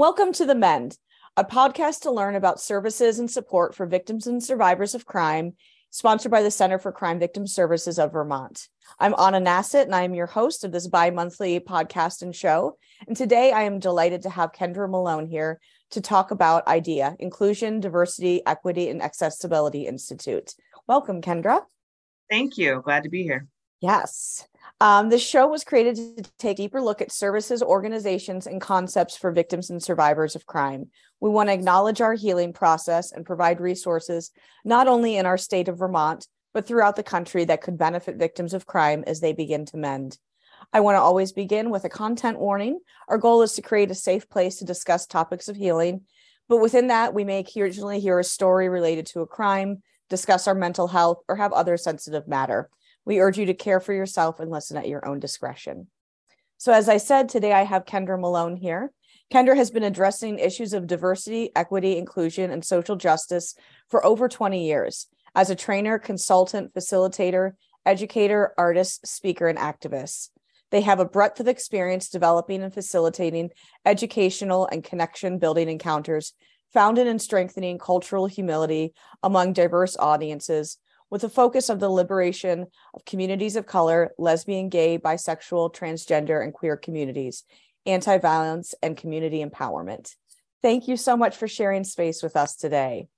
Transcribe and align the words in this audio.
Welcome 0.00 0.32
to 0.32 0.46
The 0.46 0.54
Mend, 0.54 0.96
a 1.36 1.44
podcast 1.44 2.00
to 2.00 2.10
learn 2.10 2.34
about 2.34 2.58
services 2.58 3.18
and 3.18 3.30
support 3.30 3.74
for 3.74 3.84
victims 3.84 4.26
and 4.26 4.42
survivors 4.42 4.94
of 4.94 5.04
crime, 5.04 5.56
sponsored 5.90 6.32
by 6.32 6.42
the 6.42 6.50
Center 6.50 6.78
for 6.78 6.90
Crime 6.90 7.18
Victim 7.18 7.46
Services 7.46 7.98
of 7.98 8.14
Vermont. 8.14 8.66
I'm 8.98 9.14
Anna 9.18 9.42
Nasset, 9.42 9.82
and 9.82 9.94
I 9.94 10.04
am 10.04 10.14
your 10.14 10.24
host 10.24 10.64
of 10.64 10.72
this 10.72 10.86
bi 10.86 11.10
monthly 11.10 11.60
podcast 11.60 12.22
and 12.22 12.34
show. 12.34 12.78
And 13.08 13.14
today 13.14 13.52
I 13.52 13.64
am 13.64 13.78
delighted 13.78 14.22
to 14.22 14.30
have 14.30 14.52
Kendra 14.52 14.88
Malone 14.88 15.26
here 15.26 15.60
to 15.90 16.00
talk 16.00 16.30
about 16.30 16.66
IDEA, 16.66 17.16
Inclusion, 17.18 17.80
Diversity, 17.80 18.40
Equity, 18.46 18.88
and 18.88 19.02
Accessibility 19.02 19.86
Institute. 19.86 20.54
Welcome, 20.86 21.20
Kendra. 21.20 21.60
Thank 22.30 22.56
you. 22.56 22.80
Glad 22.82 23.02
to 23.02 23.10
be 23.10 23.22
here. 23.22 23.48
Yes. 23.80 24.46
Um, 24.82 25.10
the 25.10 25.18
show 25.18 25.46
was 25.46 25.64
created 25.64 25.96
to 25.96 26.30
take 26.38 26.58
a 26.58 26.62
deeper 26.62 26.80
look 26.80 27.02
at 27.02 27.12
services, 27.12 27.62
organizations, 27.62 28.46
and 28.46 28.60
concepts 28.60 29.16
for 29.16 29.30
victims 29.30 29.68
and 29.68 29.82
survivors 29.82 30.34
of 30.34 30.46
crime. 30.46 30.88
We 31.20 31.28
want 31.28 31.48
to 31.48 31.54
acknowledge 31.54 32.00
our 32.00 32.14
healing 32.14 32.52
process 32.52 33.12
and 33.12 33.26
provide 33.26 33.60
resources 33.60 34.30
not 34.64 34.88
only 34.88 35.16
in 35.16 35.26
our 35.26 35.36
state 35.36 35.68
of 35.68 35.78
Vermont, 35.78 36.26
but 36.54 36.66
throughout 36.66 36.96
the 36.96 37.02
country 37.02 37.44
that 37.44 37.60
could 37.60 37.78
benefit 37.78 38.16
victims 38.16 38.54
of 38.54 38.66
crime 38.66 39.04
as 39.06 39.20
they 39.20 39.32
begin 39.32 39.66
to 39.66 39.76
mend. 39.76 40.18
I 40.72 40.80
want 40.80 40.96
to 40.96 41.00
always 41.00 41.32
begin 41.32 41.70
with 41.70 41.84
a 41.84 41.90
content 41.90 42.38
warning. 42.38 42.80
Our 43.08 43.18
goal 43.18 43.42
is 43.42 43.54
to 43.54 43.62
create 43.62 43.90
a 43.90 43.94
safe 43.94 44.28
place 44.28 44.56
to 44.56 44.64
discuss 44.64 45.06
topics 45.06 45.48
of 45.48 45.56
healing, 45.56 46.02
but 46.48 46.58
within 46.58 46.88
that, 46.88 47.14
we 47.14 47.24
may 47.24 47.38
occasionally 47.38 48.00
hear 48.00 48.18
a 48.18 48.24
story 48.24 48.68
related 48.68 49.06
to 49.06 49.20
a 49.20 49.26
crime, 49.26 49.82
discuss 50.08 50.48
our 50.48 50.54
mental 50.54 50.88
health, 50.88 51.18
or 51.28 51.36
have 51.36 51.52
other 51.52 51.76
sensitive 51.76 52.26
matter. 52.26 52.68
We 53.04 53.20
urge 53.20 53.38
you 53.38 53.46
to 53.46 53.54
care 53.54 53.80
for 53.80 53.92
yourself 53.92 54.40
and 54.40 54.50
listen 54.50 54.76
at 54.76 54.88
your 54.88 55.06
own 55.06 55.20
discretion. 55.20 55.88
So, 56.58 56.72
as 56.72 56.88
I 56.88 56.98
said, 56.98 57.28
today 57.28 57.52
I 57.52 57.62
have 57.62 57.86
Kendra 57.86 58.20
Malone 58.20 58.56
here. 58.56 58.92
Kendra 59.32 59.56
has 59.56 59.70
been 59.70 59.84
addressing 59.84 60.38
issues 60.38 60.72
of 60.72 60.86
diversity, 60.86 61.50
equity, 61.56 61.96
inclusion, 61.96 62.50
and 62.50 62.64
social 62.64 62.96
justice 62.96 63.54
for 63.88 64.04
over 64.04 64.28
20 64.28 64.66
years 64.66 65.06
as 65.34 65.50
a 65.50 65.54
trainer, 65.54 65.98
consultant, 65.98 66.74
facilitator, 66.74 67.52
educator, 67.86 68.52
artist, 68.58 69.06
speaker, 69.06 69.48
and 69.48 69.58
activist. 69.58 70.30
They 70.70 70.82
have 70.82 71.00
a 71.00 71.04
breadth 71.04 71.40
of 71.40 71.48
experience 71.48 72.08
developing 72.08 72.62
and 72.62 72.72
facilitating 72.72 73.50
educational 73.84 74.68
and 74.70 74.84
connection 74.84 75.38
building 75.38 75.68
encounters 75.68 76.34
founded 76.72 77.06
in 77.06 77.18
strengthening 77.18 77.78
cultural 77.78 78.26
humility 78.26 78.94
among 79.22 79.52
diverse 79.52 79.96
audiences 79.96 80.78
with 81.10 81.24
a 81.24 81.28
focus 81.28 81.68
of 81.68 81.80
the 81.80 81.88
liberation 81.88 82.66
of 82.94 83.04
communities 83.04 83.56
of 83.56 83.66
color, 83.66 84.12
lesbian, 84.18 84.68
gay, 84.68 84.98
bisexual, 84.98 85.74
transgender, 85.74 86.42
and 86.42 86.54
queer 86.54 86.76
communities, 86.76 87.44
anti 87.84 88.18
violence, 88.18 88.74
and 88.82 88.96
community 88.96 89.44
empowerment. 89.44 90.14
Thank 90.62 90.88
you 90.88 90.96
so 90.96 91.16
much 91.16 91.36
for 91.36 91.48
sharing 91.48 91.84
space 91.84 92.22
with 92.22 92.36
us 92.36 92.54
today. 92.54 93.08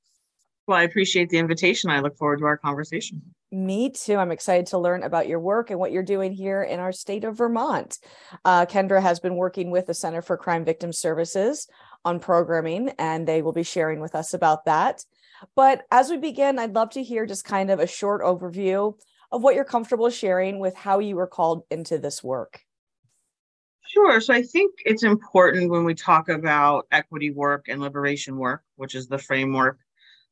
Well, 0.67 0.79
I 0.79 0.85
appreciate 0.85 1.29
the 1.29 1.39
invitation. 1.39 1.91
I 1.91 2.01
look 2.01 2.17
forward 2.17 2.39
to 2.39 2.45
our 2.45 2.57
conversation. 2.57 3.21
Me 3.51 3.91
too. 3.91 4.17
I'm 4.17 4.31
excited 4.31 4.67
to 4.69 4.79
learn 4.79 5.03
about 5.03 5.29
your 5.29 5.41
work 5.41 5.71
and 5.71 5.79
what 5.79 5.93
you're 5.93 6.03
doing 6.03 6.33
here 6.33 6.63
in 6.63 6.79
our 6.79 6.93
state 6.93 7.25
of 7.25 7.37
Vermont. 7.37 7.99
Uh, 8.45 8.65
Kendra 8.65 9.03
has 9.03 9.21
been 9.21 9.37
working 9.37 9.71
with 9.71 9.87
the 9.87 9.95
Center 9.95 10.23
for 10.23 10.37
Crime 10.37 10.65
Victim 10.65 10.93
Services 10.93 11.69
on 12.05 12.21
programming, 12.21 12.91
and 12.99 13.27
they 13.27 13.43
will 13.43 13.53
be 13.53 13.65
sharing 13.65 14.01
with 14.01 14.15
us 14.15 14.33
about 14.33 14.65
that. 14.65 15.05
But 15.55 15.87
as 15.91 16.11
we 16.11 16.17
begin, 16.17 16.59
I'd 16.59 16.75
love 16.75 16.91
to 16.91 17.03
hear 17.03 17.27
just 17.27 17.45
kind 17.45 17.71
of 17.71 17.81
a 17.81 17.87
short 17.87 18.23
overview 18.23 18.95
of 19.31 19.43
what 19.43 19.55
you're 19.55 19.65
comfortable 19.65 20.11
sharing 20.11 20.59
with 20.59 20.77
how 20.77 20.99
you 20.99 21.17
were 21.17 21.27
called 21.27 21.65
into 21.71 21.99
this 21.99 22.23
work. 22.23 22.61
Sure. 23.87 24.21
So 24.21 24.33
I 24.33 24.43
think 24.43 24.75
it's 24.85 25.03
important 25.03 25.71
when 25.71 25.85
we 25.85 25.95
talk 25.95 26.29
about 26.29 26.87
equity 26.93 27.31
work 27.31 27.69
and 27.69 27.81
liberation 27.81 28.37
work, 28.37 28.63
which 28.77 28.95
is 28.95 29.09
the 29.09 29.19
framework 29.19 29.79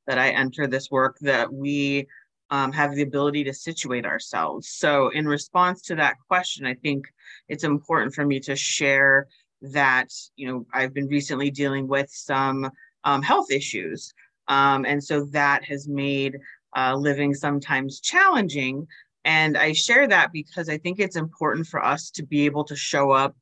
that 0.07 0.19
I 0.19 0.31
enter 0.31 0.67
this 0.67 0.91
work, 0.91 1.19
that 1.21 1.53
we 1.53 2.07
um, 2.51 2.73
have 2.73 2.95
the 2.95 3.03
ability 3.03 3.45
to 3.45 3.55
situate 3.55 4.07
ourselves. 4.07 4.69
So, 4.69 5.11
in 5.11 5.27
response 5.27 5.83
to 5.83 5.95
that 5.97 6.17
question, 6.27 6.67
I 6.67 6.75
think 6.75 7.07
it's 7.49 7.65
important 7.65 8.15
for 8.15 8.27
me 8.27 8.41
to 8.41 8.57
share 8.57 9.29
that, 9.63 10.09
you 10.37 10.49
know, 10.49 10.67
I've 10.73 10.95
been 10.95 11.07
recently 11.07 11.51
dealing 11.51 11.87
with 11.87 12.11
some 12.11 12.71
um, 13.05 13.23
health 13.23 13.51
issues 13.51 14.13
um, 14.51 14.85
and 14.85 15.03
so 15.03 15.25
that 15.27 15.65
has 15.65 15.89
made 15.89 16.37
uh, 16.77 16.95
living 16.95 17.35
sometimes 17.35 18.01
challenging. 18.01 18.87
And 19.25 19.57
I 19.57 19.73
share 19.73 20.09
that 20.09 20.33
because 20.33 20.69
I 20.69 20.77
think 20.77 20.99
it's 20.99 21.17
important 21.17 21.69
for 21.69 21.83
us 21.83 22.11
to 22.13 22.25
be 22.25 22.47
able 22.47 22.65
to 22.65 22.75
show 22.75 23.13
up 23.13 23.37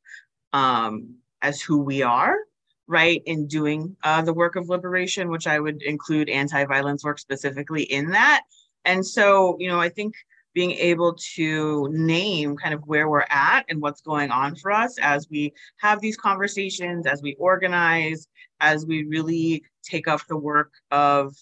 um, 0.52 1.14
as 1.40 1.62
who 1.62 1.78
we 1.78 2.02
are, 2.02 2.36
right, 2.86 3.22
in 3.24 3.46
doing 3.46 3.96
uh, 4.04 4.20
the 4.22 4.34
work 4.34 4.54
of 4.54 4.68
liberation, 4.68 5.30
which 5.30 5.46
I 5.46 5.58
would 5.58 5.82
include 5.82 6.28
anti 6.28 6.64
violence 6.66 7.02
work 7.04 7.18
specifically 7.18 7.84
in 7.84 8.10
that. 8.10 8.42
And 8.84 9.04
so, 9.04 9.56
you 9.58 9.68
know, 9.68 9.80
I 9.80 9.88
think 9.88 10.14
being 10.58 10.72
able 10.72 11.14
to 11.14 11.88
name 11.92 12.56
kind 12.56 12.74
of 12.74 12.82
where 12.84 13.08
we're 13.08 13.24
at 13.30 13.64
and 13.68 13.80
what's 13.80 14.00
going 14.00 14.28
on 14.32 14.56
for 14.56 14.72
us 14.72 14.98
as 15.00 15.28
we 15.30 15.52
have 15.76 16.00
these 16.00 16.16
conversations, 16.16 17.06
as 17.06 17.22
we 17.22 17.36
organize, 17.38 18.26
as 18.58 18.84
we 18.84 19.04
really 19.04 19.62
take 19.84 20.08
up 20.08 20.20
the 20.28 20.36
work 20.36 20.72
of, 20.90 21.32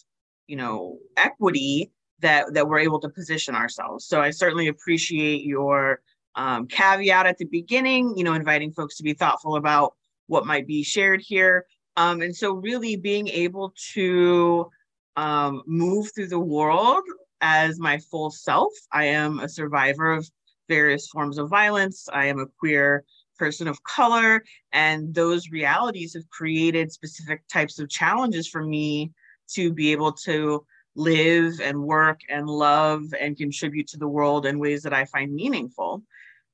you 0.48 0.56
know, 0.56 0.98
equity 1.16 1.90
that 2.20 2.52
that 2.52 2.68
we're 2.68 2.78
able 2.78 3.00
to 3.00 3.08
position 3.08 3.54
ourselves. 3.54 4.04
So 4.04 4.20
I 4.20 4.28
certainly 4.28 4.68
appreciate 4.68 5.44
your 5.44 6.02
um, 6.34 6.66
caveat 6.66 7.24
at 7.24 7.38
the 7.38 7.46
beginning, 7.46 8.12
you 8.18 8.24
know, 8.24 8.34
inviting 8.34 8.70
folks 8.70 8.98
to 8.98 9.02
be 9.02 9.14
thoughtful 9.14 9.56
about 9.56 9.94
what 10.26 10.44
might 10.44 10.66
be 10.66 10.82
shared 10.82 11.22
here. 11.22 11.64
Um, 11.96 12.20
and 12.20 12.36
so 12.36 12.52
really 12.52 12.96
being 12.96 13.28
able 13.28 13.72
to 13.94 14.70
um, 15.16 15.62
move 15.66 16.10
through 16.14 16.28
the 16.28 16.38
world 16.38 17.04
as 17.48 17.78
my 17.78 17.96
full 18.10 18.28
self. 18.28 18.72
I 18.92 19.04
am 19.04 19.38
a 19.38 19.48
survivor 19.48 20.10
of 20.10 20.28
various 20.68 21.06
forms 21.06 21.38
of 21.38 21.48
violence. 21.48 22.08
I 22.12 22.26
am 22.26 22.40
a 22.40 22.46
queer 22.58 23.04
person 23.38 23.68
of 23.68 23.80
color, 23.84 24.42
and 24.72 25.14
those 25.14 25.50
realities 25.50 26.14
have 26.14 26.28
created 26.28 26.90
specific 26.90 27.46
types 27.46 27.78
of 27.78 27.88
challenges 27.88 28.48
for 28.48 28.64
me 28.64 29.12
to 29.54 29.72
be 29.72 29.92
able 29.92 30.12
to 30.12 30.66
live 30.96 31.60
and 31.60 31.80
work 31.80 32.18
and 32.28 32.48
love 32.48 33.02
and 33.20 33.36
contribute 33.36 33.86
to 33.88 33.98
the 33.98 34.08
world 34.08 34.44
in 34.44 34.58
ways 34.58 34.82
that 34.82 34.94
I 34.94 35.04
find 35.04 35.32
meaningful. 35.32 36.02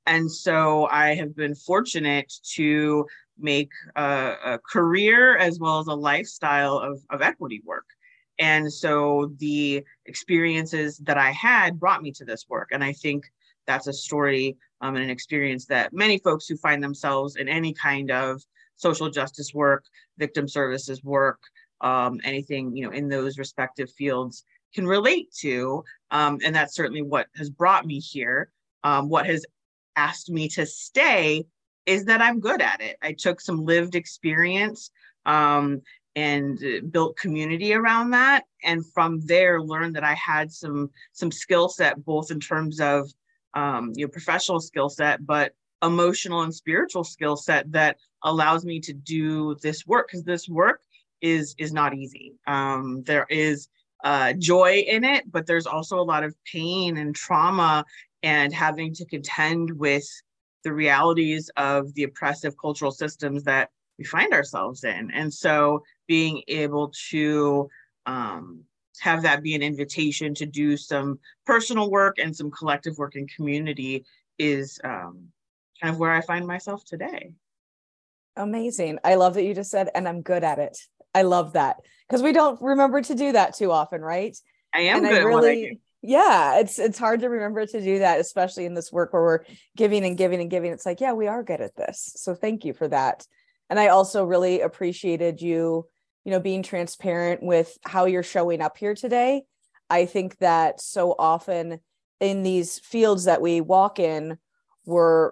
And 0.05 0.31
so 0.31 0.89
I 0.91 1.15
have 1.15 1.35
been 1.35 1.55
fortunate 1.55 2.31
to 2.57 3.07
make 3.39 3.71
a, 3.97 4.35
a 4.45 4.59
career 4.59 5.39
as 5.39 5.59
well 5.59 5.79
as 5.79 5.87
a 5.87 5.95
lifestyle 5.95 6.77
of, 6.77 7.01
of 7.09 7.23
equity 7.23 7.63
work. 7.65 7.87
And 8.39 8.73
so 8.73 9.33
the 9.39 9.85
experiences 10.07 10.99
that 10.99 11.19
I 11.19 11.31
had 11.31 11.79
brought 11.79 12.03
me 12.03 12.13
to 12.13 12.25
this 12.25 12.47
work. 12.49 12.71
And 12.73 12.83
I 12.83 12.93
think 12.93 13.25
that's 13.67 13.87
a 13.87 13.93
story 13.93 14.57
um, 14.81 14.97
and 14.97 15.05
an 15.05 15.11
experience 15.11 15.67
that 15.67 15.93
many 15.93 16.19
folks 16.19 16.47
who 16.47 16.57
find 16.57 16.83
themselves 16.83 17.37
in 17.37 17.49
any 17.49 17.73
kind 17.73 18.11
of 18.11 18.43
social 18.77 19.09
justice 19.09 19.55
work, 19.55 19.85
victim 20.19 20.49
services 20.49 21.05
work, 21.05 21.41
um, 21.81 22.21
anything 22.25 22.75
you 22.77 22.85
know 22.85 22.93
in 22.93 23.09
those 23.09 23.39
respective 23.39 23.91
fields 23.93 24.45
can 24.75 24.87
relate 24.87 25.33
to. 25.41 25.85
Um, 26.11 26.39
and 26.45 26.55
that's 26.55 26.75
certainly 26.75 27.03
what 27.03 27.27
has 27.37 27.51
brought 27.51 27.87
me 27.87 27.99
here. 27.99 28.51
Um, 28.85 29.09
what 29.09 29.27
has 29.27 29.45
asked 29.97 30.31
me 30.31 30.49
to 30.49 30.67
stay 30.67 31.45
is 31.87 32.05
that 32.07 32.23
I'm 32.23 32.41
good 32.41 32.63
at 32.63 32.81
it. 32.81 32.97
I 33.03 33.13
took 33.13 33.41
some 33.41 33.65
lived 33.65 33.95
experience 33.95 34.91
um, 35.27 35.83
and 36.15 36.61
built 36.91 37.17
community 37.17 37.73
around 37.73 38.11
that 38.11 38.45
and 38.65 38.85
from 38.93 39.21
there 39.21 39.63
learned 39.63 39.97
that 39.97 40.05
i 40.05 40.15
had 40.15 40.53
some 40.53 40.91
some 41.13 41.31
skill 41.31 41.69
set 41.69 42.05
both 42.05 42.31
in 42.31 42.39
terms 42.39 42.81
of 42.81 43.11
um, 43.55 43.93
you 43.95 44.05
know 44.05 44.11
professional 44.11 44.61
skill 44.61 44.89
set 44.89 45.25
but 45.27 45.53
emotional 45.83 46.43
and 46.43 46.55
spiritual 46.55 47.05
skill 47.05 47.37
set 47.37 47.71
that 47.73 47.97
allows 48.23 48.65
me 48.65 48.81
to 48.81 48.93
do 48.93 49.57
this 49.63 49.87
work 49.87 50.09
because 50.09 50.25
this 50.25 50.49
work 50.49 50.81
is 51.21 51.55
is 51.59 51.73
not 51.73 51.95
easy. 51.95 52.35
Um, 52.47 53.03
there 53.05 53.27
is 53.29 53.69
uh, 54.05 54.33
joy 54.35 54.85
in 54.87 55.05
it 55.05 55.31
but 55.31 55.47
there's 55.47 55.67
also 55.67 55.99
a 55.99 56.03
lot 56.03 56.25
of 56.25 56.35
pain 56.45 56.97
and 56.97 57.15
trauma 57.15 57.85
and 58.25 58.53
having 58.53 58.93
to 58.95 59.05
contend 59.05 59.71
with 59.79 60.05
the 60.65 60.73
realities 60.73 61.51
of 61.57 61.93
the 61.95 62.05
oppressive 62.05 62.55
cultural 62.61 62.91
systems 62.91 63.45
that 63.45 63.71
we 64.03 64.07
find 64.07 64.33
ourselves 64.33 64.83
in. 64.83 65.13
And 65.13 65.33
so 65.33 65.85
being 66.09 66.43
able 66.49 66.93
to 67.11 67.69
um, 68.05 68.65
have 69.01 69.23
that 69.23 69.43
be 69.43 69.55
an 69.55 69.63
invitation 69.63 70.35
to 70.35 70.47
do 70.47 70.77
some 70.77 71.21
personal 71.47 71.89
work 71.89 72.19
and 72.19 72.35
some 72.37 72.51
collective 72.51 72.99
work 72.99 73.15
in 73.15 73.29
community 73.29 74.05
is 74.39 74.81
um, 74.83 75.29
kind 75.81 75.95
of 75.95 76.01
where 76.01 76.11
I 76.11 76.21
find 76.21 76.47
myself 76.47 76.85
today. 76.85 77.33
Amazing. 78.37 78.99
I 79.05 79.15
love 79.15 79.35
that 79.35 79.45
you 79.45 79.55
just 79.55 79.71
said, 79.71 79.91
and 79.95 80.09
I'm 80.09 80.23
good 80.23 80.43
at 80.43 80.59
it. 80.59 80.79
I 81.15 81.23
love 81.23 81.53
that 81.53 81.77
because 82.09 82.23
we 82.23 82.33
don't 82.33 82.61
remember 82.61 83.03
to 83.03 83.15
do 83.15 83.33
that 83.33 83.55
too 83.55 83.71
often, 83.71 84.01
right? 84.01 84.37
I 84.75 84.81
am 84.81 84.99
and 84.99 85.09
good 85.09 85.21
I 85.21 85.25
really, 85.25 85.69
I 85.69 85.77
yeah, 86.01 86.59
it's 86.59 86.79
it's 86.79 86.99
hard 86.99 87.21
to 87.21 87.29
remember 87.29 87.67
to 87.67 87.81
do 87.81 87.99
that, 88.01 88.19
especially 88.19 88.65
in 88.65 88.75
this 88.75 88.91
work 88.91 89.13
where 89.13 89.23
we're 89.23 89.45
giving 89.77 90.05
and 90.05 90.17
giving 90.17 90.41
and 90.41 90.51
giving. 90.51 90.73
It's 90.73 90.87
like, 90.87 91.03
yeah, 91.03 91.13
we 91.13 91.29
are 91.29 91.43
good 91.43 91.61
at 91.61 91.77
this. 91.77 92.15
So 92.17 92.35
thank 92.35 92.65
you 92.65 92.73
for 92.73 92.89
that 92.89 93.27
and 93.73 93.81
I 93.81 93.89
also 93.89 94.23
really 94.27 94.61
appreciated 94.61 95.41
you, 95.41 95.89
you 96.27 96.31
know, 96.31 96.41
being 96.41 96.63
transparent 96.63 97.43
with 97.43 97.79
how 97.87 98.05
you're 98.05 98.23
showing 98.23 98.61
up 98.61 98.77
here 98.77 98.95
today. 98.95 99.45
I 99.89 100.05
think 100.05 100.37
that 100.41 100.79
so 100.79 101.15
often 101.19 101.81
in 102.21 102.43
these 102.43 102.81
fields 102.81 103.25
that 103.25 103.41
we 103.41 103.63
walk 103.63 103.99
in, 103.99 104.37
we're, 104.85 105.31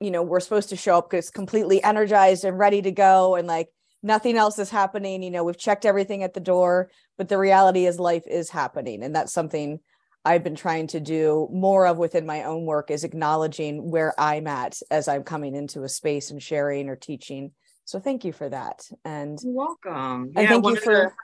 you 0.00 0.10
know, 0.10 0.22
we're 0.22 0.40
supposed 0.40 0.68
to 0.68 0.76
show 0.76 0.98
up 0.98 1.08
because 1.08 1.30
completely 1.30 1.82
energized 1.82 2.44
and 2.44 2.58
ready 2.58 2.82
to 2.82 2.92
go 2.92 3.36
and 3.36 3.48
like 3.48 3.70
nothing 4.02 4.36
else 4.36 4.58
is 4.58 4.68
happening. 4.68 5.22
You 5.22 5.30
know, 5.30 5.44
we've 5.44 5.56
checked 5.56 5.86
everything 5.86 6.22
at 6.22 6.34
the 6.34 6.40
door, 6.40 6.90
but 7.16 7.30
the 7.30 7.38
reality 7.38 7.86
is 7.86 7.98
life 7.98 8.24
is 8.26 8.50
happening. 8.50 9.02
And 9.02 9.16
that's 9.16 9.32
something 9.32 9.80
I've 10.26 10.44
been 10.44 10.56
trying 10.56 10.88
to 10.88 11.00
do 11.00 11.48
more 11.50 11.86
of 11.86 11.96
within 11.96 12.26
my 12.26 12.42
own 12.42 12.66
work 12.66 12.90
is 12.90 13.04
acknowledging 13.04 13.90
where 13.90 14.12
I'm 14.20 14.46
at 14.46 14.78
as 14.90 15.08
I'm 15.08 15.22
coming 15.22 15.54
into 15.54 15.84
a 15.84 15.88
space 15.88 16.30
and 16.30 16.42
sharing 16.42 16.90
or 16.90 16.96
teaching. 16.96 17.52
So 17.88 17.98
thank 17.98 18.22
you 18.22 18.34
for 18.34 18.50
that. 18.50 18.86
And 19.06 19.38
You're 19.42 19.54
welcome. 19.54 19.94
And 19.94 20.34
yeah, 20.36 20.48
thank 20.48 20.66
you 20.66 20.76
for 20.76 21.14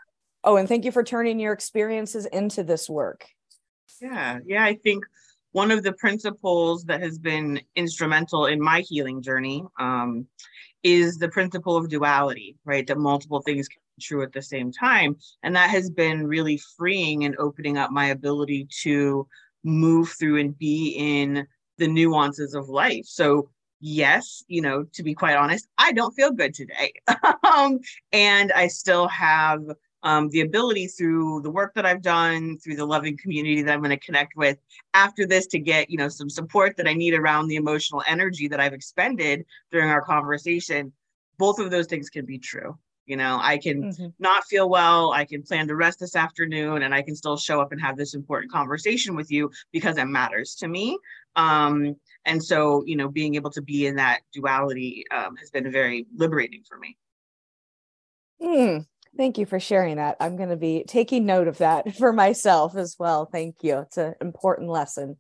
oh, 0.45 0.57
and 0.57 0.67
thank 0.67 0.87
you 0.87 0.93
for 0.93 1.05
turning 1.05 1.39
your 1.39 1.53
experiences 1.53 2.25
into 2.25 2.63
this 2.65 2.89
work. 2.89 3.27
Yeah, 4.01 4.39
yeah. 4.47 4.65
I 4.65 4.77
think 4.77 5.05
one 5.53 5.71
of 5.71 5.83
the 5.83 5.93
principles 5.93 6.85
that 6.85 7.03
has 7.03 7.19
been 7.19 7.61
instrumental 7.77 8.47
in 8.47 8.63
my 8.63 8.81
healing 8.81 9.21
journey 9.21 9.63
um, 9.79 10.27
is 10.83 11.19
the 11.19 11.29
principle 11.29 11.77
of 11.77 11.91
duality, 11.91 12.57
right? 12.65 12.87
That 12.87 12.97
multiple 12.97 13.43
things 13.43 13.69
can 13.69 13.81
be 13.99 14.03
true 14.03 14.23
at 14.23 14.33
the 14.33 14.41
same 14.41 14.73
time. 14.73 15.17
And 15.43 15.55
that 15.57 15.69
has 15.69 15.91
been 15.91 16.27
really 16.27 16.59
freeing 16.79 17.27
and 17.27 17.37
opening 17.39 17.77
up 17.77 17.91
my 17.91 18.07
ability 18.07 18.69
to 18.85 19.29
move 19.65 20.15
through 20.19 20.41
and 20.41 20.57
be 20.57 20.95
in 20.97 21.47
the 21.77 21.89
nuances 21.89 22.55
of 22.55 22.71
life. 22.71 23.05
So, 23.05 23.51
yes, 23.85 24.43
you 24.49 24.63
know, 24.63 24.85
to 24.95 25.03
be 25.03 25.13
quite 25.13 25.37
honest, 25.37 25.69
I 25.77 25.93
don't 25.93 26.15
feel 26.15 26.33
good 26.33 26.55
today. 26.55 26.95
um, 27.55 27.81
and 28.13 28.51
I 28.53 28.67
still 28.69 29.07
have 29.09 29.63
um, 30.03 30.31
the 30.31 30.41
ability 30.41 30.87
through 30.87 31.43
the 31.43 31.51
work 31.51 31.75
that 31.75 31.85
I've 31.85 32.01
done, 32.01 32.59
through 32.59 32.77
the 32.77 32.87
loving 32.87 33.19
community 33.19 33.63
that 33.63 33.71
I'm 33.71 33.81
going 33.81 33.91
to 33.91 33.99
connect 33.99 34.37
with 34.37 34.57
after 34.95 35.27
this 35.27 35.47
to 35.49 35.59
get, 35.59 35.91
you 35.91 35.99
know, 35.99 36.09
some 36.09 36.31
support 36.31 36.79
that 36.79 36.89
I 36.89 36.95
need 36.95 37.13
around 37.13 37.49
the 37.49 37.57
emotional 37.57 38.03
energy 38.07 38.49
that 38.49 38.59
I've 38.59 38.73
expended 38.73 39.45
during 39.71 39.91
our 39.91 40.03
conversation. 40.03 40.91
Both 41.37 41.59
of 41.59 41.71
those 41.71 41.87
things 41.87 42.09
can 42.09 42.25
be 42.25 42.39
true. 42.39 42.79
You 43.07 43.17
know, 43.17 43.39
I 43.41 43.59
can 43.59 43.93
mm-hmm. 43.93 44.07
not 44.19 44.45
feel 44.45 44.69
well. 44.69 45.13
I 45.13 45.25
can 45.25 45.43
plan 45.43 45.69
to 45.69 45.77
rest 45.77 46.01
this 46.01 46.17
afternoon 46.17 46.83
and 46.83 46.95
I 46.95 47.03
can 47.03 47.15
still 47.15 47.37
show 47.37 47.61
up 47.61 47.73
and 47.73 47.81
have 47.81 47.97
this 47.97 48.15
important 48.15 48.51
conversation 48.51 49.15
with 49.15 49.31
you 49.31 49.51
because 49.73 49.99
it 49.99 50.07
matters 50.07 50.55
to 50.57 50.69
me. 50.69 50.99
Um, 51.37 51.97
and 52.25 52.43
so, 52.43 52.83
you 52.87 52.97
know, 52.97 53.09
being 53.09 53.35
able 53.35 53.51
to 53.51 53.63
be 53.63 53.87
in 53.87 53.97
that 53.97 54.21
duality 54.33 55.05
um, 55.11 55.37
has 55.37 55.51
been 55.51 55.71
very 55.71 56.07
liberating 56.17 56.63
for 56.67 56.79
me. 56.79 56.97
Mm, 58.41 58.87
thank 59.17 59.37
you 59.37 59.45
for 59.45 59.61
sharing 59.61 59.97
that. 59.97 60.17
I'm 60.21 60.37
going 60.37 60.49
to 60.49 60.57
be 60.57 60.85
taking 60.87 61.27
note 61.27 61.49
of 61.49 61.59
that 61.59 61.95
for 61.99 62.13
myself 62.13 62.77
as 62.77 62.97
well. 62.99 63.27
Thank 63.27 63.57
you. 63.63 63.81
It's 63.81 63.99
an 63.99 64.15
important 64.21 64.71
lesson 64.71 65.17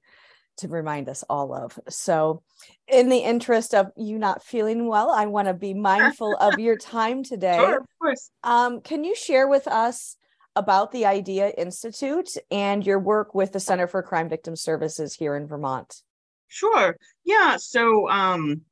to 0.58 0.68
remind 0.68 1.08
us 1.08 1.24
all 1.28 1.54
of. 1.54 1.78
So, 1.88 2.42
in 2.88 3.08
the 3.08 3.18
interest 3.18 3.74
of 3.74 3.90
you 3.96 4.18
not 4.18 4.42
feeling 4.42 4.86
well, 4.86 5.10
I 5.10 5.26
want 5.26 5.48
to 5.48 5.54
be 5.54 5.74
mindful 5.74 6.36
of 6.40 6.58
your 6.58 6.76
time 6.76 7.22
today. 7.22 7.56
Sure, 7.56 7.78
of 7.78 7.86
course. 8.00 8.30
Um, 8.42 8.80
can 8.80 9.04
you 9.04 9.14
share 9.14 9.48
with 9.48 9.66
us 9.66 10.16
about 10.56 10.92
the 10.92 11.06
IDEA 11.06 11.50
Institute 11.58 12.30
and 12.50 12.86
your 12.86 12.98
work 12.98 13.34
with 13.34 13.52
the 13.52 13.60
Center 13.60 13.86
for 13.86 14.02
Crime 14.02 14.28
Victim 14.28 14.54
Services 14.56 15.14
here 15.14 15.34
in 15.36 15.46
Vermont? 15.46 16.02
Sure. 16.48 16.96
Yeah. 17.24 17.56
So, 17.56 18.08
um, 18.08 18.62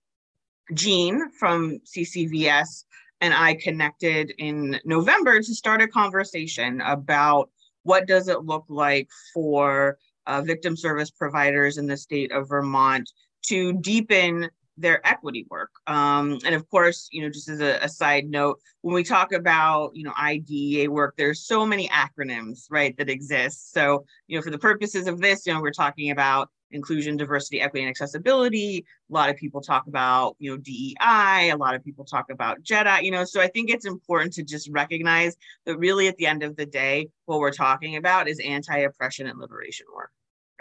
Jean 0.75 1.31
from 1.39 1.81
CCVS 1.85 2.85
and 3.21 3.33
I 3.33 3.55
connected 3.55 4.33
in 4.39 4.81
November 4.85 5.41
to 5.41 5.55
start 5.55 5.81
a 5.81 5.89
conversation 5.89 6.81
about 6.81 7.51
what 7.85 8.07
does 8.07 8.29
it 8.29 8.45
look 8.45 8.65
like 8.69 9.09
for 9.33 9.97
uh, 10.27 10.43
victim 10.43 10.77
service 10.77 11.11
providers 11.11 11.79
in 11.79 11.87
the 11.87 11.97
state 11.97 12.33
of 12.33 12.49
Vermont 12.49 13.11
to 13.47 13.73
deepen 13.75 14.49
their 14.79 15.07
equity 15.07 15.47
work. 15.51 15.71
Um, 15.87 16.39
and 16.45 16.55
of 16.55 16.69
course, 16.71 17.09
you 17.13 17.23
know, 17.23 17.29
just 17.29 17.49
as 17.49 17.61
a, 17.61 17.79
a, 17.83 17.89
side 17.89 18.25
note, 18.25 18.59
when 18.81 18.95
we 18.95 19.05
talk 19.05 19.33
about, 19.33 19.91
you 19.95 20.03
know, 20.03 20.13
IDEA 20.19 20.91
work, 20.91 21.15
there's 21.17 21.47
so 21.47 21.67
many 21.67 21.89
acronyms, 21.89 22.67
right, 22.71 22.97
that 22.97 23.11
exist. 23.11 23.73
So, 23.73 24.05
you 24.29 24.37
know, 24.37 24.43
for 24.43 24.51
the 24.51 24.59
purposes 24.59 25.07
of 25.07 25.21
this, 25.21 25.47
you 25.47 25.53
know, 25.53 25.61
we're 25.61 25.73
talking 25.73 26.11
about 26.11 26.49
inclusion, 26.73 27.17
diversity, 27.17 27.61
equity, 27.61 27.83
and 27.85 27.91
accessibility. 27.91 28.85
A 29.11 29.13
lot 29.13 29.31
of 29.31 29.37
people 29.37 29.61
talk 29.61 29.87
about, 29.87 30.37
you 30.39 30.51
know, 30.51 30.57
DEI. 30.57 31.51
A 31.51 31.57
lot 31.57 31.75
of 31.75 31.85
people 31.85 32.05
talk 32.05 32.31
about 32.31 32.63
JEDI, 32.63 33.03
you 33.03 33.11
know, 33.11 33.25
so 33.25 33.41
I 33.41 33.49
think 33.49 33.71
it's 33.71 33.87
important 33.87 34.33
to 34.35 34.43
just 34.43 34.69
recognize 34.71 35.37
that 35.67 35.79
really 35.79 36.09
at 36.09 36.17
the 36.17 36.27
end 36.27 36.43
of 36.43 36.57
the 36.57 36.67
day, 36.67 37.09
what 37.27 37.39
we're 37.39 37.51
talking 37.51 37.97
about 37.97 38.29
is 38.29 38.41
anti-oppression 38.41 39.27
and 39.27 39.39
liberation 39.39 39.87
work 39.95 40.11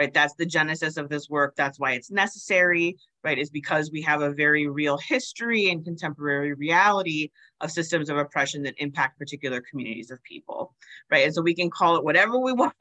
right? 0.01 0.13
That's 0.15 0.33
the 0.33 0.47
genesis 0.47 0.97
of 0.97 1.09
this 1.09 1.29
work. 1.29 1.53
That's 1.55 1.79
why 1.79 1.91
it's 1.91 2.09
necessary, 2.09 2.97
right? 3.23 3.37
Is 3.37 3.51
because 3.51 3.91
we 3.91 4.01
have 4.01 4.21
a 4.21 4.31
very 4.31 4.67
real 4.67 4.97
history 4.97 5.69
and 5.69 5.85
contemporary 5.85 6.53
reality 6.53 7.29
of 7.61 7.71
systems 7.71 8.09
of 8.09 8.17
oppression 8.17 8.63
that 8.63 8.75
impact 8.77 9.17
particular 9.17 9.61
communities 9.61 10.11
of 10.11 10.21
people, 10.23 10.73
right? 11.09 11.25
And 11.25 11.33
so 11.33 11.41
we 11.41 11.53
can 11.53 11.69
call 11.69 11.95
it 11.95 12.03
whatever 12.03 12.37
we 12.37 12.53
want, 12.53 12.73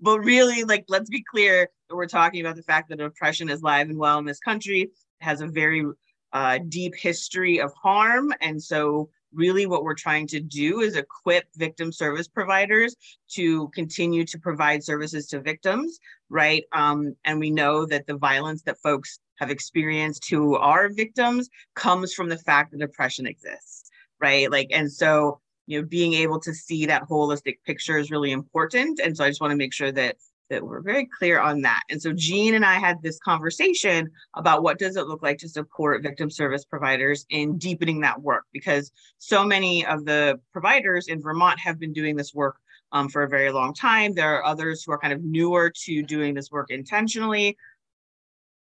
but 0.00 0.18
really, 0.20 0.64
like, 0.64 0.84
let's 0.88 1.10
be 1.10 1.22
clear 1.22 1.68
that 1.88 1.96
we're 1.96 2.06
talking 2.06 2.40
about 2.40 2.56
the 2.56 2.62
fact 2.62 2.88
that 2.88 3.00
oppression 3.00 3.48
is 3.48 3.62
live 3.62 3.88
and 3.88 3.98
well 3.98 4.18
in 4.18 4.24
this 4.24 4.40
country. 4.40 4.82
It 4.82 4.90
has 5.20 5.40
a 5.40 5.46
very 5.46 5.84
uh, 6.32 6.58
deep 6.68 6.94
history 6.96 7.60
of 7.60 7.72
harm. 7.80 8.32
And 8.40 8.62
so 8.62 9.08
really 9.34 9.66
what 9.66 9.84
we're 9.84 9.94
trying 9.94 10.26
to 10.28 10.40
do 10.40 10.80
is 10.80 10.96
equip 10.96 11.44
victim 11.56 11.92
service 11.92 12.28
providers 12.28 12.96
to 13.28 13.68
continue 13.68 14.24
to 14.24 14.38
provide 14.38 14.82
services 14.82 15.26
to 15.26 15.40
victims 15.40 15.98
right 16.30 16.64
um, 16.72 17.14
and 17.24 17.38
we 17.38 17.50
know 17.50 17.84
that 17.84 18.06
the 18.06 18.16
violence 18.16 18.62
that 18.62 18.78
folks 18.78 19.18
have 19.36 19.50
experienced 19.50 20.28
who 20.28 20.56
are 20.56 20.88
victims 20.88 21.48
comes 21.74 22.14
from 22.14 22.28
the 22.28 22.38
fact 22.38 22.72
that 22.72 22.82
oppression 22.82 23.26
exists 23.26 23.90
right 24.20 24.50
like 24.50 24.68
and 24.70 24.90
so 24.90 25.40
you 25.66 25.80
know 25.80 25.86
being 25.86 26.14
able 26.14 26.40
to 26.40 26.52
see 26.52 26.86
that 26.86 27.08
holistic 27.08 27.56
picture 27.66 27.98
is 27.98 28.10
really 28.10 28.32
important 28.32 29.00
and 29.00 29.16
so 29.16 29.24
i 29.24 29.28
just 29.28 29.40
want 29.40 29.50
to 29.50 29.56
make 29.56 29.72
sure 29.72 29.92
that 29.92 30.16
that 30.50 30.62
we're 30.62 30.80
very 30.80 31.08
clear 31.18 31.40
on 31.40 31.62
that. 31.62 31.82
And 31.90 32.00
so 32.00 32.12
Jean 32.12 32.54
and 32.54 32.64
I 32.64 32.74
had 32.74 33.02
this 33.02 33.18
conversation 33.18 34.10
about 34.34 34.62
what 34.62 34.78
does 34.78 34.96
it 34.96 35.06
look 35.06 35.22
like 35.22 35.38
to 35.38 35.48
support 35.48 36.02
victim 36.02 36.30
service 36.30 36.64
providers 36.64 37.24
in 37.30 37.58
deepening 37.58 38.00
that 38.02 38.20
work 38.20 38.44
because 38.52 38.92
so 39.18 39.44
many 39.44 39.86
of 39.86 40.04
the 40.04 40.40
providers 40.52 41.08
in 41.08 41.20
Vermont 41.20 41.58
have 41.60 41.78
been 41.78 41.92
doing 41.92 42.14
this 42.14 42.34
work 42.34 42.56
um, 42.92 43.08
for 43.08 43.22
a 43.22 43.28
very 43.28 43.50
long 43.50 43.74
time. 43.74 44.14
There 44.14 44.34
are 44.36 44.44
others 44.44 44.84
who 44.84 44.92
are 44.92 44.98
kind 44.98 45.12
of 45.12 45.22
newer 45.22 45.72
to 45.84 46.02
doing 46.02 46.34
this 46.34 46.50
work 46.50 46.70
intentionally. 46.70 47.56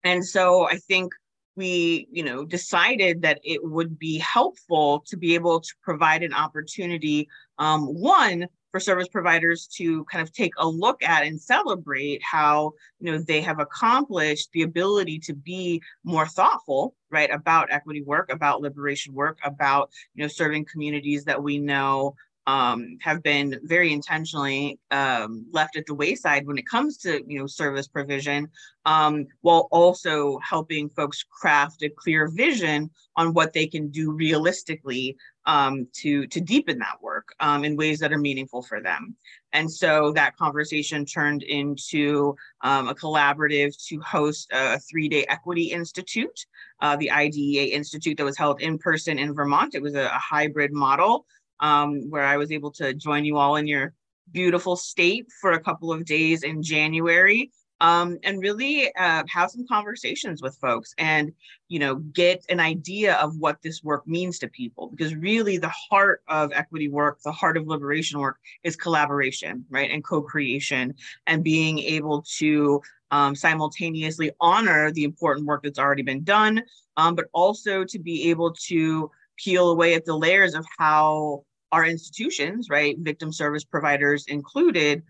And 0.04 0.24
so 0.24 0.68
I 0.68 0.76
think 0.76 1.12
we 1.58 2.06
you 2.12 2.22
know 2.22 2.44
decided 2.44 3.20
that 3.22 3.40
it 3.44 3.60
would 3.62 3.98
be 3.98 4.16
helpful 4.18 5.02
to 5.08 5.16
be 5.16 5.34
able 5.34 5.60
to 5.60 5.74
provide 5.82 6.22
an 6.22 6.32
opportunity 6.32 7.28
um, 7.58 7.86
one 7.86 8.46
for 8.70 8.78
service 8.78 9.08
providers 9.08 9.66
to 9.66 10.04
kind 10.04 10.22
of 10.22 10.32
take 10.32 10.52
a 10.58 10.68
look 10.68 11.02
at 11.02 11.24
and 11.24 11.40
celebrate 11.40 12.22
how 12.22 12.72
you 13.00 13.10
know 13.10 13.18
they 13.18 13.40
have 13.40 13.58
accomplished 13.58 14.48
the 14.52 14.62
ability 14.62 15.18
to 15.18 15.34
be 15.34 15.82
more 16.04 16.26
thoughtful 16.26 16.94
right 17.10 17.32
about 17.32 17.72
equity 17.72 18.02
work 18.02 18.30
about 18.32 18.60
liberation 18.60 19.12
work 19.12 19.38
about 19.42 19.90
you 20.14 20.22
know 20.22 20.28
serving 20.28 20.64
communities 20.64 21.24
that 21.24 21.42
we 21.42 21.58
know 21.58 22.14
um, 22.48 22.96
have 23.02 23.22
been 23.22 23.60
very 23.64 23.92
intentionally 23.92 24.80
um, 24.90 25.44
left 25.52 25.76
at 25.76 25.84
the 25.84 25.94
wayside 25.94 26.46
when 26.46 26.56
it 26.56 26.66
comes 26.66 26.96
to 26.96 27.22
you 27.30 27.38
know 27.38 27.46
service 27.46 27.86
provision, 27.86 28.48
um, 28.86 29.26
while 29.42 29.68
also 29.70 30.38
helping 30.38 30.88
folks 30.88 31.22
craft 31.22 31.82
a 31.82 31.90
clear 31.90 32.26
vision 32.28 32.88
on 33.16 33.34
what 33.34 33.52
they 33.52 33.66
can 33.66 33.90
do 33.90 34.12
realistically 34.12 35.14
um, 35.44 35.86
to 35.92 36.26
to 36.28 36.40
deepen 36.40 36.78
that 36.78 36.96
work 37.02 37.34
um, 37.40 37.64
in 37.64 37.76
ways 37.76 37.98
that 37.98 38.14
are 38.14 38.18
meaningful 38.18 38.62
for 38.62 38.80
them. 38.80 39.14
And 39.52 39.70
so 39.70 40.12
that 40.12 40.36
conversation 40.36 41.04
turned 41.04 41.42
into 41.42 42.34
um, 42.62 42.88
a 42.88 42.94
collaborative 42.94 43.74
to 43.88 44.00
host 44.00 44.48
a 44.52 44.78
three-day 44.78 45.26
equity 45.28 45.64
institute, 45.64 46.46
uh, 46.80 46.96
the 46.96 47.10
IDEA 47.10 47.74
Institute 47.74 48.16
that 48.18 48.24
was 48.24 48.38
held 48.38 48.60
in 48.60 48.78
person 48.78 49.18
in 49.18 49.34
Vermont. 49.34 49.74
It 49.74 49.82
was 49.82 49.94
a, 49.94 50.04
a 50.06 50.18
hybrid 50.18 50.72
model 50.72 51.26
um, 51.60 52.10
where 52.10 52.24
I 52.24 52.36
was 52.36 52.52
able 52.52 52.70
to 52.72 52.94
join 52.94 53.24
you 53.24 53.36
all 53.36 53.56
in 53.56 53.66
your 53.66 53.94
beautiful 54.32 54.76
state 54.76 55.26
for 55.40 55.52
a 55.52 55.60
couple 55.60 55.92
of 55.92 56.04
days 56.04 56.42
in 56.42 56.62
January 56.62 57.50
um, 57.80 58.18
and 58.24 58.40
really 58.40 58.92
uh, 58.96 59.22
have 59.28 59.50
some 59.50 59.66
conversations 59.66 60.42
with 60.42 60.56
folks 60.56 60.94
and 60.98 61.32
you 61.68 61.78
know 61.78 61.96
get 61.96 62.44
an 62.48 62.60
idea 62.60 63.14
of 63.16 63.36
what 63.36 63.58
this 63.62 63.82
work 63.82 64.06
means 64.06 64.38
to 64.38 64.48
people. 64.48 64.88
Because 64.88 65.14
really 65.14 65.58
the 65.58 65.72
heart 65.90 66.22
of 66.28 66.52
equity 66.52 66.88
work 66.88 67.20
the 67.22 67.32
heart 67.32 67.56
of 67.56 67.66
liberation 67.66 68.18
work 68.18 68.38
is 68.62 68.76
collaboration 68.76 69.64
right 69.70 69.90
and 69.90 70.04
co-creation 70.04 70.94
and 71.26 71.44
being 71.44 71.78
able 71.78 72.24
to 72.38 72.80
um, 73.10 73.34
simultaneously 73.34 74.30
honor 74.40 74.90
the 74.92 75.04
important 75.04 75.46
work 75.46 75.62
that's 75.62 75.78
already 75.78 76.02
been 76.02 76.24
done 76.24 76.62
um, 76.96 77.14
but 77.14 77.26
also 77.32 77.84
to 77.84 77.98
be 77.98 78.28
able 78.28 78.52
to 78.52 79.10
peel 79.38 79.70
away 79.70 79.94
at 79.94 80.04
the 80.04 80.14
layers 80.16 80.54
of 80.54 80.66
how 80.78 81.42
our 81.72 81.84
institutions, 81.84 82.68
right, 82.70 82.96
victim 82.98 83.32
service 83.32 83.64
providers 83.64 84.24
included, 84.28 85.02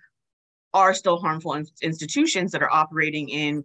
are 0.75 0.95
still 0.95 1.19
harmful 1.19 1.55
in- 1.55 1.67
institutions 1.83 2.53
that 2.53 2.63
are 2.63 2.73
operating 2.73 3.29
in, 3.29 3.65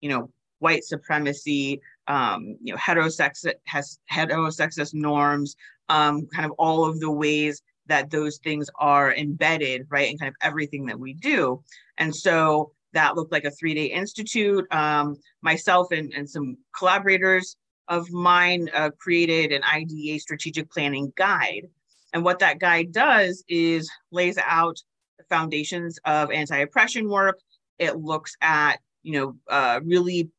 you 0.00 0.08
know, 0.08 0.30
white 0.58 0.84
supremacy, 0.84 1.80
um, 2.08 2.56
you 2.62 2.72
know, 2.72 2.78
heterosexist 2.78 3.54
has 3.66 3.98
heterosexist 4.10 4.94
norms, 4.94 5.56
um, 5.88 6.26
kind 6.34 6.44
of 6.44 6.52
all 6.58 6.84
of 6.84 7.00
the 7.00 7.10
ways 7.10 7.62
that 7.86 8.10
those 8.10 8.38
things 8.38 8.68
are 8.78 9.14
embedded, 9.14 9.86
right, 9.90 10.10
in 10.10 10.18
kind 10.18 10.28
of 10.28 10.34
everything 10.40 10.86
that 10.86 10.98
we 10.98 11.14
do. 11.14 11.62
And 11.98 12.14
so 12.14 12.72
that 12.92 13.14
looked 13.16 13.32
like 13.32 13.44
a 13.44 13.50
three-day 13.50 13.86
institute. 13.86 14.64
Um, 14.72 15.16
myself 15.42 15.92
and, 15.92 16.12
and 16.12 16.28
some 16.28 16.56
collaborators 16.76 17.56
of 17.88 18.10
mine 18.10 18.68
uh, 18.74 18.90
created 18.98 19.52
an 19.52 19.62
IDEA 19.62 20.18
strategic 20.18 20.70
planning 20.70 21.12
guide. 21.16 21.68
And 22.12 22.24
what 22.24 22.38
that 22.38 22.58
guide 22.58 22.92
does 22.92 23.44
is 23.48 23.90
lays 24.10 24.38
out 24.38 24.78
the 25.18 25.24
foundations 25.24 25.98
of 26.04 26.30
anti-oppression 26.30 27.08
work. 27.08 27.38
It 27.78 27.96
looks 27.96 28.36
at, 28.40 28.76
you 29.02 29.12
know, 29.12 29.36
uh, 29.48 29.80
really 29.84 30.30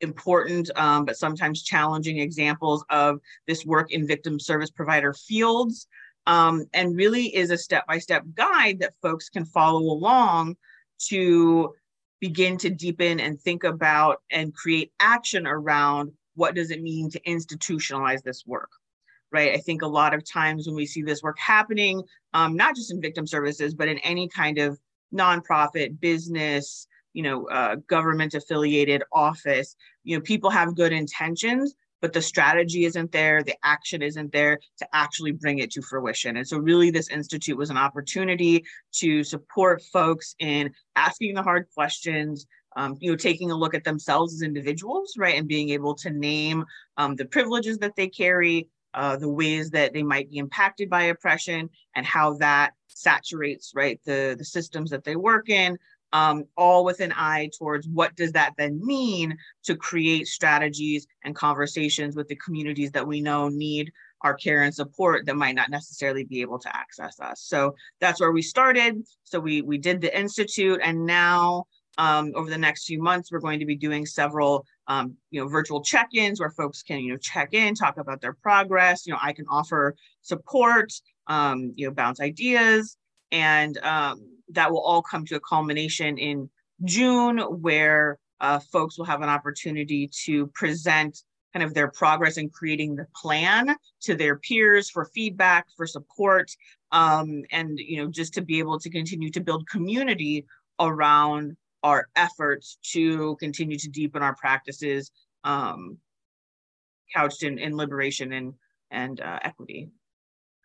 important 0.00 0.70
um, 0.76 1.04
but 1.04 1.16
sometimes 1.16 1.62
challenging 1.62 2.18
examples 2.18 2.84
of 2.90 3.18
this 3.46 3.64
work 3.64 3.92
in 3.92 4.06
victim 4.06 4.38
service 4.38 4.70
provider 4.70 5.14
fields 5.14 5.86
um, 6.26 6.66
and 6.74 6.96
really 6.96 7.34
is 7.34 7.50
a 7.50 7.58
step-by-step 7.58 8.22
guide 8.34 8.80
that 8.80 8.94
folks 9.00 9.28
can 9.28 9.44
follow 9.44 9.80
along 9.80 10.56
to 10.98 11.72
begin 12.20 12.56
to 12.58 12.70
deepen 12.70 13.20
and 13.20 13.40
think 13.40 13.64
about 13.64 14.22
and 14.30 14.54
create 14.54 14.92
action 15.00 15.46
around 15.46 16.10
what 16.34 16.54
does 16.54 16.70
it 16.70 16.82
mean 16.82 17.10
to 17.10 17.20
institutionalize 17.20 18.22
this 18.22 18.44
work 18.46 18.70
right 19.32 19.52
i 19.52 19.58
think 19.58 19.82
a 19.82 19.86
lot 19.86 20.14
of 20.14 20.24
times 20.24 20.66
when 20.66 20.76
we 20.76 20.86
see 20.86 21.02
this 21.02 21.22
work 21.22 21.38
happening 21.38 22.02
um, 22.34 22.56
not 22.56 22.74
just 22.74 22.92
in 22.92 23.00
victim 23.00 23.26
services 23.26 23.74
but 23.74 23.88
in 23.88 23.98
any 23.98 24.28
kind 24.28 24.58
of 24.58 24.78
nonprofit 25.14 25.98
business 26.00 26.86
you 27.16 27.22
know, 27.22 27.46
uh, 27.48 27.76
government 27.88 28.34
affiliated 28.34 29.02
office, 29.10 29.74
you 30.04 30.14
know, 30.14 30.20
people 30.20 30.50
have 30.50 30.76
good 30.76 30.92
intentions, 30.92 31.74
but 32.02 32.12
the 32.12 32.20
strategy 32.20 32.84
isn't 32.84 33.10
there, 33.10 33.42
the 33.42 33.56
action 33.64 34.02
isn't 34.02 34.30
there 34.32 34.60
to 34.76 34.86
actually 34.92 35.32
bring 35.32 35.60
it 35.60 35.70
to 35.70 35.80
fruition. 35.80 36.36
And 36.36 36.46
so, 36.46 36.58
really, 36.58 36.90
this 36.90 37.08
institute 37.08 37.56
was 37.56 37.70
an 37.70 37.78
opportunity 37.78 38.66
to 38.96 39.24
support 39.24 39.82
folks 39.94 40.34
in 40.40 40.74
asking 40.94 41.34
the 41.34 41.42
hard 41.42 41.66
questions. 41.74 42.46
Um, 42.76 42.98
you 43.00 43.10
know, 43.10 43.16
taking 43.16 43.50
a 43.50 43.56
look 43.56 43.74
at 43.74 43.84
themselves 43.84 44.34
as 44.34 44.42
individuals, 44.42 45.14
right, 45.16 45.36
and 45.36 45.48
being 45.48 45.70
able 45.70 45.94
to 45.94 46.10
name 46.10 46.66
um, 46.98 47.16
the 47.16 47.24
privileges 47.24 47.78
that 47.78 47.96
they 47.96 48.06
carry, 48.06 48.68
uh, 48.96 49.16
the 49.16 49.28
ways 49.28 49.70
that 49.70 49.92
they 49.92 50.02
might 50.02 50.30
be 50.30 50.38
impacted 50.38 50.90
by 50.90 51.04
oppression, 51.04 51.70
and 51.94 52.04
how 52.04 52.34
that 52.34 52.72
saturates, 52.88 53.72
right, 53.74 54.00
the 54.04 54.34
the 54.36 54.44
systems 54.44 54.90
that 54.90 55.04
they 55.04 55.16
work 55.16 55.48
in, 55.48 55.78
um, 56.12 56.44
all 56.56 56.84
with 56.84 57.00
an 57.00 57.12
eye 57.14 57.50
towards 57.58 57.86
what 57.88 58.16
does 58.16 58.32
that 58.32 58.54
then 58.56 58.80
mean 58.84 59.36
to 59.64 59.76
create 59.76 60.26
strategies 60.26 61.06
and 61.24 61.34
conversations 61.34 62.16
with 62.16 62.28
the 62.28 62.36
communities 62.36 62.90
that 62.92 63.06
we 63.06 63.20
know 63.20 63.48
need 63.48 63.92
our 64.22 64.34
care 64.34 64.62
and 64.62 64.74
support 64.74 65.26
that 65.26 65.36
might 65.36 65.54
not 65.54 65.70
necessarily 65.70 66.24
be 66.24 66.40
able 66.40 66.58
to 66.58 66.74
access 66.74 67.20
us. 67.20 67.42
So 67.42 67.74
that's 68.00 68.20
where 68.20 68.32
we 68.32 68.42
started. 68.42 69.06
So 69.24 69.38
we 69.38 69.62
we 69.62 69.78
did 69.78 70.00
the 70.00 70.18
institute, 70.18 70.80
and 70.82 71.04
now 71.04 71.66
um, 71.98 72.32
over 72.34 72.50
the 72.50 72.58
next 72.58 72.86
few 72.86 73.02
months, 73.02 73.30
we're 73.30 73.40
going 73.40 73.60
to 73.60 73.66
be 73.66 73.76
doing 73.76 74.06
several 74.06 74.66
um, 74.88 75.16
you 75.30 75.40
know 75.40 75.48
virtual 75.48 75.82
check-ins 75.82 76.40
where 76.40 76.50
folks 76.50 76.82
can 76.82 77.00
you 77.00 77.12
know 77.12 77.18
check 77.18 77.54
in, 77.54 77.74
talk 77.74 77.98
about 77.98 78.20
their 78.20 78.34
progress. 78.34 79.06
You 79.06 79.12
know, 79.12 79.18
I 79.22 79.32
can 79.32 79.46
offer 79.50 79.94
support, 80.22 80.92
um, 81.26 81.72
you 81.76 81.86
know, 81.86 81.92
bounce 81.92 82.20
ideas, 82.20 82.96
and 83.32 83.78
um, 83.78 84.20
that 84.50 84.70
will 84.70 84.80
all 84.80 85.02
come 85.02 85.24
to 85.26 85.36
a 85.36 85.40
culmination 85.40 86.18
in 86.18 86.50
June, 86.84 87.38
where 87.38 88.18
uh, 88.40 88.58
folks 88.58 88.98
will 88.98 89.06
have 89.06 89.22
an 89.22 89.28
opportunity 89.28 90.10
to 90.24 90.46
present 90.48 91.22
kind 91.52 91.64
of 91.64 91.72
their 91.72 91.90
progress 91.90 92.36
in 92.36 92.50
creating 92.50 92.94
the 92.94 93.06
plan 93.16 93.74
to 94.02 94.14
their 94.14 94.36
peers 94.36 94.90
for 94.90 95.06
feedback, 95.06 95.66
for 95.74 95.86
support, 95.86 96.50
um, 96.92 97.42
and 97.50 97.78
you 97.78 97.96
know 97.96 98.10
just 98.10 98.34
to 98.34 98.42
be 98.42 98.58
able 98.58 98.78
to 98.78 98.90
continue 98.90 99.30
to 99.30 99.40
build 99.40 99.66
community 99.68 100.44
around 100.78 101.56
our 101.86 102.08
efforts 102.16 102.78
to 102.82 103.36
continue 103.36 103.78
to 103.78 103.88
deepen 103.88 104.20
our 104.20 104.34
practices 104.34 105.12
um, 105.44 105.98
couched 107.14 107.44
in, 107.44 107.58
in 107.58 107.76
liberation 107.76 108.32
and 108.32 108.54
and 108.90 109.20
uh, 109.20 109.38
equity. 109.42 109.88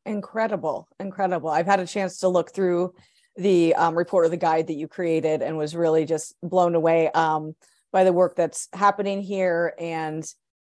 Incredible, 0.07 0.87
incredible. 0.99 1.49
I've 1.49 1.67
had 1.67 1.79
a 1.79 1.85
chance 1.85 2.17
to 2.19 2.27
look 2.27 2.51
through 2.51 2.95
the 3.35 3.75
um, 3.75 3.95
report 3.95 4.25
or 4.25 4.29
the 4.29 4.37
guide 4.37 4.65
that 4.67 4.73
you 4.73 4.87
created 4.87 5.43
and 5.43 5.57
was 5.57 5.75
really 5.75 6.05
just 6.05 6.33
blown 6.41 6.73
away 6.73 7.11
um, 7.11 7.55
by 7.91 8.03
the 8.03 8.13
work 8.13 8.35
that's 8.35 8.67
happening 8.73 9.21
here 9.21 9.75
and 9.79 10.25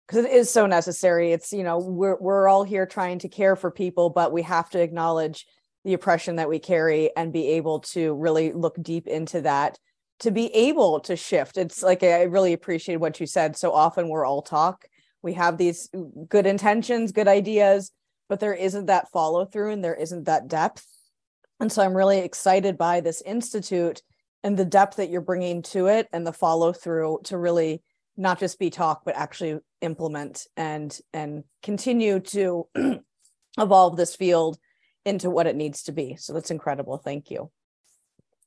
because 0.07 0.25
it 0.25 0.31
is 0.31 0.49
so 0.49 0.65
necessary 0.65 1.31
it's 1.31 1.53
you 1.53 1.63
know 1.63 1.77
we're, 1.77 2.17
we're 2.19 2.49
all 2.49 2.65
here 2.65 2.85
trying 2.85 3.19
to 3.19 3.29
care 3.29 3.55
for 3.55 3.71
people 3.71 4.09
but 4.09 4.33
we 4.33 4.41
have 4.41 4.69
to 4.69 4.81
acknowledge 4.81 5.45
the 5.85 5.93
oppression 5.93 6.35
that 6.35 6.49
we 6.49 6.59
carry 6.59 7.09
and 7.15 7.31
be 7.31 7.47
able 7.49 7.79
to 7.79 8.13
really 8.15 8.51
look 8.51 8.75
deep 8.81 9.07
into 9.07 9.39
that 9.41 9.79
to 10.21 10.31
be 10.31 10.47
able 10.55 10.99
to 10.99 11.15
shift 11.15 11.57
it's 11.57 11.83
like 11.83 12.01
i 12.03 12.23
really 12.23 12.53
appreciate 12.53 12.97
what 12.97 13.19
you 13.19 13.27
said 13.27 13.55
so 13.55 13.71
often 13.71 14.07
we're 14.07 14.25
all 14.25 14.41
talk 14.41 14.85
we 15.21 15.33
have 15.33 15.57
these 15.57 15.89
good 16.29 16.45
intentions 16.45 17.11
good 17.11 17.27
ideas 17.27 17.91
but 18.29 18.39
there 18.39 18.53
isn't 18.53 18.85
that 18.85 19.11
follow 19.11 19.45
through 19.45 19.71
and 19.71 19.83
there 19.83 19.95
isn't 19.95 20.25
that 20.25 20.47
depth 20.47 20.85
and 21.61 21.71
so 21.71 21.83
I'm 21.83 21.95
really 21.95 22.17
excited 22.17 22.75
by 22.75 23.01
this 23.01 23.21
institute 23.21 24.01
and 24.43 24.57
the 24.57 24.65
depth 24.65 24.97
that 24.97 25.11
you're 25.11 25.21
bringing 25.21 25.61
to 25.61 25.85
it 25.85 26.07
and 26.11 26.25
the 26.25 26.33
follow 26.33 26.73
through 26.73 27.19
to 27.25 27.37
really 27.37 27.83
not 28.17 28.39
just 28.39 28.57
be 28.57 28.71
talk 28.71 29.05
but 29.05 29.15
actually 29.15 29.59
implement 29.81 30.47
and 30.57 30.97
and 31.13 31.43
continue 31.61 32.19
to 32.19 32.67
evolve 33.59 33.95
this 33.95 34.15
field 34.15 34.57
into 35.05 35.29
what 35.29 35.47
it 35.47 35.55
needs 35.55 35.83
to 35.83 35.91
be. 35.91 36.15
So 36.15 36.33
that's 36.33 36.51
incredible. 36.51 36.97
Thank 36.97 37.29
you. 37.29 37.51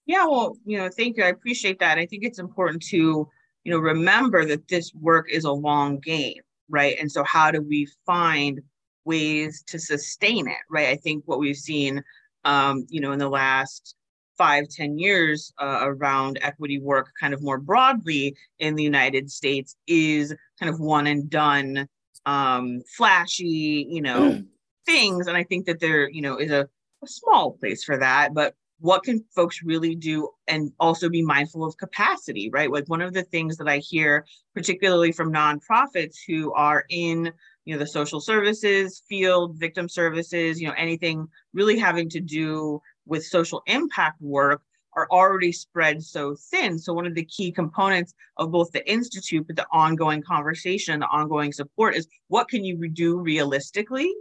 Yeah, 0.07 0.27
well, 0.27 0.57
you 0.65 0.77
know, 0.77 0.89
thank 0.91 1.17
you. 1.17 1.25
I 1.25 1.29
appreciate 1.29 1.79
that. 1.81 1.99
I 1.99 2.07
think 2.07 2.25
it's 2.25 2.39
important 2.39 2.83
to, 2.89 3.29
you 3.65 3.73
know, 3.73 3.79
remember 3.79 4.45
that 4.45 4.69
this 4.69 4.93
work 4.95 5.31
is 5.31 5.45
a 5.45 5.53
long 5.53 5.99
game, 5.99 6.41
right? 6.69 6.97
And 7.01 7.11
so 7.11 7.25
how 7.25 7.51
do 7.51 7.63
we 7.63 7.89
find 8.05 8.61
ways 9.07 9.63
to 9.69 9.79
sustain 9.79 10.47
it, 10.49 10.59
right? 10.71 10.89
I 10.89 10.97
think 10.97 11.25
what 11.27 11.39
we've 11.39 11.57
seen 11.57 12.03
um, 12.45 12.87
you 12.89 13.01
know, 13.01 13.13
in 13.13 13.19
the 13.19 13.29
last 13.29 13.97
five 14.37 14.69
ten 14.69 14.99
years 14.99 15.53
uh, 15.61 15.81
around 15.83 16.39
equity 16.43 16.79
work 16.79 17.11
kind 17.19 17.33
of 17.33 17.43
more 17.43 17.59
broadly 17.59 18.37
in 18.59 18.75
the 18.75 18.83
United 18.83 19.31
States 19.31 19.77
is 19.87 20.35
kind 20.59 20.73
of 20.73 20.81
one 20.81 21.07
and 21.07 21.31
done, 21.31 21.89
um, 22.27 22.81
flashy, 22.97 23.87
you 23.89 24.03
know, 24.03 24.33
mm. 24.33 24.47
things. 24.87 25.27
And 25.27 25.37
I 25.37 25.45
think 25.45 25.67
that 25.67 25.81
there, 25.81 26.09
you 26.11 26.23
know, 26.23 26.37
is 26.37 26.51
a, 26.51 26.69
a 27.03 27.07
small 27.07 27.53
place 27.53 27.85
for 27.85 27.97
that. 27.99 28.35
But 28.35 28.55
what 28.81 29.05
can 29.05 29.25
folks 29.35 29.63
really 29.63 29.95
do 29.95 30.29
and 30.49 30.73
also 30.81 31.09
be 31.09 31.23
mindful 31.23 31.65
of 31.65 31.77
capacity, 31.77 32.51
right? 32.53 32.71
Like 32.71 32.89
one 32.89 33.01
of 33.01 33.13
the 33.15 33.23
things 33.23 33.57
that 33.57 33.69
I 33.69 33.79
hear, 33.79 34.27
particularly 34.55 35.13
from 35.13 35.33
nonprofits 35.33 36.17
who 36.27 36.53
are 36.53 36.85
in 36.91 37.33
you 37.65 37.75
know 37.75 37.79
the 37.79 37.87
social 37.87 38.21
services 38.21 39.03
field 39.09 39.59
victim 39.59 39.89
services 39.89 40.61
you 40.61 40.69
know 40.69 40.75
anything 40.77 41.27
really 41.53 41.79
having 41.79 42.09
to 42.11 42.21
do 42.21 42.81
with 43.07 43.25
social 43.25 43.63
impact 43.67 44.21
work 44.21 44.63
are 44.97 45.09
already 45.11 45.51
spread 45.51 46.03
so 46.03 46.37
thin 46.51 46.79
so 46.79 46.93
one 46.93 47.07
of 47.07 47.15
the 47.15 47.25
key 47.25 47.51
components 47.51 48.15
of 48.37 48.51
both 48.51 48.71
the 48.73 48.91
institute 48.91 49.47
but 49.47 49.57
the 49.57 49.67
ongoing 49.73 50.23
conversation 50.23 51.01
the 51.01 51.07
ongoing 51.07 51.53
support 51.53 51.97
is 51.97 52.07
what 52.29 52.49
can 52.49 52.65
you 52.65 52.89
do 52.91 53.19
realistically 53.19 54.13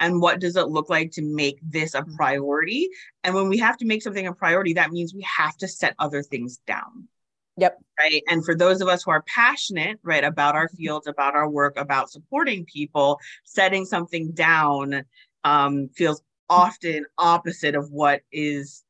and 0.00 0.20
what 0.20 0.40
does 0.40 0.56
it 0.56 0.68
look 0.68 0.88
like 0.88 1.12
to 1.12 1.22
make 1.22 1.58
this 1.62 1.94
a 1.94 2.04
priority? 2.16 2.88
And 3.22 3.34
when 3.34 3.48
we 3.48 3.58
have 3.58 3.76
to 3.76 3.86
make 3.86 4.02
something 4.02 4.26
a 4.26 4.32
priority 4.32 4.72
that 4.72 4.90
means 4.90 5.14
we 5.14 5.26
have 5.36 5.56
to 5.58 5.68
set 5.68 5.94
other 5.98 6.22
things 6.22 6.58
down. 6.66 7.06
Yep. 7.58 7.78
Right. 7.98 8.22
And 8.28 8.42
for 8.44 8.56
those 8.56 8.80
of 8.80 8.88
us 8.88 9.02
who 9.02 9.10
are 9.10 9.22
passionate, 9.22 9.98
right, 10.02 10.24
about 10.24 10.54
our 10.54 10.68
fields, 10.70 11.06
about 11.06 11.34
our 11.34 11.48
work, 11.48 11.74
about 11.76 12.10
supporting 12.10 12.64
people, 12.64 13.18
setting 13.44 13.84
something 13.84 14.32
down 14.32 15.04
um, 15.44 15.90
feels 15.94 16.22
often 16.48 17.04
opposite 17.18 17.74
of 17.74 17.90
what 17.90 18.22
is 18.32 18.82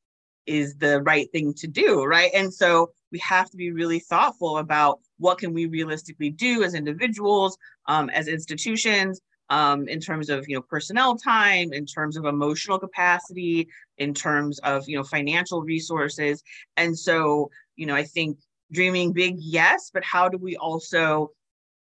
is 0.46 0.76
the 0.76 1.02
right 1.02 1.30
thing 1.32 1.52
to 1.54 1.66
do 1.66 2.02
right? 2.04 2.30
And 2.34 2.52
so 2.52 2.92
we 3.12 3.18
have 3.18 3.50
to 3.50 3.56
be 3.56 3.72
really 3.72 3.98
thoughtful 3.98 4.58
about 4.58 5.00
what 5.18 5.38
can 5.38 5.52
we 5.52 5.66
realistically 5.66 6.30
do 6.30 6.62
as 6.62 6.74
individuals 6.74 7.58
um, 7.86 8.08
as 8.10 8.26
institutions 8.26 9.20
um, 9.50 9.88
in 9.88 10.00
terms 10.00 10.30
of 10.30 10.48
you 10.48 10.54
know 10.56 10.62
personnel 10.62 11.16
time 11.16 11.72
in 11.72 11.84
terms 11.84 12.16
of 12.16 12.24
emotional 12.24 12.78
capacity 12.78 13.68
in 13.98 14.14
terms 14.14 14.58
of 14.60 14.88
you 14.88 14.96
know 14.96 15.04
financial 15.04 15.62
resources. 15.62 16.42
And 16.76 16.98
so 16.98 17.50
you 17.76 17.86
know 17.86 17.94
i 17.94 18.04
think 18.04 18.38
dreaming 18.72 19.12
big, 19.12 19.36
yes, 19.38 19.90
but 19.92 20.04
how 20.04 20.28
do 20.28 20.38
we 20.38 20.56
also 20.56 21.30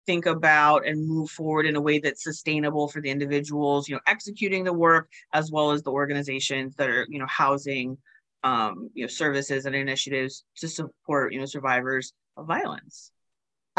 think 0.05 0.25
about 0.25 0.87
and 0.87 1.07
move 1.07 1.29
forward 1.29 1.65
in 1.65 1.75
a 1.75 1.81
way 1.81 1.99
that's 1.99 2.23
sustainable 2.23 2.87
for 2.87 2.99
the 2.99 3.09
individuals 3.09 3.87
you 3.87 3.93
know 3.93 4.01
executing 4.07 4.63
the 4.63 4.73
work 4.73 5.07
as 5.33 5.51
well 5.51 5.69
as 5.69 5.83
the 5.83 5.91
organizations 5.91 6.73
that 6.75 6.89
are 6.89 7.05
you 7.09 7.19
know 7.19 7.27
housing 7.27 7.95
um, 8.43 8.89
you 8.95 9.03
know 9.03 9.07
services 9.07 9.65
and 9.65 9.75
initiatives 9.75 10.43
to 10.57 10.67
support 10.67 11.31
you 11.31 11.39
know 11.39 11.45
survivors 11.45 12.13
of 12.37 12.47
violence 12.47 13.11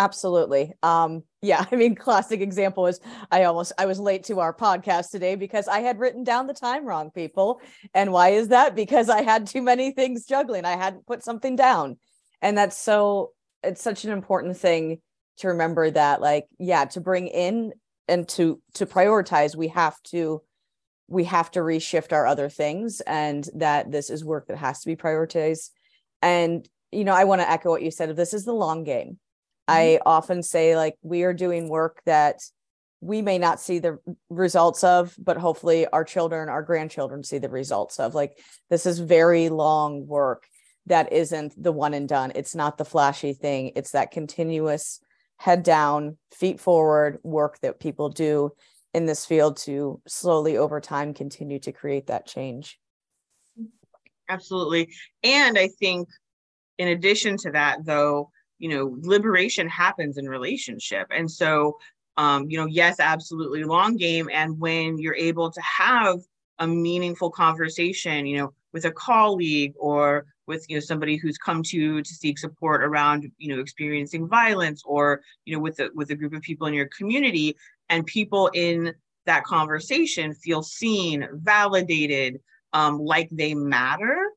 absolutely. 0.04 0.72
Um 0.82 1.22
yeah 1.42 1.64
i 1.72 1.76
mean 1.76 1.94
classic 1.94 2.40
example 2.40 2.86
is 2.86 3.00
i 3.30 3.44
almost 3.44 3.72
i 3.78 3.86
was 3.86 3.98
late 3.98 4.24
to 4.24 4.40
our 4.40 4.54
podcast 4.54 5.10
today 5.10 5.34
because 5.34 5.68
i 5.68 5.80
had 5.80 5.98
written 5.98 6.22
down 6.22 6.46
the 6.46 6.54
time 6.54 6.84
wrong 6.84 7.10
people. 7.10 7.60
And 7.94 8.12
why 8.12 8.30
is 8.30 8.48
that? 8.48 8.74
Because 8.74 9.08
i 9.08 9.22
had 9.22 9.46
too 9.46 9.62
many 9.62 9.92
things 9.92 10.26
juggling. 10.26 10.64
I 10.64 10.76
hadn't 10.76 11.06
put 11.06 11.24
something 11.24 11.56
down. 11.56 11.98
And 12.42 12.56
that's 12.56 12.76
so 12.76 13.32
it's 13.62 13.82
such 13.82 14.04
an 14.04 14.12
important 14.12 14.56
thing 14.56 15.00
to 15.38 15.48
remember 15.48 15.90
that 15.90 16.20
like 16.20 16.46
yeah 16.58 16.84
to 16.84 17.00
bring 17.00 17.26
in 17.26 17.72
and 18.08 18.28
to 18.28 18.60
to 18.74 18.86
prioritize 18.86 19.56
we 19.56 19.68
have 19.68 20.00
to 20.02 20.42
we 21.08 21.24
have 21.24 21.50
to 21.50 21.60
reshift 21.60 22.12
our 22.12 22.26
other 22.26 22.48
things 22.48 23.00
and 23.00 23.48
that 23.54 23.90
this 23.90 24.10
is 24.10 24.24
work 24.24 24.46
that 24.46 24.58
has 24.58 24.80
to 24.80 24.86
be 24.86 24.96
prioritized. 24.96 25.70
And 26.22 26.68
you 26.92 27.04
know 27.04 27.14
i 27.14 27.24
want 27.24 27.40
to 27.40 27.50
echo 27.50 27.70
what 27.70 27.82
you 27.82 27.90
said 27.90 28.10
Of 28.10 28.16
this 28.16 28.34
is 28.34 28.44
the 28.44 28.52
long 28.52 28.84
game. 28.84 29.18
I 29.70 29.80
mm-hmm. 29.80 30.02
often 30.06 30.42
say 30.42 30.76
like 30.76 30.96
we 31.02 31.22
are 31.22 31.34
doing 31.34 31.68
work 31.68 32.00
that 32.06 32.40
we 33.02 33.22
may 33.22 33.38
not 33.38 33.60
see 33.60 33.78
the 33.78 33.98
results 34.28 34.84
of 34.84 35.14
but 35.18 35.36
hopefully 35.36 35.86
our 35.88 36.04
children 36.04 36.48
our 36.48 36.62
grandchildren 36.62 37.22
see 37.22 37.38
the 37.38 37.48
results 37.48 37.98
of 37.98 38.14
like 38.14 38.38
this 38.68 38.86
is 38.86 38.98
very 38.98 39.48
long 39.48 40.06
work 40.06 40.44
that 40.86 41.12
isn't 41.12 41.52
the 41.62 41.72
one 41.72 41.94
and 41.94 42.08
done 42.08 42.32
it's 42.34 42.54
not 42.54 42.78
the 42.78 42.84
flashy 42.84 43.32
thing 43.32 43.72
it's 43.76 43.92
that 43.92 44.10
continuous 44.10 45.00
head 45.40 45.62
down, 45.62 46.18
feet 46.34 46.60
forward 46.60 47.18
work 47.22 47.58
that 47.60 47.80
people 47.80 48.10
do 48.10 48.52
in 48.92 49.06
this 49.06 49.24
field 49.24 49.56
to 49.56 49.98
slowly 50.06 50.58
over 50.58 50.82
time 50.82 51.14
continue 51.14 51.58
to 51.58 51.72
create 51.72 52.08
that 52.08 52.26
change. 52.26 52.78
Absolutely. 54.28 54.92
And 55.24 55.58
I 55.58 55.68
think 55.68 56.08
in 56.76 56.88
addition 56.88 57.38
to 57.38 57.52
that, 57.52 57.78
though, 57.86 58.30
you 58.60 58.68
know, 58.68 58.96
liberation 59.00 59.68
happens 59.68 60.18
in 60.18 60.28
relationship. 60.28 61.08
And 61.10 61.28
so, 61.28 61.78
um, 62.16 62.48
you 62.48 62.58
know, 62.58 62.66
yes, 62.66 63.00
absolutely 63.00 63.64
long 63.64 63.96
game. 63.96 64.28
And 64.32 64.60
when 64.60 64.98
you're 64.98 65.14
able 65.14 65.50
to 65.50 65.60
have 65.62 66.20
a 66.58 66.66
meaningful 66.66 67.30
conversation, 67.30 68.26
you 68.26 68.38
know, 68.38 68.52
with 68.72 68.84
a 68.84 68.92
colleague 68.92 69.74
or 69.78 70.26
with 70.46 70.66
you 70.68 70.76
know 70.76 70.80
somebody 70.80 71.16
who's 71.16 71.38
come 71.38 71.62
to 71.62 71.76
you 71.76 72.02
to 72.02 72.14
seek 72.14 72.38
support 72.38 72.82
around 72.82 73.30
you 73.38 73.54
know 73.54 73.60
experiencing 73.60 74.28
violence 74.28 74.82
or 74.84 75.22
you 75.44 75.54
know 75.54 75.60
with 75.60 75.78
a 75.80 75.90
with 75.94 76.10
a 76.10 76.14
group 76.14 76.34
of 76.34 76.42
people 76.42 76.66
in 76.66 76.74
your 76.74 76.88
community 76.96 77.56
and 77.88 78.04
people 78.06 78.50
in 78.54 78.92
that 79.26 79.44
conversation 79.44 80.34
feel 80.34 80.62
seen 80.62 81.26
validated 81.34 82.40
um, 82.72 82.98
like 82.98 83.28
they 83.30 83.54
matter 83.54 84.30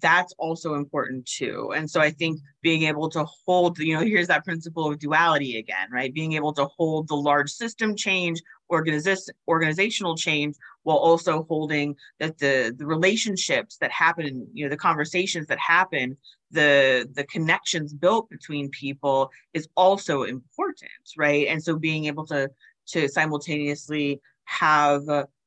that's 0.00 0.34
also 0.38 0.74
important 0.74 1.26
too. 1.26 1.72
And 1.74 1.90
so 1.90 2.00
I 2.00 2.10
think 2.10 2.40
being 2.62 2.82
able 2.82 3.08
to 3.10 3.24
hold, 3.24 3.78
you 3.78 3.94
know, 3.94 4.02
here's 4.02 4.28
that 4.28 4.44
principle 4.44 4.90
of 4.90 4.98
duality 4.98 5.58
again, 5.58 5.88
right? 5.90 6.12
Being 6.12 6.34
able 6.34 6.52
to 6.54 6.66
hold 6.66 7.08
the 7.08 7.16
large 7.16 7.50
system 7.50 7.96
change, 7.96 8.42
organiz- 8.70 9.30
organizational 9.48 10.16
change, 10.16 10.56
while 10.82 10.98
also 10.98 11.44
holding 11.44 11.96
that 12.20 12.38
the 12.38 12.74
the 12.76 12.86
relationships 12.86 13.78
that 13.78 13.90
happen, 13.90 14.46
you 14.52 14.64
know, 14.64 14.70
the 14.70 14.76
conversations 14.76 15.46
that 15.46 15.58
happen, 15.58 16.16
the 16.50 17.08
the 17.14 17.24
connections 17.24 17.94
built 17.94 18.28
between 18.28 18.68
people 18.70 19.30
is 19.54 19.66
also 19.76 20.24
important, 20.24 20.90
right? 21.16 21.46
And 21.48 21.62
so 21.62 21.78
being 21.78 22.04
able 22.04 22.26
to 22.26 22.50
to 22.88 23.08
simultaneously 23.08 24.20
have 24.44 25.02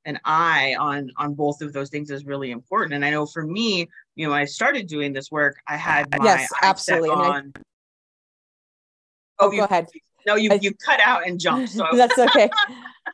an 0.06 0.20
eye 0.26 0.76
on 0.80 1.12
on 1.18 1.34
both 1.34 1.62
of 1.62 1.74
those 1.74 1.90
things 1.90 2.10
is 2.10 2.26
really 2.26 2.52
important. 2.52 2.94
And 2.94 3.06
I 3.06 3.12
know 3.12 3.26
for 3.26 3.46
me, 3.46 3.88
you 4.20 4.26
know, 4.26 4.32
when 4.32 4.42
I 4.42 4.46
started 4.46 4.88
doing 4.88 5.14
this 5.14 5.32
work, 5.32 5.62
I 5.66 5.78
had 5.78 6.12
my 6.12 6.26
yes, 6.26 6.50
absolutely. 6.62 7.10
on. 7.12 7.54
I... 7.56 7.60
Oh, 9.40 9.48
oh, 9.48 9.52
you, 9.54 9.60
go 9.60 9.64
ahead. 9.64 9.88
No, 10.28 10.36
you 10.36 10.52
I... 10.52 10.56
you 10.56 10.74
cut 10.74 11.00
out 11.00 11.26
and 11.26 11.40
jumped. 11.40 11.70
So 11.70 11.88
that's 11.94 12.20
okay. 12.20 12.50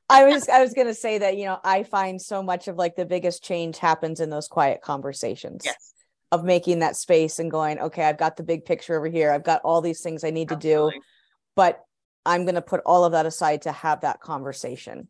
I 0.10 0.24
was 0.24 0.50
I 0.50 0.62
was 0.62 0.74
gonna 0.74 0.96
say 0.96 1.20
that 1.20 1.38
you 1.38 1.46
know 1.46 1.60
I 1.63 1.84
find 1.84 2.20
so 2.20 2.41
much 2.41 2.68
of 2.68 2.78
like 2.78 2.96
the 2.96 3.06
biggest 3.06 3.44
change 3.44 3.78
happens 3.78 4.20
in 4.20 4.32
those 4.32 4.48
quiet 4.48 4.82
conversations. 4.82 5.62
Yes. 5.63 5.94
Of 6.32 6.44
making 6.44 6.80
that 6.80 6.96
space 6.96 7.38
and 7.38 7.52
going, 7.52 7.78
okay, 7.78 8.04
I've 8.04 8.18
got 8.18 8.36
the 8.36 8.44
big 8.44 8.65
picture 8.65 8.98
over 8.98 9.06
here. 9.06 9.32
I've 9.32 9.44
got 9.44 9.62
all 9.63 9.82
these 9.82 10.02
things 10.02 10.24
I 10.24 10.32
need 10.32 10.52
Absolutely. 10.52 10.94
to 10.94 10.98
do, 10.98 11.04
but 11.56 11.82
I'm 12.26 12.46
going 12.46 12.56
to 12.56 12.63
put 12.63 12.82
all 12.84 13.06
of 13.06 13.12
that 13.12 13.28
aside 13.28 13.62
to 13.62 13.72
have 13.72 14.02
that 14.02 14.20
conversation 14.20 15.08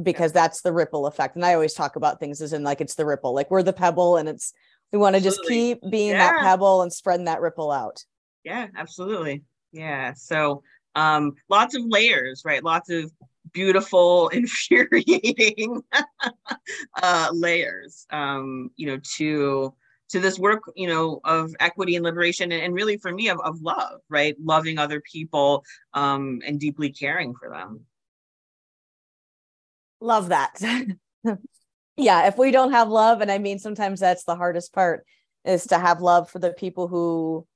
because 0.00 0.32
that's 0.32 0.62
the 0.62 0.72
ripple 0.72 1.06
effect. 1.06 1.36
And 1.36 1.44
I 1.44 1.54
always 1.54 1.74
talk 1.74 1.96
about 1.96 2.20
things 2.20 2.40
as 2.40 2.52
in 2.52 2.62
like 2.62 2.80
it's 2.80 2.94
the 2.94 3.06
ripple, 3.06 3.34
like 3.34 3.50
we're 3.50 3.62
the 3.62 3.72
pebble 3.72 4.16
and 4.16 4.28
it's 4.28 4.52
we 4.92 4.98
want 4.98 5.16
to 5.16 5.22
just 5.22 5.40
keep 5.46 5.80
being 5.90 6.10
yeah. 6.10 6.32
that 6.32 6.42
pebble 6.42 6.82
and 6.82 6.92
spreading 6.92 7.26
that 7.26 7.40
ripple 7.40 7.70
out. 7.70 8.04
Yeah, 8.44 8.68
absolutely. 8.76 9.42
Yeah. 9.72 10.12
So 10.14 10.62
um 10.94 11.34
lots 11.48 11.74
of 11.74 11.82
layers, 11.86 12.42
right? 12.44 12.62
Lots 12.62 12.90
of 12.90 13.10
beautiful, 13.52 14.28
infuriating 14.32 15.82
uh 17.02 17.28
layers 17.32 18.06
um, 18.10 18.70
you 18.76 18.86
know, 18.86 19.00
to 19.16 19.74
to 20.08 20.20
this 20.20 20.38
work 20.38 20.62
you 20.76 20.86
know 20.86 21.20
of 21.24 21.54
equity 21.58 21.96
and 21.96 22.04
liberation 22.04 22.52
and, 22.52 22.62
and 22.62 22.74
really 22.74 22.96
for 22.96 23.12
me 23.12 23.28
of, 23.28 23.40
of 23.40 23.60
love 23.60 24.00
right 24.08 24.36
loving 24.40 24.78
other 24.78 25.00
people 25.00 25.64
um, 25.94 26.40
and 26.46 26.60
deeply 26.60 26.90
caring 26.90 27.34
for 27.34 27.50
them 27.50 27.84
Love 30.00 30.28
that. 30.28 30.58
yeah, 31.96 32.26
if 32.26 32.36
we 32.36 32.50
don't 32.50 32.72
have 32.72 32.88
love, 32.88 33.20
and 33.20 33.30
I 33.30 33.38
mean, 33.38 33.58
sometimes 33.58 34.00
that's 34.00 34.24
the 34.24 34.36
hardest 34.36 34.72
part 34.72 35.06
is 35.44 35.66
to 35.68 35.78
have 35.78 36.00
love 36.00 36.30
for 36.30 36.38
the 36.38 36.52
people 36.52 36.88
who 36.88 37.46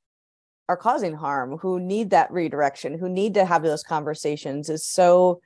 are 0.69 0.77
causing 0.77 1.15
harm, 1.15 1.59
who 1.59 1.81
need 1.81 2.11
that 2.11 2.31
redirection, 2.31 2.97
who 2.99 3.09
need 3.09 3.35
to 3.35 3.45
have 3.45 3.63
those 3.63 3.83
conversations 3.83 4.69
is 4.71 4.87
so 4.87 5.41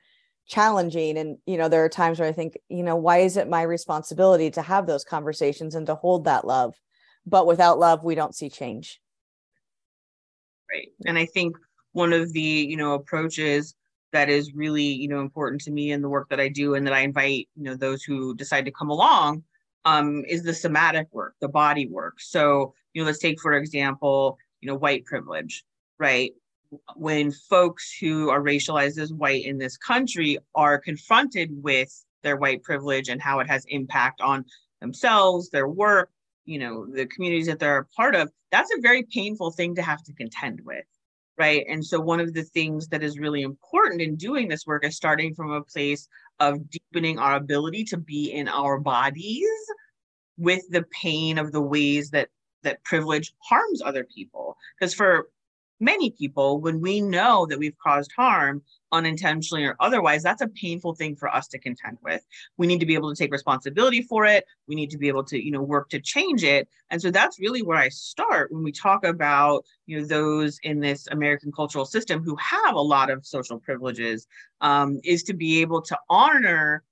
challenging. 0.47 1.17
And, 1.17 1.37
you 1.47 1.57
know, 1.57 1.67
there 1.67 1.83
are 1.83 1.89
times 1.89 2.19
where 2.19 2.29
I 2.29 2.31
think, 2.31 2.57
you 2.69 2.83
know, 2.83 2.95
why 2.95 3.17
is 3.17 3.35
it 3.35 3.49
my 3.49 3.63
responsibility 3.63 4.51
to 4.51 4.61
have 4.61 4.85
those 4.85 5.03
conversations 5.03 5.73
and 5.73 5.87
to 5.87 5.95
hold 5.95 6.25
that 6.25 6.45
love? 6.45 6.75
But 7.25 7.47
without 7.47 7.79
love, 7.79 8.03
we 8.03 8.13
don't 8.13 8.35
see 8.35 8.49
change. 8.49 9.01
Right. 10.71 10.89
And 11.07 11.17
I 11.17 11.25
think 11.25 11.57
one 11.93 12.13
of 12.13 12.31
the, 12.31 12.41
you 12.41 12.77
know, 12.77 12.93
approaches 12.93 13.73
that 14.15 14.29
is 14.29 14.53
really 14.53 14.83
you 14.83 15.09
know 15.09 15.19
important 15.19 15.61
to 15.61 15.71
me 15.71 15.91
in 15.91 16.01
the 16.01 16.07
work 16.07 16.29
that 16.29 16.39
I 16.39 16.47
do 16.47 16.75
and 16.75 16.87
that 16.87 16.93
I 16.93 17.01
invite 17.01 17.49
you 17.55 17.63
know 17.63 17.75
those 17.75 18.01
who 18.01 18.33
decide 18.33 18.63
to 18.65 18.71
come 18.71 18.89
along 18.89 19.43
um, 19.83 20.23
is 20.27 20.41
the 20.41 20.53
somatic 20.53 21.07
work, 21.11 21.35
the 21.41 21.49
body 21.49 21.87
work. 21.87 22.19
So 22.19 22.73
you 22.93 23.01
know 23.01 23.05
let's 23.05 23.19
take 23.19 23.41
for 23.41 23.53
example 23.53 24.37
you 24.61 24.67
know 24.67 24.75
white 24.75 25.03
privilege, 25.05 25.65
right? 25.99 26.31
When 26.95 27.31
folks 27.31 27.93
who 27.99 28.29
are 28.29 28.41
racialized 28.41 28.97
as 28.97 29.11
white 29.13 29.45
in 29.45 29.57
this 29.57 29.77
country 29.77 30.37
are 30.55 30.79
confronted 30.79 31.49
with 31.61 31.91
their 32.23 32.37
white 32.37 32.63
privilege 32.63 33.09
and 33.09 33.21
how 33.21 33.39
it 33.39 33.47
has 33.49 33.65
impact 33.67 34.21
on 34.21 34.45
themselves, 34.79 35.49
their 35.49 35.67
work, 35.67 36.09
you 36.45 36.57
know, 36.57 36.85
the 36.85 37.05
communities 37.05 37.47
that 37.47 37.59
they're 37.59 37.79
a 37.79 37.85
part 37.85 38.15
of, 38.15 38.31
that's 38.51 38.71
a 38.73 38.81
very 38.81 39.03
painful 39.03 39.51
thing 39.51 39.75
to 39.75 39.81
have 39.81 40.01
to 40.03 40.13
contend 40.13 40.61
with 40.63 40.85
right? 41.37 41.65
And 41.69 41.85
so, 41.85 41.99
one 41.99 42.19
of 42.19 42.33
the 42.33 42.43
things 42.43 42.87
that 42.87 43.03
is 43.03 43.19
really 43.19 43.41
important 43.41 44.01
in 44.01 44.15
doing 44.15 44.47
this 44.47 44.65
work 44.65 44.85
is 44.85 44.95
starting 44.95 45.33
from 45.33 45.51
a 45.51 45.63
place 45.63 46.07
of 46.39 46.69
deepening 46.69 47.19
our 47.19 47.35
ability 47.35 47.83
to 47.85 47.97
be 47.97 48.31
in 48.31 48.47
our 48.47 48.79
bodies 48.79 49.47
with 50.37 50.63
the 50.69 50.83
pain 50.91 51.37
of 51.37 51.51
the 51.51 51.61
ways 51.61 52.09
that 52.11 52.29
that 52.63 52.83
privilege 52.83 53.33
harms 53.39 53.81
other 53.81 54.03
people 54.03 54.57
because 54.77 54.93
for 54.93 55.29
many 55.79 56.09
people 56.11 56.59
when 56.59 56.81
we 56.81 56.99
know 56.99 57.45
that 57.45 57.59
we've 57.59 57.77
caused 57.77 58.11
harm 58.17 58.61
unintentionally 58.95 59.65
or 59.65 59.75
otherwise, 59.79 60.23
that's 60.23 60.41
a 60.41 60.47
painful 60.47 60.95
thing 60.95 61.15
for 61.15 61.33
us 61.33 61.47
to 61.49 61.59
contend 61.59 61.97
with. 62.01 62.25
We 62.57 62.67
need 62.67 62.79
to 62.79 62.85
be 62.85 62.95
able 62.95 63.13
to 63.13 63.15
take 63.15 63.31
responsibility 63.31 64.01
for 64.01 64.25
it. 64.25 64.45
We 64.67 64.75
need 64.75 64.89
to 64.91 64.97
be 64.97 65.07
able 65.07 65.23
to, 65.25 65.43
you 65.43 65.51
know, 65.51 65.61
work 65.61 65.89
to 65.89 65.99
change 65.99 66.43
it. 66.43 66.67
And 66.89 67.01
so 67.01 67.11
that's 67.11 67.39
really 67.39 67.61
where 67.61 67.77
I 67.77 67.89
start 67.89 68.51
when 68.51 68.63
we 68.63 68.71
talk 68.71 69.05
about, 69.05 69.65
you 69.85 69.99
know, 69.99 70.05
those 70.05 70.59
in 70.63 70.79
this 70.79 71.07
American 71.11 71.51
cultural 71.51 71.85
system 71.85 72.23
who 72.23 72.35
have 72.37 72.75
a 72.75 72.81
lot 72.81 73.09
of 73.09 73.25
social 73.25 73.59
privileges, 73.59 74.27
um, 74.61 74.99
is 75.03 75.23
to 75.23 75.33
be 75.33 75.61
able 75.61 75.81
to 75.83 75.97
honor 76.09 76.83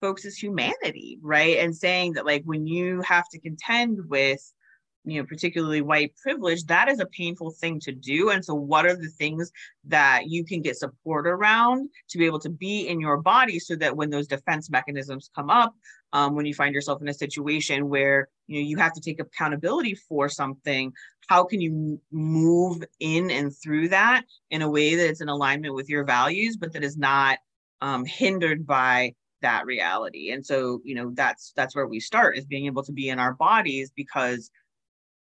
folks' 0.00 0.36
humanity, 0.36 1.18
right? 1.22 1.58
And 1.58 1.74
saying 1.74 2.12
that 2.12 2.26
like 2.26 2.42
when 2.44 2.66
you 2.66 3.00
have 3.02 3.28
to 3.30 3.40
contend 3.40 4.08
with 4.08 4.52
you 5.04 5.20
know 5.20 5.26
particularly 5.26 5.82
white 5.82 6.14
privilege 6.16 6.64
that 6.64 6.88
is 6.88 7.00
a 7.00 7.06
painful 7.06 7.50
thing 7.50 7.80
to 7.80 7.92
do. 7.92 8.30
And 8.30 8.44
so 8.44 8.54
what 8.54 8.86
are 8.86 8.96
the 8.96 9.08
things 9.08 9.50
that 9.84 10.24
you 10.26 10.44
can 10.44 10.62
get 10.62 10.76
support 10.76 11.26
around 11.26 11.88
to 12.10 12.18
be 12.18 12.26
able 12.26 12.40
to 12.40 12.50
be 12.50 12.88
in 12.88 13.00
your 13.00 13.18
body 13.18 13.58
so 13.58 13.76
that 13.76 13.96
when 13.96 14.10
those 14.10 14.26
defense 14.26 14.70
mechanisms 14.70 15.30
come 15.34 15.50
up 15.50 15.74
um, 16.12 16.34
when 16.34 16.46
you 16.46 16.54
find 16.54 16.74
yourself 16.74 17.02
in 17.02 17.08
a 17.08 17.14
situation 17.14 17.88
where 17.88 18.28
you 18.46 18.60
know 18.60 18.66
you 18.66 18.76
have 18.78 18.92
to 18.94 19.00
take 19.00 19.20
accountability 19.20 19.94
for 19.94 20.28
something 20.28 20.92
how 21.28 21.44
can 21.44 21.60
you 21.60 22.00
move 22.12 22.82
in 23.00 23.30
and 23.30 23.52
through 23.62 23.88
that 23.88 24.24
in 24.50 24.62
a 24.62 24.70
way 24.70 24.94
that 24.94 25.08
it's 25.08 25.20
in 25.20 25.28
alignment 25.28 25.74
with 25.74 25.88
your 25.88 26.04
values 26.04 26.56
but 26.56 26.72
that 26.72 26.84
is 26.84 26.96
not 26.96 27.38
um, 27.80 28.04
hindered 28.04 28.66
by 28.66 29.14
that 29.44 29.66
reality? 29.66 30.30
And 30.30 30.44
so 30.44 30.80
you 30.84 30.94
know 30.94 31.12
that's 31.14 31.52
that's 31.54 31.76
where 31.76 31.86
we 31.86 32.00
start 32.00 32.36
is 32.36 32.46
being 32.46 32.66
able 32.66 32.82
to 32.82 32.92
be 32.92 33.10
in 33.10 33.18
our 33.18 33.34
bodies 33.34 33.92
because 33.94 34.50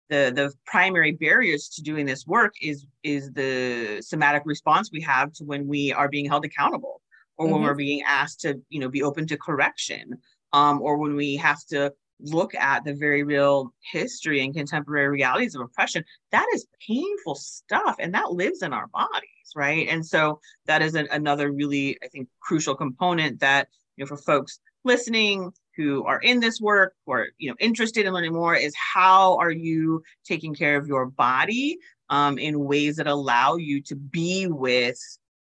the 0.08 0.32
the 0.34 0.52
primary 0.66 1.12
barriers 1.12 1.68
to 1.68 1.82
doing 1.82 2.06
this 2.06 2.26
work 2.26 2.54
is 2.60 2.86
is 3.02 3.32
the 3.32 4.02
somatic 4.02 4.42
response 4.44 4.90
we 4.92 5.00
have 5.00 5.32
to 5.32 5.44
when 5.44 5.66
we 5.66 5.92
are 5.92 6.08
being 6.08 6.26
held 6.26 6.44
accountable 6.44 7.00
or 7.36 7.46
mm-hmm. 7.46 7.54
when 7.54 7.62
we're 7.62 7.74
being 7.74 8.02
asked 8.06 8.40
to 8.40 8.60
you 8.68 8.80
know 8.80 8.88
be 8.88 9.02
open 9.02 9.26
to 9.26 9.36
correction 9.36 10.18
um, 10.52 10.80
or 10.82 10.96
when 10.98 11.16
we 11.16 11.36
have 11.36 11.64
to 11.66 11.92
look 12.20 12.54
at 12.54 12.84
the 12.84 12.94
very 12.94 13.24
real 13.24 13.72
history 13.92 14.44
and 14.44 14.54
contemporary 14.54 15.08
realities 15.08 15.54
of 15.54 15.62
oppression 15.62 16.04
that 16.30 16.46
is 16.54 16.66
painful 16.86 17.34
stuff 17.34 17.96
and 17.98 18.14
that 18.14 18.32
lives 18.32 18.62
in 18.62 18.72
our 18.72 18.86
bodies 18.88 19.52
right 19.56 19.88
and 19.88 20.04
so 20.04 20.38
that 20.66 20.80
is 20.80 20.94
an, 20.94 21.08
another 21.10 21.50
really 21.50 21.98
i 22.04 22.08
think 22.08 22.28
crucial 22.40 22.74
component 22.74 23.40
that 23.40 23.68
you 23.96 24.04
know 24.04 24.08
for 24.08 24.16
folks 24.16 24.60
listening 24.84 25.52
who 25.76 26.04
are 26.04 26.18
in 26.18 26.40
this 26.40 26.60
work 26.60 26.94
or 27.06 27.28
you 27.38 27.50
know 27.50 27.56
interested 27.58 28.06
in 28.06 28.12
learning 28.12 28.32
more 28.32 28.54
is 28.54 28.74
how 28.76 29.36
are 29.38 29.50
you 29.50 30.02
taking 30.24 30.54
care 30.54 30.76
of 30.76 30.86
your 30.86 31.06
body 31.06 31.78
um, 32.10 32.38
in 32.38 32.64
ways 32.64 32.96
that 32.96 33.06
allow 33.06 33.56
you 33.56 33.80
to 33.82 33.96
be 33.96 34.46
with 34.46 34.98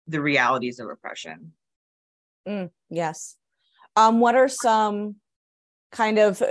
the 0.07 0.21
realities 0.21 0.81
of 0.81 0.89
oppression? 0.89 1.53
Mm, 2.47 2.71
yes. 2.91 3.37
Um, 3.97 4.21
what 4.21 4.35
are 4.35 4.49
some 4.49 5.17
kind 5.93 6.19
of 6.19 6.43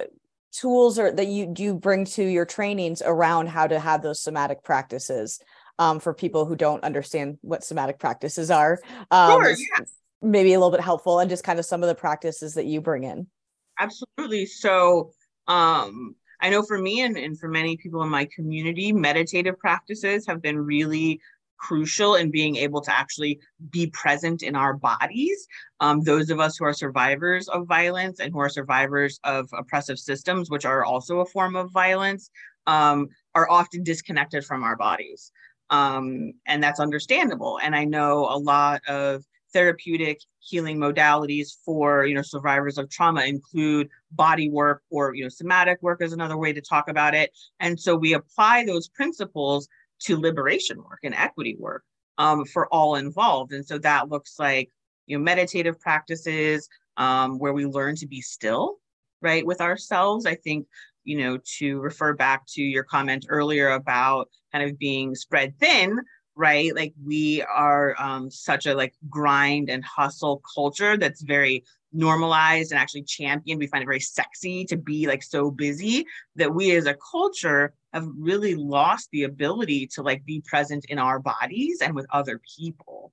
tools 0.51 0.97
or 0.97 1.11
that 1.11 1.27
you 1.27 1.45
do 1.47 1.63
you 1.63 1.75
bring 1.75 2.05
to 2.05 2.23
your 2.23 2.45
trainings 2.45 3.01
around 3.05 3.47
how 3.47 3.67
to 3.67 3.79
have 3.79 4.01
those 4.01 4.21
somatic 4.21 4.63
practices 4.63 5.39
um, 5.79 5.99
for 5.99 6.13
people 6.13 6.45
who 6.45 6.55
don't 6.55 6.83
understand 6.83 7.37
what 7.41 7.63
somatic 7.63 7.99
practices 7.99 8.51
are? 8.51 8.79
Um, 9.11 9.41
sure, 9.41 9.49
yes. 9.49 9.93
maybe 10.21 10.53
a 10.53 10.59
little 10.59 10.71
bit 10.71 10.81
helpful 10.81 11.19
and 11.19 11.29
just 11.29 11.43
kind 11.43 11.59
of 11.59 11.65
some 11.65 11.83
of 11.83 11.89
the 11.89 11.95
practices 11.95 12.55
that 12.55 12.65
you 12.65 12.81
bring 12.81 13.03
in 13.03 13.27
absolutely. 13.79 14.45
So 14.45 15.11
um, 15.47 16.15
I 16.41 16.49
know 16.49 16.63
for 16.63 16.77
me 16.77 17.01
and, 17.01 17.17
and 17.17 17.39
for 17.39 17.47
many 17.47 17.77
people 17.77 18.01
in 18.03 18.09
my 18.09 18.27
community, 18.35 18.91
meditative 18.91 19.57
practices 19.59 20.25
have 20.27 20.41
been 20.41 20.57
really 20.57 21.19
crucial 21.57 22.15
in 22.15 22.29
being 22.29 22.55
able 22.55 22.81
to 22.81 22.95
actually 22.95 23.39
be 23.71 23.87
present 23.87 24.43
in 24.43 24.55
our 24.55 24.73
bodies. 24.73 25.47
Um, 25.79 26.01
those 26.01 26.29
of 26.29 26.39
us 26.39 26.57
who 26.57 26.65
are 26.65 26.73
survivors 26.73 27.47
of 27.47 27.67
violence 27.67 28.19
and 28.19 28.31
who 28.31 28.39
are 28.39 28.49
survivors 28.49 29.19
of 29.23 29.49
oppressive 29.57 29.97
systems, 29.97 30.49
which 30.49 30.65
are 30.65 30.85
also 30.85 31.19
a 31.19 31.25
form 31.25 31.55
of 31.55 31.71
violence, 31.71 32.29
um, 32.67 33.07
are 33.33 33.49
often 33.49 33.83
disconnected 33.83 34.45
from 34.45 34.63
our 34.63 34.75
bodies. 34.75 35.31
Um, 35.69 36.33
and 36.45 36.61
that's 36.61 36.79
understandable. 36.79 37.59
And 37.61 37.75
I 37.75 37.83
know 37.85 38.27
a 38.29 38.37
lot 38.37 38.81
of 38.87 39.25
therapeutic 39.53 40.19
healing 40.39 40.77
modalities 40.77 41.57
for 41.65 42.05
you 42.05 42.13
know 42.13 42.21
survivors 42.21 42.77
of 42.77 42.89
trauma 42.89 43.23
include 43.23 43.89
body 44.11 44.49
work 44.49 44.81
or 44.89 45.13
you 45.15 45.23
know 45.23 45.29
somatic 45.29 45.81
work 45.81 46.01
is 46.01 46.13
another 46.13 46.37
way 46.37 46.53
to 46.53 46.61
talk 46.61 46.89
about 46.89 47.13
it. 47.13 47.31
And 47.59 47.79
so 47.79 47.95
we 47.95 48.13
apply 48.13 48.65
those 48.65 48.87
principles 48.87 49.67
to 50.01 50.19
liberation 50.19 50.77
work 50.77 50.99
and 51.03 51.15
equity 51.15 51.55
work 51.59 51.83
um, 52.17 52.45
for 52.45 52.67
all 52.73 52.95
involved. 52.95 53.51
And 53.51 53.65
so 53.65 53.77
that 53.79 54.09
looks 54.09 54.35
like 54.39 54.69
you 55.05 55.17
know 55.17 55.23
meditative 55.23 55.79
practices 55.79 56.67
um, 56.97 57.39
where 57.39 57.53
we 57.53 57.65
learn 57.65 57.95
to 57.97 58.07
be 58.07 58.21
still 58.21 58.77
right 59.21 59.45
with 59.45 59.61
ourselves. 59.61 60.25
I 60.25 60.35
think 60.35 60.67
you 61.03 61.17
know 61.17 61.39
to 61.57 61.79
refer 61.79 62.13
back 62.13 62.45
to 62.49 62.61
your 62.61 62.83
comment 62.83 63.25
earlier 63.29 63.69
about 63.69 64.29
kind 64.51 64.69
of 64.69 64.77
being 64.77 65.15
spread 65.15 65.57
thin 65.59 65.99
right? 66.37 66.73
Like 66.73 66.93
we 67.03 67.41
are 67.41 67.95
um, 67.97 68.29
such 68.29 68.67
a 68.67 68.75
like 68.75 68.93
grind 69.09 69.69
and 69.69 69.83
hustle 69.83 70.41
culture 70.55 70.95
that's 70.95 71.21
very 71.21 71.63
normalized 71.91 72.71
and 72.71 72.79
actually 72.79 73.03
championed. 73.03 73.59
We 73.59 73.67
find 73.67 73.81
it 73.81 73.87
very 73.87 73.99
sexy 73.99 74.63
to 74.65 74.77
be 74.77 75.07
like 75.07 75.23
so 75.23 75.49
busy 75.49 76.05
that 76.35 76.53
we 76.53 76.75
as 76.75 76.85
a 76.85 76.95
culture 77.11 77.73
have 77.93 78.07
really 78.17 78.55
lost 78.55 79.09
the 79.11 79.23
ability 79.23 79.87
to 79.87 80.03
like 80.03 80.23
be 80.25 80.41
present 80.45 80.85
in 80.89 80.99
our 80.99 81.19
bodies 81.19 81.81
and 81.81 81.95
with 81.95 82.05
other 82.11 82.39
people. 82.57 83.11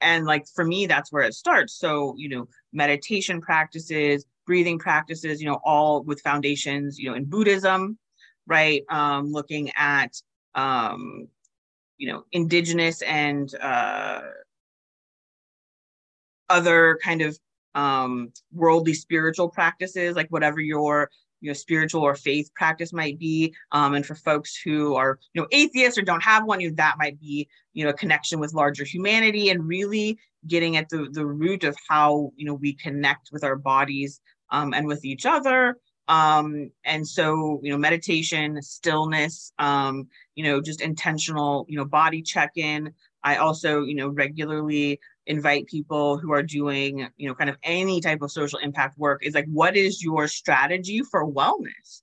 And 0.00 0.26
like 0.26 0.44
for 0.54 0.64
me, 0.64 0.86
that's 0.86 1.12
where 1.12 1.22
it 1.22 1.34
starts. 1.34 1.78
So, 1.78 2.14
you 2.18 2.28
know, 2.28 2.48
meditation 2.72 3.40
practices, 3.40 4.26
breathing 4.46 4.78
practices, 4.78 5.40
you 5.40 5.46
know, 5.46 5.60
all 5.64 6.02
with 6.02 6.20
foundations, 6.20 6.98
you 6.98 7.08
know, 7.08 7.14
in 7.14 7.24
Buddhism, 7.24 7.98
right? 8.46 8.82
Um, 8.90 9.32
looking 9.32 9.70
at 9.76 10.20
um, 10.54 11.28
you 11.98 12.10
know 12.10 12.24
indigenous 12.32 13.02
and 13.02 13.54
uh, 13.60 14.20
other 16.48 16.98
kind 17.02 17.22
of 17.22 17.38
um, 17.74 18.32
worldly 18.52 18.94
spiritual 18.94 19.48
practices 19.48 20.14
like 20.16 20.28
whatever 20.28 20.60
your 20.60 21.10
you 21.40 21.50
know 21.50 21.54
spiritual 21.54 22.02
or 22.02 22.14
faith 22.14 22.50
practice 22.54 22.92
might 22.92 23.18
be 23.18 23.54
um, 23.72 23.94
and 23.94 24.06
for 24.06 24.14
folks 24.14 24.58
who 24.64 24.94
are 24.94 25.18
you 25.34 25.42
know 25.42 25.48
atheists 25.52 25.98
or 25.98 26.02
don't 26.02 26.22
have 26.22 26.44
one 26.44 26.60
you 26.60 26.70
know, 26.70 26.74
that 26.76 26.96
might 26.98 27.20
be 27.20 27.46
you 27.74 27.84
know 27.84 27.90
a 27.90 27.94
connection 27.94 28.40
with 28.40 28.54
larger 28.54 28.84
humanity 28.84 29.50
and 29.50 29.68
really 29.68 30.18
getting 30.46 30.76
at 30.76 30.88
the, 30.88 31.08
the 31.12 31.26
root 31.26 31.62
of 31.62 31.76
how 31.88 32.32
you 32.36 32.46
know 32.46 32.54
we 32.54 32.72
connect 32.72 33.28
with 33.30 33.44
our 33.44 33.56
bodies 33.56 34.20
um, 34.50 34.72
and 34.72 34.86
with 34.86 35.04
each 35.04 35.26
other. 35.26 35.76
Um 36.08 36.70
and 36.84 37.06
so 37.06 37.60
you 37.62 37.70
know 37.70 37.78
meditation 37.78 38.60
stillness 38.60 39.52
um 39.58 40.08
you 40.34 40.44
know 40.44 40.60
just 40.60 40.80
intentional 40.80 41.64
you 41.68 41.76
know 41.76 41.84
body 41.84 42.22
check 42.22 42.50
in 42.56 42.92
i 43.22 43.36
also 43.36 43.82
you 43.82 43.94
know 43.94 44.08
regularly 44.08 44.98
invite 45.26 45.66
people 45.66 46.18
who 46.18 46.32
are 46.32 46.42
doing 46.42 47.08
you 47.16 47.28
know 47.28 47.34
kind 47.34 47.50
of 47.50 47.56
any 47.62 48.00
type 48.00 48.22
of 48.22 48.30
social 48.30 48.58
impact 48.58 48.98
work. 48.98 49.24
Is 49.24 49.34
like 49.34 49.46
what 49.46 49.76
is 49.76 50.02
your 50.02 50.28
strategy 50.28 51.00
for 51.02 51.30
wellness 51.30 52.02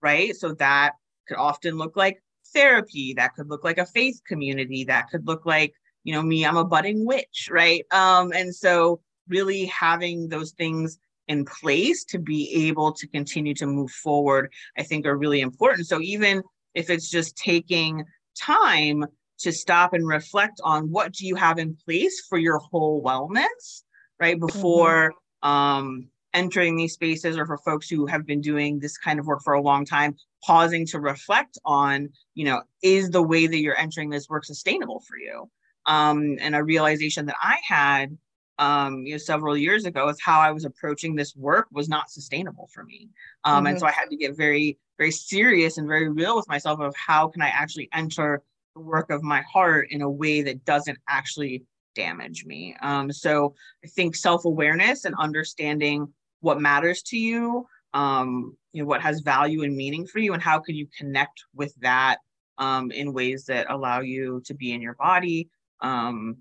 right? 0.00 0.34
So 0.34 0.52
that 0.54 0.94
could 1.28 1.36
often 1.36 1.76
look 1.78 1.96
like 1.96 2.20
therapy 2.52 3.14
that 3.14 3.34
could 3.34 3.48
look 3.48 3.64
like 3.64 3.78
a 3.78 3.86
faith 3.86 4.20
community 4.26 4.84
that 4.84 5.08
could 5.08 5.26
look 5.26 5.46
like 5.46 5.72
you 6.04 6.12
know 6.12 6.20
me 6.20 6.44
i'm 6.44 6.56
a 6.56 6.64
budding 6.64 7.06
witch 7.06 7.48
right? 7.50 7.84
Um 7.90 8.32
and 8.32 8.54
so 8.54 9.00
really 9.28 9.66
having 9.66 10.28
those 10.28 10.52
things 10.52 10.98
in 11.28 11.44
place 11.44 12.04
to 12.04 12.18
be 12.18 12.66
able 12.68 12.92
to 12.92 13.06
continue 13.06 13.54
to 13.54 13.66
move 13.66 13.90
forward, 13.90 14.52
I 14.76 14.82
think 14.82 15.06
are 15.06 15.16
really 15.16 15.40
important. 15.40 15.86
So 15.86 16.00
even 16.00 16.42
if 16.74 16.90
it's 16.90 17.10
just 17.10 17.36
taking 17.36 18.04
time 18.38 19.04
to 19.40 19.52
stop 19.52 19.92
and 19.92 20.06
reflect 20.06 20.60
on 20.62 20.90
what 20.90 21.12
do 21.12 21.26
you 21.26 21.34
have 21.34 21.58
in 21.58 21.76
place 21.84 22.24
for 22.28 22.38
your 22.38 22.58
whole 22.58 23.02
wellness, 23.02 23.82
right? 24.20 24.36
Mm-hmm. 24.36 24.46
Before 24.46 25.12
mm-hmm. 25.42 25.48
um, 25.48 26.08
entering 26.32 26.76
these 26.76 26.94
spaces 26.94 27.36
or 27.36 27.46
for 27.46 27.58
folks 27.58 27.88
who 27.88 28.06
have 28.06 28.26
been 28.26 28.40
doing 28.40 28.78
this 28.78 28.96
kind 28.96 29.18
of 29.18 29.26
work 29.26 29.42
for 29.42 29.54
a 29.54 29.60
long 29.60 29.84
time, 29.84 30.16
pausing 30.44 30.86
to 30.86 31.00
reflect 31.00 31.58
on, 31.64 32.08
you 32.34 32.44
know, 32.44 32.62
is 32.82 33.10
the 33.10 33.22
way 33.22 33.46
that 33.46 33.58
you're 33.58 33.78
entering 33.78 34.10
this 34.10 34.28
work 34.28 34.44
sustainable 34.44 35.00
for 35.00 35.16
you? 35.16 35.50
Um, 35.86 36.36
and 36.40 36.54
a 36.54 36.62
realization 36.62 37.26
that 37.26 37.36
I 37.42 37.58
had 37.66 38.16
um, 38.58 39.04
you 39.04 39.12
know, 39.12 39.18
several 39.18 39.56
years 39.56 39.84
ago 39.84 40.08
is 40.08 40.20
how 40.20 40.40
I 40.40 40.50
was 40.50 40.64
approaching 40.64 41.14
this 41.14 41.34
work 41.34 41.66
was 41.72 41.88
not 41.88 42.10
sustainable 42.10 42.68
for 42.72 42.84
me. 42.84 43.08
Um, 43.44 43.58
mm-hmm. 43.58 43.66
And 43.66 43.80
so 43.80 43.86
I 43.86 43.92
had 43.92 44.10
to 44.10 44.16
get 44.16 44.36
very, 44.36 44.78
very 44.98 45.10
serious 45.10 45.78
and 45.78 45.88
very 45.88 46.08
real 46.08 46.36
with 46.36 46.48
myself 46.48 46.80
of 46.80 46.94
how 46.96 47.28
can 47.28 47.42
I 47.42 47.48
actually 47.48 47.88
enter 47.92 48.42
the 48.74 48.82
work 48.82 49.10
of 49.10 49.22
my 49.22 49.42
heart 49.52 49.88
in 49.90 50.02
a 50.02 50.10
way 50.10 50.42
that 50.42 50.64
doesn't 50.64 50.98
actually 51.08 51.64
damage 51.94 52.44
me. 52.44 52.74
Um, 52.82 53.12
so 53.12 53.54
I 53.84 53.88
think 53.88 54.16
self-awareness 54.16 55.04
and 55.04 55.14
understanding 55.18 56.08
what 56.40 56.60
matters 56.60 57.02
to 57.02 57.18
you, 57.18 57.66
um, 57.94 58.56
you 58.72 58.82
know, 58.82 58.88
what 58.88 59.02
has 59.02 59.20
value 59.20 59.62
and 59.62 59.76
meaning 59.76 60.06
for 60.06 60.18
you, 60.18 60.32
and 60.32 60.42
how 60.42 60.58
can 60.58 60.74
you 60.74 60.86
connect 60.96 61.44
with 61.54 61.74
that 61.80 62.18
um, 62.58 62.90
in 62.90 63.12
ways 63.12 63.44
that 63.46 63.70
allow 63.70 64.00
you 64.00 64.42
to 64.46 64.54
be 64.54 64.72
in 64.72 64.80
your 64.80 64.94
body, 64.94 65.48
um, 65.80 66.36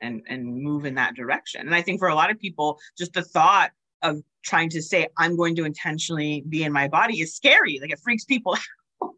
and 0.00 0.22
and 0.28 0.62
move 0.62 0.84
in 0.84 0.94
that 0.94 1.14
direction. 1.14 1.62
And 1.62 1.74
i 1.74 1.82
think 1.82 1.98
for 1.98 2.08
a 2.08 2.14
lot 2.14 2.30
of 2.30 2.38
people 2.38 2.78
just 2.96 3.12
the 3.12 3.22
thought 3.22 3.70
of 4.02 4.22
trying 4.44 4.70
to 4.70 4.82
say 4.82 5.08
i'm 5.16 5.36
going 5.36 5.56
to 5.56 5.64
intentionally 5.64 6.44
be 6.48 6.62
in 6.64 6.72
my 6.72 6.88
body 6.88 7.20
is 7.20 7.34
scary. 7.34 7.78
Like 7.80 7.90
it 7.90 8.00
freaks 8.00 8.24
people 8.24 8.56
out 9.02 9.14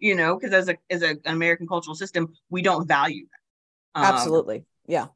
you 0.00 0.14
know 0.14 0.38
because 0.38 0.54
as 0.54 0.68
a 0.68 0.76
as 0.90 1.02
a, 1.02 1.10
an 1.10 1.20
american 1.26 1.66
cultural 1.66 1.94
system 1.94 2.32
we 2.48 2.62
don't 2.62 2.86
value 2.86 3.26
that. 3.94 4.00
Um, 4.00 4.14
absolutely. 4.14 4.64
Yeah. 4.86 5.06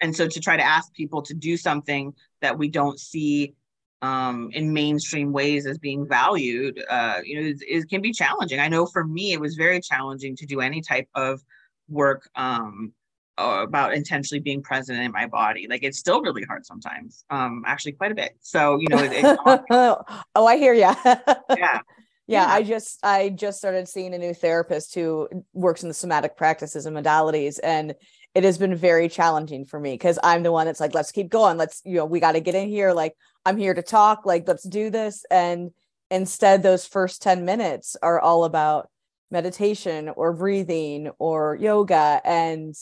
and 0.00 0.14
so 0.14 0.26
to 0.28 0.40
try 0.40 0.56
to 0.56 0.62
ask 0.62 0.92
people 0.94 1.22
to 1.22 1.34
do 1.34 1.56
something 1.56 2.14
that 2.40 2.56
we 2.56 2.68
don't 2.68 2.98
see 2.98 3.54
um, 4.02 4.50
in 4.52 4.72
mainstream 4.72 5.32
ways 5.32 5.66
as 5.66 5.78
being 5.78 6.06
valued, 6.06 6.82
uh, 6.88 7.20
you 7.24 7.40
know, 7.40 7.54
it, 7.60 7.88
can 7.88 8.02
be 8.02 8.12
challenging. 8.12 8.60
I 8.60 8.68
know 8.68 8.86
for 8.86 9.04
me, 9.04 9.32
it 9.32 9.40
was 9.40 9.54
very 9.54 9.80
challenging 9.80 10.36
to 10.36 10.46
do 10.46 10.60
any 10.60 10.80
type 10.80 11.08
of 11.14 11.42
work 11.88 12.28
um, 12.34 12.92
about 13.38 13.94
intentionally 13.94 14.40
being 14.40 14.62
present 14.62 14.98
in 14.98 15.12
my 15.12 15.26
body. 15.26 15.66
Like 15.68 15.82
it's 15.82 15.98
still 15.98 16.22
really 16.22 16.44
hard 16.44 16.64
sometimes, 16.64 17.24
um, 17.30 17.62
actually 17.66 17.92
quite 17.92 18.12
a 18.12 18.14
bit. 18.14 18.36
So, 18.40 18.78
you 18.78 18.86
know, 18.88 18.98
it, 19.00 19.38
oh, 20.34 20.46
I 20.46 20.56
hear 20.56 20.74
you. 20.74 20.92
yeah. 21.56 21.80
Yeah, 22.28 22.46
I 22.48 22.64
just 22.64 22.98
I 23.04 23.28
just 23.28 23.58
started 23.58 23.86
seeing 23.86 24.12
a 24.12 24.18
new 24.18 24.34
therapist 24.34 24.96
who 24.96 25.28
works 25.52 25.82
in 25.82 25.88
the 25.88 25.94
somatic 25.94 26.36
practices 26.36 26.84
and 26.84 26.96
modalities 26.96 27.60
and 27.62 27.94
it 28.34 28.42
has 28.42 28.58
been 28.58 28.74
very 28.74 29.08
challenging 29.08 29.64
for 29.64 29.78
me 29.78 29.94
because 29.94 30.18
I'm 30.24 30.42
the 30.42 30.50
one 30.50 30.66
that's 30.66 30.80
like 30.80 30.92
let's 30.92 31.12
keep 31.12 31.28
going 31.28 31.56
let's 31.56 31.82
you 31.84 31.94
know 31.94 32.04
we 32.04 32.18
got 32.18 32.32
to 32.32 32.40
get 32.40 32.56
in 32.56 32.68
here 32.68 32.92
like 32.92 33.14
I'm 33.44 33.56
here 33.56 33.74
to 33.74 33.82
talk 33.82 34.26
like 34.26 34.48
let's 34.48 34.64
do 34.64 34.90
this 34.90 35.24
and 35.30 35.70
instead 36.10 36.62
those 36.64 36.84
first 36.84 37.22
10 37.22 37.44
minutes 37.44 37.96
are 38.02 38.20
all 38.20 38.42
about 38.42 38.90
meditation 39.30 40.08
or 40.08 40.32
breathing 40.32 41.10
or 41.20 41.56
yoga 41.60 42.20
and 42.24 42.74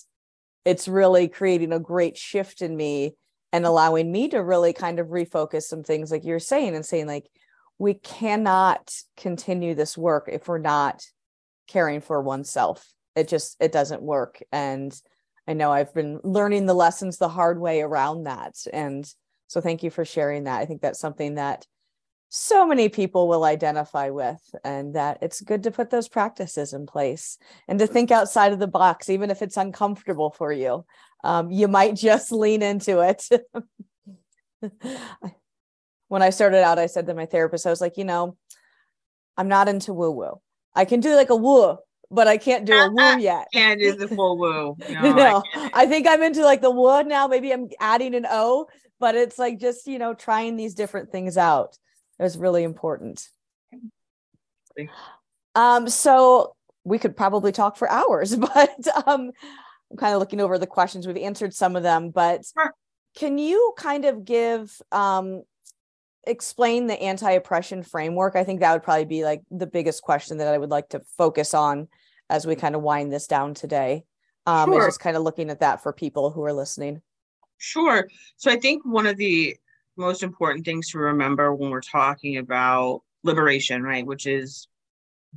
it's 0.65 0.89
really 0.89 1.29
creating 1.29 1.73
a 1.73 1.79
great 1.79 2.17
shift 2.17 2.63
in 2.63 2.77
me 2.77 3.17
and 3.53 3.65
allowing 3.65 4.11
me 4.11 4.29
to 4.29 4.43
really 4.43 4.73
kind 4.73 4.99
of 4.99 5.09
refocus 5.09 5.63
some 5.63 5.83
things 5.83 6.11
like 6.11 6.25
you're 6.25 6.39
saying 6.41 6.75
and 6.75 6.85
saying 6.85 7.07
like 7.07 7.31
we 7.79 7.95
cannot 7.95 8.93
continue 9.17 9.75
this 9.75 9.97
work 9.97 10.29
if 10.33 10.49
we're 10.49 10.59
not 10.59 11.05
caring 11.69 12.01
for 12.01 12.21
oneself. 12.21 12.87
It 13.15 13.29
just 13.29 13.57
it 13.61 13.73
doesn't 13.73 14.03
work. 14.03 14.43
And 14.53 14.95
i 15.47 15.53
know 15.53 15.71
i've 15.71 15.93
been 15.93 16.19
learning 16.25 16.65
the 16.65 16.73
lessons 16.73 17.19
the 17.19 17.29
hard 17.29 17.61
way 17.61 17.83
around 17.83 18.25
that. 18.25 18.55
And 18.73 19.07
so 19.47 19.61
thank 19.61 19.83
you 19.83 19.91
for 19.91 20.05
sharing 20.05 20.45
that. 20.45 20.61
I 20.61 20.65
think 20.65 20.81
that's 20.81 20.99
something 20.99 21.35
that 21.35 21.67
so 22.37 22.67
many 22.67 22.89
people 22.89 23.29
will 23.29 23.45
identify 23.45 24.11
with 24.11 24.43
and 24.65 24.95
that 24.95 25.19
it's 25.23 25.41
good 25.41 25.63
to 25.63 25.71
put 25.71 25.91
those 25.91 26.09
practices 26.09 26.73
in 26.73 26.85
place 26.85 27.39
and 27.69 27.79
to 27.79 27.87
think 27.87 28.11
outside 28.11 28.53
of 28.53 28.59
the 28.59 28.67
box 28.67 29.09
even 29.09 29.31
if 29.31 29.41
it's 29.41 29.57
uncomfortable 29.57 30.31
for 30.31 30.53
you 30.53 30.85
um, 31.23 31.51
you 31.53 31.69
might 31.69 31.95
just 31.95 32.33
lean 32.33 32.61
into 32.61 32.99
it 33.01 33.29
when 36.09 36.23
I 36.23 36.31
started 36.31 36.63
out, 36.63 36.79
I 36.79 36.87
said 36.87 37.07
to 37.07 37.15
my 37.15 37.27
therapist, 37.27 37.67
I 37.67 37.71
was 37.71 37.81
like, 37.81 37.97
you 37.97 38.05
know, 38.05 38.37
I'm 39.37 39.49
not 39.49 39.69
into 39.69 39.93
woo 39.93 40.11
woo. 40.11 40.41
I 40.75 40.85
can 40.85 41.01
do 41.01 41.15
like 41.15 41.31
a 41.31 41.37
woo, 41.37 41.77
but 42.11 42.29
I 42.29 42.37
can't 42.37 42.65
do 42.65 42.73
a 42.73 42.91
woo 42.93 43.19
yet. 43.19 43.49
Can't 43.53 43.81
do 43.81 43.97
the 43.97 44.09
full 44.09 44.39
woo. 44.39 44.77
No, 44.91 45.13
no 45.13 45.43
I, 45.55 45.71
I, 45.75 45.87
think 45.87 46.07
I'm 46.07 46.23
into 46.23 46.45
like 46.45 46.61
the 46.61 46.71
woo 46.71 47.03
now. 47.03 47.27
Maybe 47.27 47.53
I'm 47.53 47.69
adding 47.81 48.15
an 48.15 48.27
O, 48.31 48.67
but 49.01 49.15
it's 49.15 49.39
like 49.39 49.59
just, 49.59 49.87
you 49.87 49.99
know, 49.99 50.15
trying 50.15 50.57
these 50.57 50.75
different 50.75 51.11
things 51.11 51.37
out 51.37 51.79
is 52.25 52.37
really 52.37 52.63
important. 52.63 53.29
Um, 55.55 55.89
so 55.89 56.55
we 56.85 56.99
could 56.99 57.17
probably 57.17 57.53
talk 57.53 57.77
for 57.77 57.91
hours, 57.91 58.35
but 58.55 58.89
um, 59.07 59.31
I'm 59.91 59.97
kind 59.97 60.15
of 60.15 60.21
looking 60.21 60.41
over 60.41 60.59
the 60.59 60.67
questions. 60.67 61.07
We've 61.07 61.17
answered 61.17 61.55
some 61.55 61.77
of 61.77 61.83
them, 61.83 62.11
but 62.11 62.45
sure. 62.45 62.75
can 63.17 63.39
you 63.39 63.75
kind 63.77 64.05
of 64.05 64.25
give 64.25 64.81
um, 64.93 65.43
explain 66.27 66.87
the 66.87 67.01
anti-oppression 67.01 67.83
framework 67.83 68.37
i 68.37 68.45
think 68.45 68.61
that 68.61 68.73
would 68.73 68.83
probably 68.83 69.05
be 69.05 69.25
like 69.25 69.43
the 69.51 69.67
biggest 69.67 70.03
question 70.03 70.39
that 70.39 70.53
i 70.53 70.59
would 70.59 70.71
like 70.71 70.89
to 70.89 71.01
focus 71.19 71.55
on 71.55 71.89
as 72.31 72.47
we 72.47 72.57
kind 72.57 72.75
of 72.75 72.83
wind 72.83 73.13
this 73.13 73.27
down 73.27 73.55
today 73.55 74.05
um 74.47 74.71
sure. 74.71 74.87
just 74.87 75.01
kind 75.01 75.17
of 75.17 75.23
looking 75.23 75.51
at 75.51 75.61
that 75.61 75.83
for 75.83 75.93
people 75.93 76.31
who 76.31 76.43
are 76.43 76.53
listening 76.53 77.01
sure 77.59 78.09
so 78.37 78.51
i 78.51 78.57
think 78.57 78.85
one 78.85 79.07
of 79.07 79.17
the 79.17 79.57
most 79.97 80.23
important 80.23 80.65
things 80.65 80.91
to 80.91 80.99
remember 80.99 81.55
when 81.55 81.71
we're 81.71 81.81
talking 81.81 82.37
about 82.37 83.03
liberation 83.23 83.83
right 83.83 84.07
which 84.07 84.27
is 84.27 84.69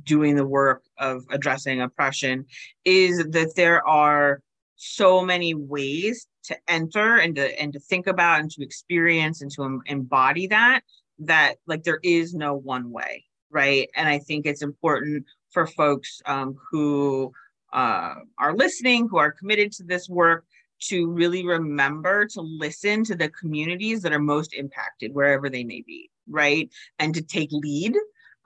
doing 0.04 0.36
the 0.36 0.46
work 0.46 0.82
of 0.98 1.24
addressing 1.30 1.80
oppression 1.80 2.44
is 2.84 3.18
that 3.30 3.54
there 3.56 3.86
are 3.86 4.40
so 4.76 5.24
many 5.24 5.54
ways 5.54 6.28
to 6.44 6.56
enter 6.68 7.16
and 7.16 7.34
to 7.36 7.60
and 7.60 7.72
to 7.72 7.80
think 7.80 8.06
about 8.06 8.40
and 8.40 8.50
to 8.50 8.62
experience 8.62 9.42
and 9.42 9.50
to 9.50 9.80
embody 9.86 10.46
that 10.46 10.80
that 11.18 11.56
like 11.66 11.82
there 11.82 12.00
is 12.02 12.34
no 12.34 12.54
one 12.54 12.90
way 12.90 13.24
right? 13.50 13.88
And 13.96 14.08
i 14.08 14.18
think 14.18 14.46
it's 14.46 14.62
important 14.62 15.24
for 15.50 15.66
folks 15.66 16.20
um, 16.26 16.56
who 16.70 17.32
uh, 17.72 18.14
are 18.38 18.56
listening 18.56 19.08
who 19.08 19.18
are 19.18 19.32
committed 19.32 19.72
to 19.72 19.82
this 19.82 20.08
work 20.08 20.44
to 20.80 21.10
really 21.10 21.46
remember 21.46 22.26
to 22.26 22.40
listen 22.40 23.04
to 23.04 23.14
the 23.14 23.28
communities 23.30 24.02
that 24.02 24.12
are 24.12 24.18
most 24.18 24.54
impacted 24.54 25.14
wherever 25.14 25.48
they 25.48 25.64
may 25.64 25.82
be 25.82 26.10
right? 26.28 26.68
And 26.98 27.14
to 27.14 27.22
take 27.22 27.50
lead 27.52 27.96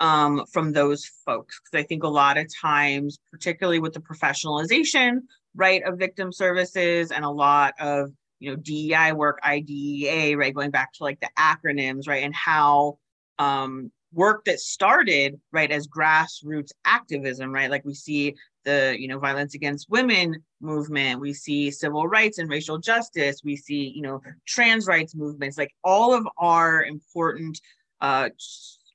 um, 0.01 0.45
from 0.53 0.73
those 0.73 1.05
folks. 1.25 1.61
Because 1.61 1.85
i 1.85 1.87
think 1.87 2.03
a 2.03 2.09
lot 2.09 2.39
of 2.39 2.47
times 2.61 3.19
particularly 3.31 3.79
with 3.79 3.93
the 3.93 4.01
professionalization 4.01 5.21
right 5.55 5.83
of 5.85 5.99
victim 5.99 6.33
services 6.33 7.11
and 7.11 7.25
a 7.25 7.31
lot 7.31 7.75
of 7.79 8.11
you 8.41 8.51
know 8.51 8.57
DEI 8.57 9.13
work, 9.13 9.39
IDEA, 9.45 10.37
right, 10.37 10.55
going 10.55 10.71
back 10.71 10.93
to 10.95 11.05
like 11.05 11.21
the 11.21 11.31
acronyms, 11.39 12.09
right, 12.09 12.25
and 12.25 12.35
how 12.35 12.99
um, 13.39 13.93
work 14.13 14.45
that 14.45 14.61
started 14.61 15.41
right 15.53 15.71
as 15.71 15.89
grassroots 15.89 16.71
activism, 16.85 17.53
right, 17.53 17.71
like 17.71 17.85
we 17.85 17.95
see 17.95 18.35
the 18.65 18.97
you 18.99 19.09
know 19.09 19.19
violence 19.19 19.55
against 19.55 19.91
women 19.91 20.37
movement, 20.61 21.21
we 21.21 21.33
see 21.33 21.71
civil 21.71 22.07
rights 22.07 22.39
and 22.39 22.49
racial 22.49 22.79
justice, 22.79 23.43
we 23.45 23.57
see 23.57 23.93
you 23.95 24.03
know 24.03 24.21
trans 24.47 24.87
rights 24.87 25.15
movements, 25.15 25.59
like 25.59 25.75
all 25.83 26.15
of 26.15 26.27
our 26.39 26.85
important 26.85 27.61
uh, 28.01 28.29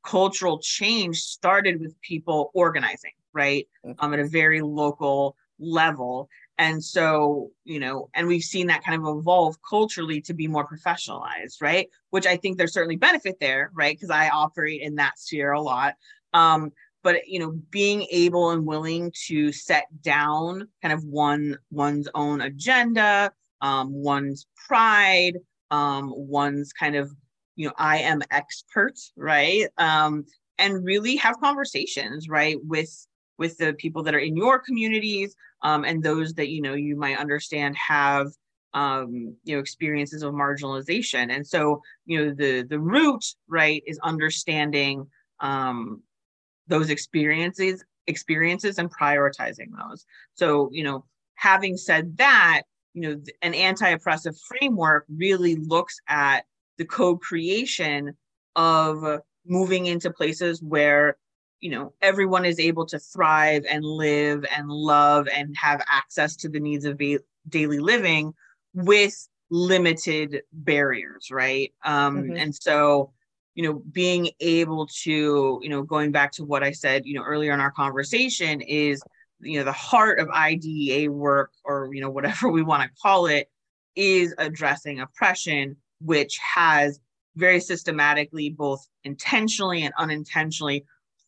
cultural 0.06 0.60
change 0.60 1.19
started 1.19 1.80
with 1.82 1.99
people 2.01 2.51
organizing, 2.53 3.12
right, 3.34 3.67
um, 3.99 4.13
at 4.13 4.19
a 4.19 4.27
very 4.27 4.62
local 4.62 5.36
level 5.60 6.30
and 6.57 6.83
so 6.83 7.51
you 7.63 7.79
know 7.79 8.09
and 8.13 8.27
we've 8.27 8.43
seen 8.43 8.67
that 8.67 8.83
kind 8.83 8.99
of 8.99 9.17
evolve 9.17 9.55
culturally 9.67 10.21
to 10.21 10.33
be 10.33 10.47
more 10.47 10.67
professionalized 10.67 11.61
right? 11.61 11.89
Which 12.09 12.25
i 12.25 12.37
think 12.37 12.57
there's 12.57 12.73
certainly 12.73 12.95
benefit 12.95 13.37
there 13.39 13.71
right? 13.73 13.95
Because 13.95 14.09
i 14.09 14.29
operate 14.29 14.81
in 14.81 14.95
that 14.95 15.19
sphere 15.19 15.51
a 15.51 15.61
lot. 15.61 15.95
Um 16.33 16.71
but 17.03 17.27
you 17.27 17.39
know 17.39 17.51
being 17.69 18.05
able 18.11 18.51
and 18.51 18.65
willing 18.65 19.11
to 19.27 19.51
set 19.51 19.85
down 20.01 20.67
kind 20.81 20.93
of 20.93 21.03
one 21.03 21.57
one's 21.71 22.07
own 22.15 22.41
agenda 22.41 23.31
um 23.61 23.93
one's 23.93 24.47
pride 24.67 25.37
um 25.71 26.11
one's 26.15 26.73
kind 26.73 26.95
of 26.95 27.11
you 27.55 27.67
know 27.67 27.73
i 27.77 27.99
am 27.99 28.21
expert 28.31 28.97
right? 29.15 29.67
Um 29.77 30.25
and 30.59 30.83
really 30.83 31.15
have 31.17 31.39
conversations 31.39 32.27
right 32.27 32.57
with 32.63 33.07
with 33.38 33.58
the 33.58 33.73
people 33.73 34.04
that 34.04 34.15
are 34.15 34.19
in 34.19 34.36
your 34.36 34.60
communities 34.60 35.36
um, 35.63 35.84
and 35.84 36.04
those 36.04 36.34
that 36.36 36.50
you 36.50 36.62
know 36.62 36.73
you 36.73 36.95
might 36.95 37.17
understand 37.17 37.76
have 37.76 38.28
um, 38.73 39.36
you 39.43 39.56
know 39.56 39.60
experiences 39.60 40.23
of 40.23 40.34
marginalization. 40.34 41.32
And 41.32 41.45
so 41.45 41.82
you 42.06 42.26
know 42.26 42.34
the 42.34 42.63
the 42.63 42.80
root 42.80 43.23
right 43.47 43.82
is 43.86 44.00
understanding 44.04 45.08
um, 45.39 46.02
those 46.67 46.89
experiences 46.89 47.84
experiences 48.08 48.78
and 48.78 48.93
prioritizing 48.93 49.69
those. 49.78 50.06
So 50.36 50.69
you 50.71 50.84
know 50.84 51.06
having 51.36 51.78
said 51.78 52.17
that 52.17 52.63
you 52.93 53.02
know 53.02 53.21
an 53.41 53.54
anti-oppressive 53.54 54.36
framework 54.47 55.06
really 55.10 55.56
looks 55.56 56.00
at 56.08 56.45
the 56.78 56.86
co-creation 56.86 58.15
of 58.56 59.21
moving 59.45 59.86
into 59.86 60.12
places 60.12 60.62
where 60.62 61.17
you 61.59 61.71
know 61.71 61.93
everyone 62.01 62.45
is 62.45 62.59
able 62.59 62.85
to 62.85 62.99
thrive 62.99 63.65
and 63.69 63.83
live 63.83 64.45
and 64.55 64.69
love 64.69 65.27
and 65.33 65.55
have 65.57 65.81
access 65.89 66.35
to 66.35 66.49
the 66.49 66.59
needs 66.59 66.85
of 66.85 66.97
ba- 66.97 67.19
daily 67.49 67.79
living 67.79 68.33
with 68.73 69.27
limited 69.49 70.43
barriers 70.51 71.29
right 71.31 71.73
um 71.83 72.23
mm-hmm. 72.23 72.37
and 72.37 72.55
so 72.55 73.11
you 73.55 73.63
know 73.63 73.81
being 73.91 74.29
able 74.39 74.87
to 74.87 75.59
you 75.63 75.69
know 75.69 75.81
going 75.81 76.11
back 76.11 76.31
to 76.31 76.43
what 76.43 76.63
i 76.63 76.71
said 76.71 77.05
you 77.05 77.15
know 77.15 77.23
earlier 77.23 77.53
in 77.53 77.59
our 77.59 77.71
conversation 77.71 78.61
is 78.61 79.01
you 79.39 79.57
know 79.57 79.65
the 79.65 79.71
heart 79.71 80.19
of 80.19 80.29
idea 80.29 81.09
work 81.11 81.51
or 81.63 81.89
you 81.93 82.01
know 82.01 82.09
whatever 82.17 82.49
we 82.49 82.61
want 82.61 82.83
to 82.83 83.01
call 83.01 83.25
it 83.25 83.49
is 83.95 84.33
addressing 84.37 84.99
oppression 84.99 85.75
which 86.01 86.37
has 86.37 86.99
very 87.35 87.59
systematically 87.59 88.49
both 88.49 88.87
intentionally 89.03 89.83
and 89.83 89.93
unintentionally 89.97 90.85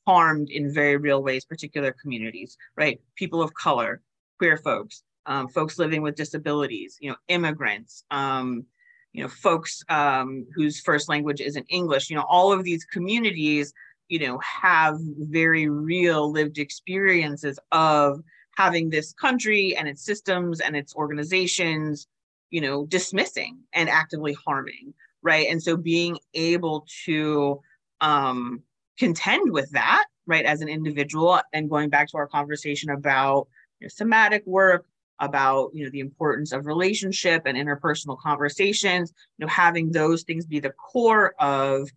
harmed 0.10 0.50
in 0.50 0.74
very 0.74 0.98
real 0.98 1.22
ways 1.22 1.46
particular 1.46 1.92
communities, 2.02 2.58
right? 2.76 2.98
People 3.22 3.42
of 3.44 3.54
color, 3.54 4.02
queer 4.40 4.58
folks, 4.58 5.04
um, 5.28 5.48
folks 5.48 5.78
living 5.78 6.02
with 6.02 6.16
disabilities, 6.16 6.98
you 7.00 7.10
know, 7.12 7.20
immigrants, 7.28 8.04
um, 8.10 8.66
you 9.14 9.22
know, 9.22 9.30
folks 9.30 9.84
um, 9.90 10.30
whose 10.56 10.80
first 10.90 11.10
language 11.10 11.42
isn't 11.42 11.68
English. 11.70 12.10
You 12.10 12.16
know, 12.16 12.26
all 12.28 12.52
of 12.52 12.64
these 12.64 12.84
communities, 12.86 13.72
you 14.08 14.20
know, 14.24 14.40
have 14.64 14.98
very 15.38 15.70
real 15.70 16.32
lived 16.32 16.58
experiences 16.58 17.60
of 17.72 18.20
having 18.58 18.90
this 18.90 19.14
country 19.14 19.76
and 19.78 19.88
its 19.88 20.04
systems 20.04 20.60
and 20.60 20.76
its 20.76 20.96
organizations, 20.96 22.08
you 22.50 22.62
know, 22.62 22.88
dismissing 22.88 23.60
and 23.74 23.90
actively 23.90 24.36
harming. 24.46 24.94
right? 25.22 25.48
And 25.52 25.62
so 25.62 25.78
being 25.78 26.18
able 26.34 26.88
to 27.06 27.62
um, 28.02 28.64
contend 29.00 29.52
with 29.52 29.72
that, 29.72 30.06
right, 30.28 30.46
as 30.46 30.62
an 30.62 30.70
individual, 30.70 31.40
and 31.54 31.70
going 31.70 31.90
back 31.90 32.10
to 32.10 32.18
our 32.18 32.28
conversation 32.28 32.92
about 32.92 33.48
you 33.80 33.86
know, 33.86 33.90
somatic 33.90 34.46
work, 34.46 34.86
about 35.20 35.72
you 35.74 35.84
know 35.84 35.90
the 35.92 36.00
importance 36.00 36.52
of 36.52 36.66
relationship 36.66 37.44
and 37.46 37.58
interpersonal 37.58 38.18
conversations, 38.20 39.14
you 39.38 39.46
know, 39.46 39.52
having 39.52 39.92
those 39.92 40.24
things 40.24 40.46
be 40.46 40.60
the 40.60 40.72
core 40.72 41.34
of 41.40 41.90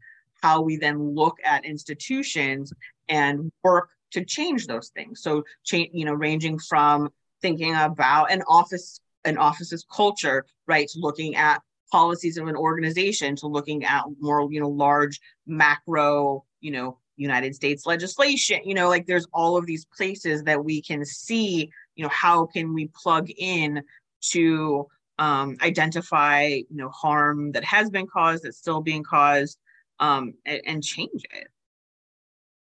how 0.42 0.60
we 0.60 0.76
then 0.76 1.14
look 1.14 1.36
at 1.44 1.64
institutions 1.64 2.72
and 3.08 3.52
work 3.62 3.90
to 4.10 4.24
change 4.24 4.66
those 4.66 4.88
things. 4.88 5.22
So 5.22 5.44
change, 5.64 5.90
you 5.92 6.04
know, 6.04 6.14
ranging 6.14 6.58
from 6.58 7.10
thinking 7.40 7.74
about 7.74 8.30
an 8.30 8.42
office, 8.48 9.00
an 9.24 9.38
office's 9.38 9.86
culture, 9.90 10.44
right, 10.66 10.88
to 10.88 10.98
looking 10.98 11.36
at 11.36 11.62
policies 11.90 12.38
of 12.38 12.48
an 12.48 12.56
organization 12.56 13.36
to 13.36 13.46
looking 13.46 13.84
at 13.84 14.04
more, 14.18 14.50
you 14.50 14.60
know, 14.60 14.68
large 14.68 15.20
macro, 15.46 16.44
you 16.62 16.70
know, 16.70 16.96
United 17.16 17.54
States 17.54 17.84
legislation, 17.84 18.60
you 18.64 18.72
know, 18.72 18.88
like 18.88 19.04
there's 19.04 19.26
all 19.34 19.58
of 19.58 19.66
these 19.66 19.84
places 19.84 20.42
that 20.44 20.64
we 20.64 20.80
can 20.80 21.04
see, 21.04 21.70
you 21.94 22.02
know, 22.02 22.08
how 22.08 22.46
can 22.46 22.72
we 22.72 22.88
plug 22.94 23.28
in 23.36 23.82
to 24.30 24.86
um, 25.18 25.56
identify, 25.60 26.46
you 26.46 26.66
know, 26.70 26.88
harm 26.88 27.52
that 27.52 27.64
has 27.64 27.90
been 27.90 28.06
caused, 28.06 28.44
that's 28.44 28.56
still 28.56 28.80
being 28.80 29.02
caused, 29.02 29.58
um, 30.00 30.32
and, 30.46 30.62
and 30.64 30.82
change 30.82 31.22
it. 31.34 31.48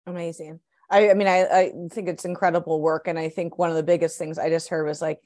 Amazing. 0.05 0.59
I, 0.89 1.11
I 1.11 1.13
mean, 1.13 1.27
I, 1.27 1.45
I 1.45 1.71
think 1.89 2.09
it's 2.09 2.25
incredible 2.25 2.81
work. 2.81 3.07
And 3.07 3.17
I 3.17 3.29
think 3.29 3.57
one 3.57 3.69
of 3.69 3.77
the 3.77 3.83
biggest 3.83 4.17
things 4.17 4.37
I 4.37 4.49
just 4.49 4.67
heard 4.67 4.85
was 4.85 5.01
like 5.01 5.19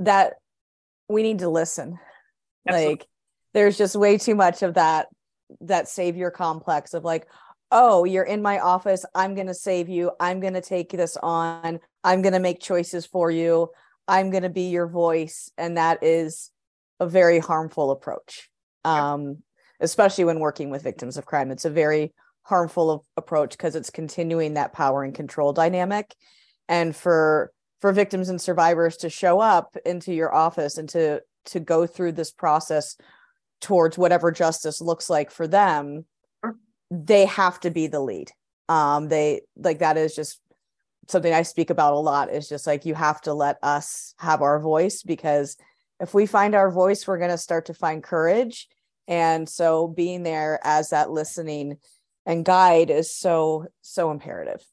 that 0.00 0.34
we 1.08 1.22
need 1.22 1.38
to 1.38 1.48
listen. 1.48 1.98
Absolutely. 2.66 2.94
Like 2.94 3.06
there's 3.54 3.78
just 3.78 3.94
way 3.94 4.18
too 4.18 4.34
much 4.34 4.62
of 4.62 4.74
that 4.74 5.06
that 5.60 5.86
savior 5.86 6.30
complex 6.30 6.94
of 6.94 7.04
like, 7.04 7.28
oh, 7.72 8.04
you're 8.04 8.22
in 8.22 8.42
my 8.42 8.60
office. 8.60 9.04
I'm 9.14 9.34
going 9.34 9.46
to 9.48 9.54
save 9.54 9.88
you. 9.88 10.12
I'm 10.20 10.38
going 10.40 10.52
to 10.52 10.60
take 10.60 10.90
this 10.90 11.16
on. 11.16 11.80
I'm 12.04 12.22
going 12.22 12.34
to 12.34 12.38
make 12.38 12.60
choices 12.60 13.06
for 13.06 13.30
you. 13.30 13.70
I'm 14.06 14.30
going 14.30 14.42
to 14.42 14.50
be 14.50 14.68
your 14.68 14.86
voice. 14.86 15.50
And 15.56 15.78
that 15.78 16.02
is 16.02 16.50
a 17.00 17.06
very 17.06 17.38
harmful 17.38 17.90
approach, 17.90 18.50
um, 18.84 19.38
especially 19.80 20.24
when 20.24 20.38
working 20.38 20.68
with 20.68 20.82
victims 20.82 21.16
of 21.16 21.24
crime. 21.24 21.50
It's 21.50 21.64
a 21.64 21.70
very 21.70 22.12
harmful 22.42 23.06
approach 23.16 23.52
because 23.52 23.74
it's 23.74 23.90
continuing 23.90 24.54
that 24.54 24.74
power 24.74 25.02
and 25.02 25.14
control 25.14 25.52
dynamic. 25.52 26.14
And 26.68 26.94
for 26.94 27.52
for 27.80 27.92
victims 27.92 28.28
and 28.28 28.40
survivors 28.40 28.98
to 28.98 29.10
show 29.10 29.40
up 29.40 29.76
into 29.84 30.12
your 30.12 30.32
office 30.32 30.78
and 30.78 30.88
to 30.90 31.22
to 31.46 31.58
go 31.58 31.86
through 31.86 32.12
this 32.12 32.30
process 32.30 32.96
towards 33.60 33.96
whatever 33.96 34.30
justice 34.30 34.80
looks 34.80 35.08
like 35.08 35.30
for 35.30 35.48
them 35.48 36.04
they 36.92 37.24
have 37.24 37.58
to 37.60 37.70
be 37.70 37.86
the 37.86 38.00
lead. 38.00 38.30
Um 38.68 39.08
they 39.08 39.42
like 39.56 39.78
that 39.80 39.96
is 39.96 40.14
just 40.14 40.40
something 41.08 41.32
i 41.32 41.42
speak 41.42 41.68
about 41.68 41.94
a 41.94 41.98
lot 41.98 42.32
is 42.32 42.48
just 42.48 42.66
like 42.66 42.86
you 42.86 42.94
have 42.94 43.20
to 43.20 43.34
let 43.34 43.58
us 43.62 44.14
have 44.18 44.40
our 44.40 44.60
voice 44.60 45.02
because 45.02 45.56
if 46.00 46.14
we 46.14 46.26
find 46.26 46.54
our 46.54 46.70
voice 46.70 47.06
we're 47.06 47.18
going 47.18 47.30
to 47.30 47.38
start 47.38 47.66
to 47.66 47.74
find 47.74 48.02
courage. 48.02 48.68
And 49.08 49.48
so 49.48 49.88
being 49.88 50.22
there 50.22 50.60
as 50.62 50.90
that 50.90 51.10
listening 51.10 51.78
and 52.24 52.44
guide 52.44 52.88
is 52.90 53.14
so 53.14 53.66
so 53.80 54.10
imperative. 54.10 54.64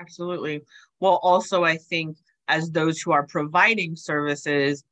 Absolutely. 0.00 0.62
Well 1.00 1.20
also 1.22 1.64
i 1.64 1.76
think 1.76 2.16
as 2.48 2.70
those 2.70 3.00
who 3.00 3.12
are 3.12 3.26
providing 3.26 3.94
services 3.94 4.84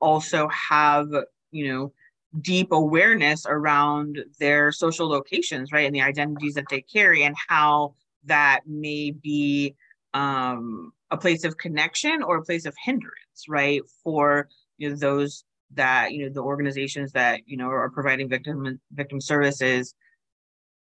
also 0.00 0.48
have 0.48 1.08
you 1.50 1.72
know 1.72 1.92
deep 2.40 2.72
awareness 2.72 3.44
around 3.46 4.24
their 4.38 4.72
social 4.72 5.08
locations, 5.08 5.72
right, 5.72 5.86
and 5.86 5.94
the 5.94 6.00
identities 6.00 6.54
that 6.54 6.68
they 6.70 6.80
carry, 6.80 7.24
and 7.24 7.36
how 7.48 7.94
that 8.24 8.60
may 8.66 9.10
be 9.10 9.74
um, 10.14 10.92
a 11.10 11.16
place 11.16 11.44
of 11.44 11.56
connection 11.56 12.22
or 12.22 12.36
a 12.36 12.44
place 12.44 12.64
of 12.64 12.74
hindrance, 12.82 13.48
right, 13.48 13.82
for 14.02 14.48
you 14.78 14.90
know 14.90 14.96
those 14.96 15.44
that 15.74 16.12
you 16.12 16.24
know 16.24 16.32
the 16.32 16.40
organizations 16.40 17.12
that 17.12 17.40
you 17.46 17.56
know 17.56 17.68
are 17.68 17.90
providing 17.90 18.28
victim 18.28 18.80
victim 18.92 19.20
services, 19.20 19.94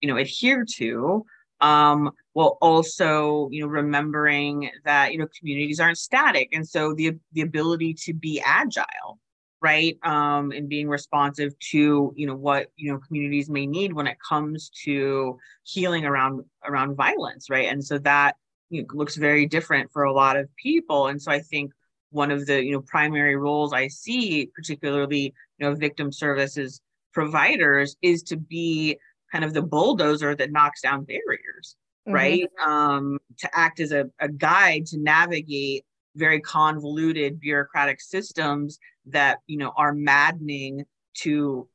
you 0.01 0.09
know, 0.09 0.17
adhere 0.17 0.65
to. 0.77 1.25
Um, 1.63 2.13
while 2.33 2.57
also 2.63 3.51
you 3.51 3.61
know 3.61 3.67
remembering 3.67 4.71
that 4.85 5.13
you 5.13 5.19
know 5.19 5.27
communities 5.39 5.81
aren't 5.81 5.99
static, 5.99 6.49
and 6.53 6.67
so 6.67 6.95
the 6.95 7.19
the 7.33 7.43
ability 7.43 7.95
to 8.05 8.15
be 8.15 8.41
agile 8.45 9.19
right? 9.63 9.99
Um, 10.03 10.53
and 10.53 10.69
being 10.69 10.89
responsive 10.89 11.59
to 11.71 12.13
you 12.17 12.27
know 12.27 12.35
what 12.35 12.71
you 12.77 12.93
know 12.93 12.99
communities 12.99 13.51
may 13.51 13.67
need 13.67 13.93
when 13.93 14.07
it 14.07 14.17
comes 14.27 14.71
to 14.85 15.39
healing 15.65 16.05
around 16.05 16.45
around 16.65 16.97
violence 16.97 17.51
right? 17.51 17.69
And 17.69 17.85
so 17.85 17.99
that 17.99 18.37
you 18.71 18.83
know, 18.83 18.89
looks 18.95 19.17
very 19.17 19.47
different 19.47 19.91
for 19.93 20.05
a 20.05 20.13
lot 20.13 20.37
of 20.37 20.49
people. 20.57 21.09
And 21.09 21.21
so 21.21 21.31
i 21.31 21.41
think 21.41 21.73
one 22.11 22.31
of 22.31 22.47
the 22.47 22.63
you 22.65 22.73
know 22.73 22.81
primary 22.81 23.37
roles 23.37 23.73
i 23.73 23.87
see 23.87 24.51
particularly 24.53 25.33
you 25.59 25.69
know 25.69 25.75
victim 25.77 26.11
services 26.11 26.81
providers 27.13 27.97
is 28.03 28.23
to 28.25 28.37
be 28.37 28.99
kind 29.31 29.45
of 29.45 29.55
the 29.55 29.63
bulldozer 29.63 30.35
that 30.35 30.51
knocks 30.51 30.81
down 30.81 31.05
barriers 31.05 31.77
mm-hmm. 32.07 32.15
right? 32.15 32.49
Um, 32.65 33.19
to 33.39 33.51
act 33.57 33.81
as 33.81 33.93
a, 33.93 34.07
a 34.21 34.29
guide 34.29 34.87
to 34.87 34.99
navigate 34.99 35.85
very 36.17 36.41
convoluted 36.41 37.41
bureaucratic 37.41 38.01
systems 38.01 38.79
that 39.13 39.39
you 39.47 39.57
know 39.57 39.73
are 39.77 39.93
maddening 39.93 40.85
to 41.15 41.69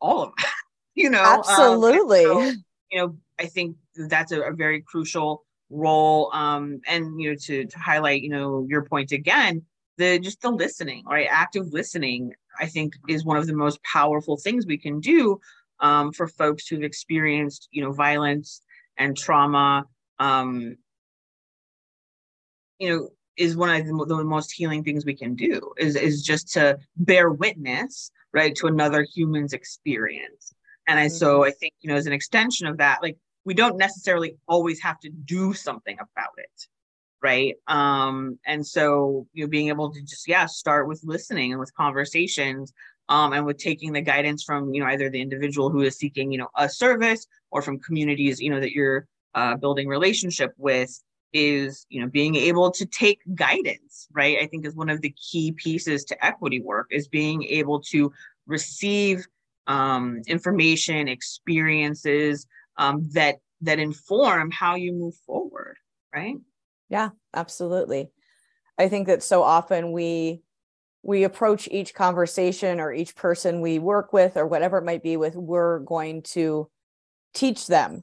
all 0.00 0.22
of 0.22 0.32
us 0.38 0.44
you 0.94 1.10
know 1.10 1.42
absolutely. 1.48 2.24
um, 2.24 2.32
so, 2.32 2.52
you 2.90 2.98
know 2.98 3.16
i 3.38 3.46
think 3.46 3.76
that's 4.08 4.32
a, 4.32 4.40
a 4.42 4.52
very 4.52 4.82
crucial 4.82 5.44
role 5.70 6.30
um 6.32 6.80
and 6.86 7.20
you 7.20 7.30
know 7.30 7.36
to 7.36 7.66
to 7.66 7.78
highlight 7.78 8.22
you 8.22 8.30
know 8.30 8.64
your 8.68 8.84
point 8.84 9.12
again 9.12 9.62
the 9.98 10.18
just 10.18 10.40
the 10.42 10.50
listening 10.50 11.02
right? 11.06 11.28
Active 11.30 11.72
listening 11.72 12.32
i 12.60 12.66
think 12.66 12.94
is 13.08 13.24
one 13.24 13.36
of 13.36 13.46
the 13.46 13.54
most 13.54 13.82
powerful 13.82 14.36
things 14.36 14.66
we 14.66 14.78
can 14.78 15.00
do 15.00 15.40
um, 15.78 16.10
for 16.12 16.26
folks 16.26 16.66
who've 16.66 16.82
experienced 16.82 17.68
you 17.70 17.82
know 17.82 17.92
violence 17.92 18.62
and 18.96 19.16
trauma 19.16 19.84
um 20.18 20.76
you 22.78 22.88
know 22.88 23.08
is 23.36 23.56
one 23.56 23.68
of 23.68 23.86
the, 23.86 24.04
the, 24.06 24.24
most 24.24 24.52
healing 24.52 24.82
things 24.82 25.04
we 25.04 25.14
can 25.14 25.34
do 25.34 25.72
is 25.76 25.96
is 25.96 26.22
just 26.22 26.52
to 26.52 26.78
bear 26.96 27.30
witness 27.30 28.10
right 28.32 28.54
to 28.56 28.66
another 28.66 29.06
human's 29.14 29.52
experience. 29.52 30.54
And 30.88 30.98
i 30.98 31.08
so 31.08 31.44
i 31.44 31.50
think 31.50 31.74
you 31.80 31.88
know 31.88 31.96
as 31.96 32.06
an 32.06 32.12
extension 32.12 32.66
of 32.66 32.78
that 32.78 33.02
like 33.02 33.16
we 33.44 33.54
don't 33.54 33.76
necessarily 33.76 34.36
always 34.48 34.80
have 34.82 34.98
to 35.00 35.10
do 35.10 35.52
something 35.52 35.96
about 35.96 36.34
it 36.38 36.66
right? 37.22 37.56
Um 37.66 38.38
and 38.46 38.64
so 38.64 39.26
you 39.32 39.44
know 39.44 39.48
being 39.50 39.68
able 39.68 39.92
to 39.92 40.00
just 40.02 40.28
yeah 40.28 40.46
start 40.46 40.86
with 40.86 41.00
listening 41.04 41.52
and 41.52 41.60
with 41.60 41.74
conversations 41.74 42.72
um 43.08 43.32
and 43.32 43.44
with 43.46 43.58
taking 43.58 43.92
the 43.92 44.00
guidance 44.00 44.44
from 44.44 44.72
you 44.72 44.80
know 44.80 44.86
either 44.86 45.10
the 45.10 45.20
individual 45.20 45.70
who 45.70 45.80
is 45.80 45.96
seeking 45.96 46.30
you 46.30 46.38
know 46.38 46.48
a 46.56 46.68
service 46.68 47.26
or 47.50 47.62
from 47.62 47.80
communities 47.80 48.40
you 48.40 48.50
know 48.50 48.60
that 48.60 48.72
you're 48.72 49.06
uh, 49.34 49.54
building 49.54 49.86
relationship 49.86 50.52
with 50.56 51.02
is 51.32 51.86
you 51.88 52.00
know 52.00 52.08
being 52.08 52.34
able 52.34 52.70
to 52.70 52.86
take 52.86 53.20
guidance 53.34 54.08
right 54.12 54.38
i 54.40 54.46
think 54.46 54.64
is 54.64 54.74
one 54.74 54.88
of 54.88 55.00
the 55.00 55.14
key 55.30 55.52
pieces 55.52 56.04
to 56.04 56.24
equity 56.24 56.60
work 56.60 56.86
is 56.90 57.08
being 57.08 57.42
able 57.44 57.80
to 57.80 58.12
receive 58.46 59.26
um, 59.66 60.22
information 60.28 61.08
experiences 61.08 62.46
um, 62.78 63.08
that 63.12 63.36
that 63.62 63.78
inform 63.78 64.50
how 64.50 64.76
you 64.76 64.92
move 64.92 65.14
forward 65.26 65.76
right? 66.16 66.36
Yeah 66.88 67.10
absolutely. 67.34 68.08
I 68.78 68.88
think 68.88 69.06
that 69.06 69.22
so 69.22 69.42
often 69.42 69.92
we 69.92 70.42
we 71.02 71.22
approach 71.24 71.68
each 71.70 71.94
conversation 71.94 72.80
or 72.80 72.92
each 72.92 73.14
person 73.14 73.60
we 73.60 73.78
work 73.78 74.12
with 74.12 74.36
or 74.36 74.46
whatever 74.46 74.78
it 74.78 74.84
might 74.84 75.02
be 75.02 75.16
with 75.16 75.36
we're 75.36 75.78
going 75.80 76.22
to 76.22 76.68
teach 77.32 77.66
them 77.66 78.02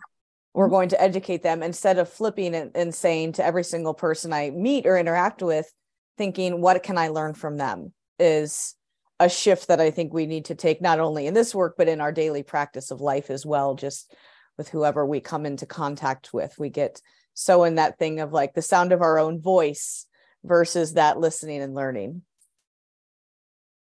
we're 0.53 0.65
mm-hmm. 0.65 0.73
going 0.73 0.89
to 0.89 1.01
educate 1.01 1.43
them 1.43 1.63
instead 1.63 1.97
of 1.97 2.09
flipping 2.09 2.55
and, 2.55 2.71
and 2.75 2.93
saying 2.93 3.33
to 3.33 3.45
every 3.45 3.63
single 3.63 3.93
person 3.93 4.33
I 4.33 4.51
meet 4.51 4.85
or 4.85 4.97
interact 4.97 5.41
with, 5.41 5.71
thinking, 6.17 6.61
what 6.61 6.83
can 6.83 6.97
I 6.97 7.09
learn 7.09 7.33
from 7.33 7.57
them? 7.57 7.93
Is 8.19 8.75
a 9.19 9.29
shift 9.29 9.67
that 9.67 9.81
I 9.81 9.91
think 9.91 10.13
we 10.13 10.25
need 10.25 10.45
to 10.45 10.55
take 10.55 10.81
not 10.81 10.99
only 10.99 11.27
in 11.27 11.33
this 11.33 11.55
work, 11.55 11.75
but 11.77 11.87
in 11.87 12.01
our 12.01 12.11
daily 12.11 12.43
practice 12.43 12.91
of 12.91 13.01
life 13.01 13.29
as 13.29 13.45
well, 13.45 13.75
just 13.75 14.13
with 14.57 14.69
whoever 14.69 15.05
we 15.05 15.19
come 15.19 15.45
into 15.45 15.65
contact 15.65 16.33
with. 16.33 16.57
We 16.59 16.69
get 16.69 17.01
so 17.33 17.63
in 17.63 17.75
that 17.75 17.97
thing 17.97 18.19
of 18.19 18.31
like 18.31 18.53
the 18.53 18.61
sound 18.61 18.91
of 18.91 19.01
our 19.01 19.17
own 19.17 19.41
voice 19.41 20.05
versus 20.43 20.93
that 20.93 21.19
listening 21.19 21.61
and 21.61 21.73
learning. 21.73 22.21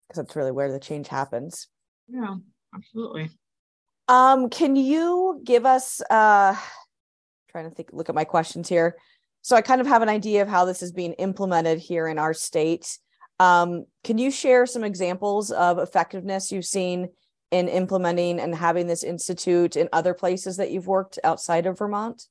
Because 0.07 0.23
that's 0.23 0.35
really 0.35 0.51
where 0.51 0.71
the 0.71 0.79
change 0.79 1.07
happens. 1.07 1.67
Yeah, 2.07 2.35
absolutely. 2.73 3.29
Um, 4.07 4.49
can 4.49 4.75
you 4.75 5.41
give 5.43 5.65
us 5.65 6.01
uh 6.09 6.55
trying 7.57 7.69
to 7.69 7.75
think 7.75 7.89
look 7.91 8.09
at 8.09 8.15
my 8.15 8.23
questions 8.23 8.69
here. 8.69 8.97
So 9.41 9.55
I 9.55 9.61
kind 9.61 9.81
of 9.81 9.87
have 9.87 10.01
an 10.01 10.09
idea 10.09 10.41
of 10.41 10.47
how 10.47 10.65
this 10.65 10.81
is 10.83 10.91
being 10.91 11.13
implemented 11.13 11.79
here 11.79 12.07
in 12.07 12.19
our 12.19 12.33
state. 12.33 12.99
Um, 13.39 13.85
can 14.03 14.17
you 14.17 14.29
share 14.29 14.65
some 14.65 14.83
examples 14.83 15.51
of 15.51 15.79
effectiveness 15.79 16.51
you've 16.51 16.65
seen 16.65 17.09
in 17.51 17.67
implementing 17.67 18.39
and 18.39 18.53
having 18.53 18.87
this 18.87 19.03
institute 19.03 19.75
in 19.75 19.89
other 19.93 20.13
places 20.13 20.57
that 20.57 20.71
you've 20.71 20.87
worked 20.87 21.17
outside 21.23 21.65
of 21.65 21.79
Vermont? 21.79 22.27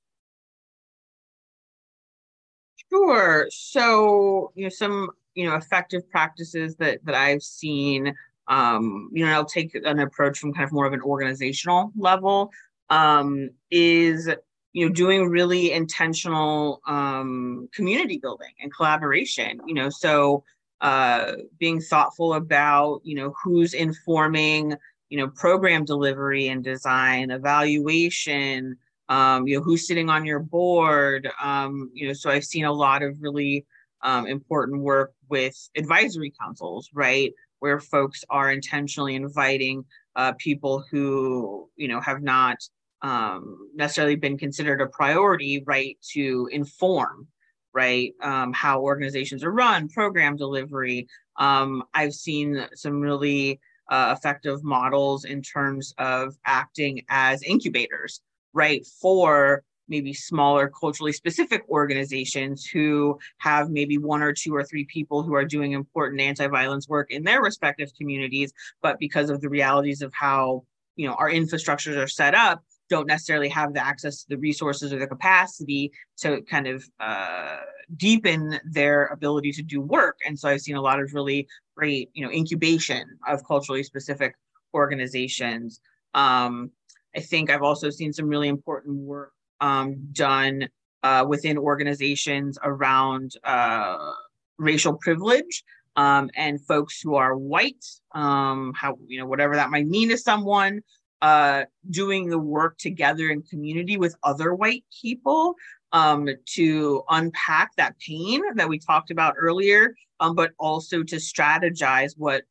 Sure. 2.93 3.47
So, 3.51 4.53
you 4.55 4.65
know, 4.65 4.69
some, 4.69 5.11
you 5.35 5.49
know, 5.49 5.57
effective 5.57 6.09
practices 6.11 6.77
that 6.77 7.05
that 7.05 7.15
I've 7.15 7.43
seen, 7.43 8.15
um, 8.49 9.11
you 9.13 9.25
know, 9.25 9.33
I'll 9.33 9.45
take 9.45 9.75
an 9.75 9.99
approach 9.99 10.39
from 10.39 10.53
kind 10.53 10.65
of 10.65 10.73
more 10.73 10.87
of 10.87 10.93
an 10.93 11.03
organizational 11.03 11.93
level, 11.97 12.51
um, 12.91 13.51
is 13.71 14.29
you 14.77 14.87
know 14.87 14.93
doing 14.93 15.31
really 15.31 15.73
intentional 15.73 16.83
um, 16.87 17.67
community 17.75 18.19
building 18.19 18.53
and 18.61 18.73
collaboration 18.75 19.59
you 19.67 19.73
know 19.73 19.89
so 19.89 20.45
uh, 20.83 21.33
being 21.59 21.81
thoughtful 21.81 22.35
about 22.35 23.01
you 23.03 23.17
know 23.17 23.35
who's 23.43 23.73
informing 23.73 24.77
you 25.09 25.17
know 25.17 25.29
program 25.29 25.87
delivery 25.87 26.49
and 26.49 26.63
design 26.63 27.31
evaluation 27.31 28.77
um, 29.09 29.49
you 29.49 29.57
know 29.57 29.63
who's 29.63 29.87
sitting 29.87 30.11
on 30.11 30.27
your 30.27 30.41
board 30.41 31.31
um, 31.43 31.91
you 31.95 32.07
know 32.07 32.13
so 32.13 32.29
i've 32.29 32.45
seen 32.45 32.67
a 32.67 32.73
lot 32.73 33.03
of 33.03 33.17
really 33.23 33.65
um, 34.03 34.27
important 34.27 34.83
work 34.83 35.15
with 35.31 35.71
advisory 35.75 36.33
councils 36.39 36.91
right 36.93 37.33
where 37.61 37.81
folks 37.81 38.25
are 38.31 38.51
intentionally 38.51 39.15
inviting 39.15 39.85
uh, 40.15 40.33
people 40.39 40.85
who 40.91 41.69
you 41.77 41.89
know 41.89 42.01
have 42.01 42.23
not 42.23 42.57
um, 43.03 43.71
necessarily 43.75 44.17
been 44.17 44.39
considered 44.39 44.81
a 44.81 44.87
priority 44.87 45.63
right 45.67 45.97
to 46.13 46.49
inform 46.53 47.27
right 47.75 48.13
um, 48.23 48.53
how 48.53 48.81
organizations 48.81 49.45
are 49.45 49.53
run 49.53 49.89
program 49.89 50.37
delivery. 50.37 51.07
Um, 51.39 51.83
i've 51.95 52.15
seen 52.15 52.67
some 52.75 53.01
really 53.01 53.61
uh, 53.89 54.15
effective 54.17 54.63
models 54.65 55.25
in 55.25 55.43
terms 55.43 55.95
of 55.99 56.37
acting 56.45 57.03
as 57.09 57.43
incubators, 57.43 58.21
right, 58.53 58.85
for 59.01 59.63
maybe 59.89 60.13
smaller 60.13 60.69
culturally 60.69 61.13
specific 61.13 61.63
organizations 61.69 62.67
who 62.67 63.19
have 63.39 63.71
maybe 63.71 63.99
one 63.99 64.23
or 64.23 64.33
two 64.33 64.55
or 64.55 64.65
three 64.65 64.85
people 64.85 65.23
who 65.23 65.35
are 65.35 65.45
doing 65.45 65.73
important 65.73 66.21
anti-violence 66.21 66.89
work 66.89 67.11
in 67.11 67.23
their 67.23 67.43
respective 67.43 67.91
communities 67.97 68.53
but 68.83 68.99
because 68.99 69.31
of 69.31 69.41
the 69.41 69.49
realities 69.49 70.03
of 70.03 70.13
how 70.15 70.63
you 70.97 71.07
know 71.07 71.15
our 71.15 71.31
infrastructures 71.31 71.97
are 71.97 72.09
set 72.09 72.35
up 72.35 72.63
don't 72.89 73.07
necessarily 73.07 73.49
have 73.49 73.75
the 73.75 73.85
access 73.85 74.23
to 74.23 74.29
the 74.31 74.39
resources 74.39 74.93
or 74.93 74.99
the 74.99 75.07
capacity 75.07 75.91
to 76.19 76.43
kind 76.43 76.67
of 76.67 76.85
uh, 77.01 77.59
deepen 77.97 78.59
their 78.65 79.07
ability 79.07 79.53
to 79.53 79.63
do 79.63 79.81
work. 79.81 80.19
And 80.27 80.39
so 80.39 80.49
I've 80.49 80.61
seen 80.61 80.77
a 80.77 80.83
lot 80.83 81.01
of 81.01 81.13
really 81.15 81.49
great, 81.77 82.11
you 82.15 82.25
know, 82.25 82.33
incubation 82.33 83.05
of 83.27 83.45
culturally 83.47 83.83
specific 83.83 84.35
organizations. 84.75 85.81
Um, 86.15 86.71
I 87.17 87.21
think 87.21 87.51
I've 87.51 87.63
also 87.63 87.91
seen 87.91 88.13
some 88.13 88.29
really 88.29 88.49
important 88.49 88.97
work 88.97 89.33
um, 89.61 89.97
done 90.13 90.69
uh, 91.03 91.25
within 91.29 91.59
organizations 91.59 92.59
around 92.63 93.33
uh, 93.45 94.13
racial 94.59 94.95
privilege 94.95 95.65
um, 95.97 96.31
and 96.37 96.61
folks 96.61 97.01
who 97.01 97.15
are 97.15 97.37
white, 97.37 97.85
um, 98.15 98.73
how 98.77 98.99
you 99.07 99.19
know 99.19 99.27
whatever 99.27 99.55
that 99.55 99.71
might 99.71 99.87
mean 99.87 100.09
to 100.11 100.19
someone, 100.19 100.83
uh, 101.23 101.65
doing 101.91 102.29
the 102.29 102.39
work 102.39 102.77
together 102.79 103.31
in 103.31 103.43
community 103.43 103.97
with 103.97 104.15
other 104.23 104.55
white 104.55 104.85
people 105.01 105.55
um, 105.93 106.29
to 106.45 107.03
unpack 107.09 107.75
that 107.77 107.99
pain 107.99 108.43
that 108.57 108.69
we 108.69 108.79
talked 108.79 109.11
about 109.11 109.35
earlier, 109.39 109.95
um, 110.21 110.35
but 110.35 110.53
also 110.59 111.03
to 111.03 111.17
strategize 111.17 112.13
what 112.17 112.43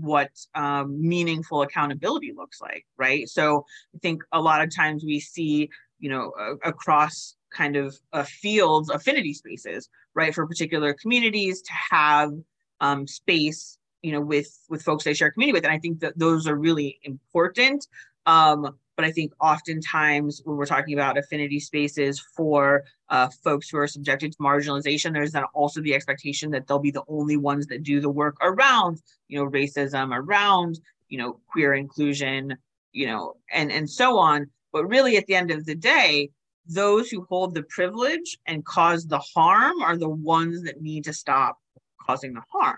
what 0.00 0.30
um, 0.54 0.96
meaningful 1.00 1.62
accountability 1.62 2.32
looks 2.36 2.60
like, 2.60 2.86
right? 2.96 3.28
So 3.28 3.64
I 3.94 3.98
think 3.98 4.22
a 4.32 4.40
lot 4.40 4.62
of 4.62 4.74
times 4.74 5.04
we 5.04 5.20
see, 5.20 5.68
you 5.98 6.10
know, 6.10 6.32
uh, 6.38 6.54
across 6.64 7.36
kind 7.50 7.76
of 7.76 7.96
fields, 8.26 8.90
affinity 8.90 9.32
spaces, 9.32 9.88
right, 10.14 10.34
for 10.34 10.46
particular 10.46 10.94
communities 10.94 11.62
to 11.62 11.72
have 11.90 12.32
um, 12.80 13.06
space, 13.06 13.78
you 14.02 14.12
know, 14.12 14.20
with 14.20 14.48
with 14.68 14.82
folks 14.82 15.04
they 15.04 15.14
share 15.14 15.30
community 15.30 15.54
with, 15.54 15.64
and 15.64 15.72
I 15.72 15.78
think 15.78 16.00
that 16.00 16.18
those 16.18 16.46
are 16.46 16.56
really 16.56 16.98
important. 17.02 17.86
Um, 18.26 18.76
but 18.98 19.04
I 19.04 19.12
think 19.12 19.32
oftentimes 19.40 20.42
when 20.44 20.56
we're 20.56 20.66
talking 20.66 20.94
about 20.94 21.16
affinity 21.16 21.60
spaces 21.60 22.20
for 22.36 22.82
uh, 23.10 23.28
folks 23.44 23.68
who 23.68 23.78
are 23.78 23.86
subjected 23.86 24.32
to 24.32 24.38
marginalization, 24.38 25.12
there's 25.12 25.30
then 25.30 25.44
also 25.54 25.80
the 25.80 25.94
expectation 25.94 26.50
that 26.50 26.66
they'll 26.66 26.80
be 26.80 26.90
the 26.90 27.04
only 27.06 27.36
ones 27.36 27.68
that 27.68 27.84
do 27.84 28.00
the 28.00 28.10
work 28.10 28.36
around, 28.42 29.00
you 29.28 29.38
know, 29.38 29.48
racism, 29.48 30.10
around, 30.12 30.80
you 31.08 31.16
know, 31.16 31.38
queer 31.48 31.74
inclusion, 31.74 32.56
you 32.92 33.06
know, 33.06 33.34
and 33.52 33.70
and 33.70 33.88
so 33.88 34.18
on. 34.18 34.50
But 34.78 34.88
really, 34.88 35.16
at 35.16 35.26
the 35.26 35.34
end 35.34 35.50
of 35.50 35.64
the 35.64 35.74
day, 35.74 36.30
those 36.66 37.10
who 37.10 37.26
hold 37.28 37.54
the 37.54 37.64
privilege 37.64 38.38
and 38.46 38.64
cause 38.64 39.06
the 39.06 39.18
harm 39.18 39.82
are 39.82 39.96
the 39.96 40.08
ones 40.08 40.62
that 40.62 40.80
need 40.80 41.04
to 41.04 41.12
stop 41.12 41.58
causing 42.00 42.34
the 42.34 42.42
harm, 42.52 42.76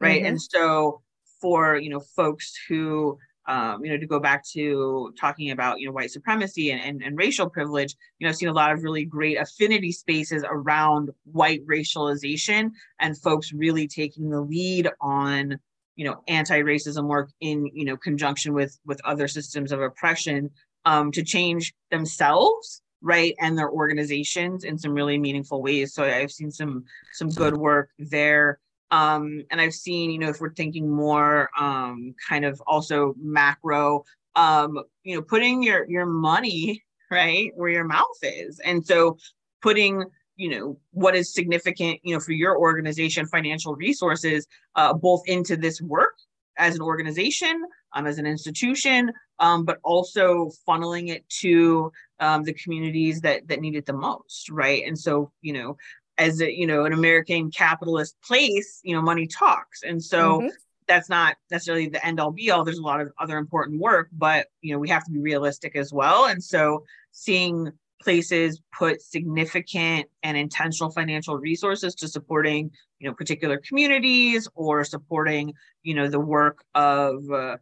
right? 0.00 0.20
Mm-hmm. 0.20 0.26
And 0.26 0.42
so, 0.42 1.02
for 1.40 1.76
you 1.76 1.90
know, 1.90 2.00
folks 2.00 2.54
who 2.68 3.18
um, 3.46 3.84
you 3.84 3.90
know, 3.92 3.98
to 3.98 4.06
go 4.06 4.18
back 4.18 4.42
to 4.52 5.12
talking 5.20 5.50
about, 5.50 5.78
you 5.78 5.86
know, 5.86 5.92
white 5.92 6.10
supremacy 6.10 6.70
and, 6.70 6.80
and, 6.80 7.02
and 7.02 7.18
racial 7.18 7.50
privilege, 7.50 7.94
you 8.18 8.24
know, 8.24 8.30
I've 8.30 8.36
seen 8.36 8.48
a 8.48 8.54
lot 8.54 8.72
of 8.72 8.82
really 8.82 9.04
great 9.04 9.38
affinity 9.38 9.92
spaces 9.92 10.44
around 10.48 11.10
white 11.24 11.60
racialization 11.66 12.70
and 13.00 13.20
folks 13.20 13.52
really 13.52 13.86
taking 13.86 14.30
the 14.30 14.40
lead 14.40 14.88
on, 15.00 15.58
you 15.94 16.06
know, 16.06 16.22
anti-racism 16.26 17.06
work 17.06 17.30
in, 17.40 17.70
you 17.74 17.84
know, 17.84 17.98
conjunction 17.98 18.54
with 18.54 18.78
with 18.86 19.00
other 19.04 19.28
systems 19.28 19.72
of 19.72 19.82
oppression 19.82 20.50
um, 20.84 21.10
to 21.12 21.22
change 21.22 21.72
themselves 21.90 22.82
right 23.02 23.34
and 23.40 23.56
their 23.56 23.70
organizations 23.70 24.64
in 24.64 24.78
some 24.78 24.92
really 24.92 25.18
meaningful 25.18 25.62
ways. 25.62 25.92
So 25.94 26.04
i've 26.04 26.32
seen 26.32 26.50
some 26.50 26.84
some 27.12 27.28
good 27.30 27.56
work 27.56 27.90
there. 27.98 28.58
Um, 28.90 29.42
and 29.50 29.60
I've 29.60 29.74
seen, 29.74 30.10
you 30.10 30.18
know, 30.18 30.28
if 30.28 30.40
we're 30.40 30.54
thinking 30.54 30.88
more 30.88 31.50
um, 31.58 32.14
kind 32.28 32.44
of 32.44 32.62
also 32.64 33.14
macro, 33.20 34.04
um, 34.36 34.78
you 35.02 35.16
know, 35.16 35.22
putting 35.22 35.62
your 35.62 35.88
your 35.90 36.06
money 36.06 36.82
right 37.10 37.50
where 37.56 37.70
your 37.70 37.84
mouth 37.84 38.18
is, 38.22 38.60
and 38.60 38.86
so 38.86 39.16
putting 39.62 40.04
you 40.36 40.50
know 40.50 40.78
what 40.90 41.14
is 41.14 41.32
significant 41.32 41.98
you 42.02 42.14
know 42.14 42.20
for 42.20 42.32
your 42.32 42.58
organization 42.58 43.26
financial 43.26 43.74
resources 43.76 44.46
uh, 44.76 44.92
both 44.92 45.22
into 45.26 45.56
this 45.56 45.80
work 45.80 46.14
as 46.58 46.74
an 46.74 46.82
organization 46.82 47.64
um, 47.94 48.06
as 48.06 48.18
an 48.18 48.26
institution 48.26 49.12
um, 49.40 49.64
but 49.64 49.78
also 49.82 50.50
funneling 50.66 51.08
it 51.08 51.28
to 51.28 51.90
um, 52.20 52.42
the 52.44 52.52
communities 52.54 53.20
that 53.20 53.46
that 53.48 53.60
need 53.60 53.76
it 53.76 53.86
the 53.86 53.92
most 53.92 54.50
right 54.50 54.84
and 54.86 54.98
so 54.98 55.30
you 55.42 55.52
know 55.52 55.76
as 56.18 56.40
a, 56.40 56.52
you 56.52 56.66
know 56.66 56.84
an 56.84 56.92
American 56.92 57.50
capitalist 57.50 58.16
place, 58.22 58.80
you 58.82 58.94
know, 58.94 59.02
money 59.02 59.26
talks, 59.26 59.82
and 59.82 60.02
so 60.02 60.38
mm-hmm. 60.38 60.48
that's 60.86 61.08
not 61.08 61.36
necessarily 61.50 61.88
the 61.88 62.04
end 62.04 62.20
all 62.20 62.30
be 62.30 62.50
all. 62.50 62.64
There's 62.64 62.78
a 62.78 62.82
lot 62.82 63.00
of 63.00 63.12
other 63.18 63.38
important 63.38 63.80
work, 63.80 64.08
but 64.12 64.46
you 64.60 64.72
know 64.72 64.78
we 64.78 64.88
have 64.88 65.04
to 65.04 65.10
be 65.10 65.20
realistic 65.20 65.76
as 65.76 65.92
well. 65.92 66.26
And 66.26 66.42
so 66.42 66.84
seeing 67.12 67.72
places 68.04 68.60
put 68.76 69.00
significant 69.00 70.06
and 70.22 70.36
intentional 70.36 70.90
financial 70.90 71.36
resources 71.38 71.94
to 71.94 72.06
supporting 72.06 72.70
you 72.98 73.08
know 73.08 73.14
particular 73.14 73.60
communities 73.66 74.46
or 74.54 74.84
supporting 74.84 75.52
you 75.82 75.94
know 75.94 76.08
the 76.08 76.20
work 76.20 76.64
of 76.74 77.14
uh, 77.30 77.56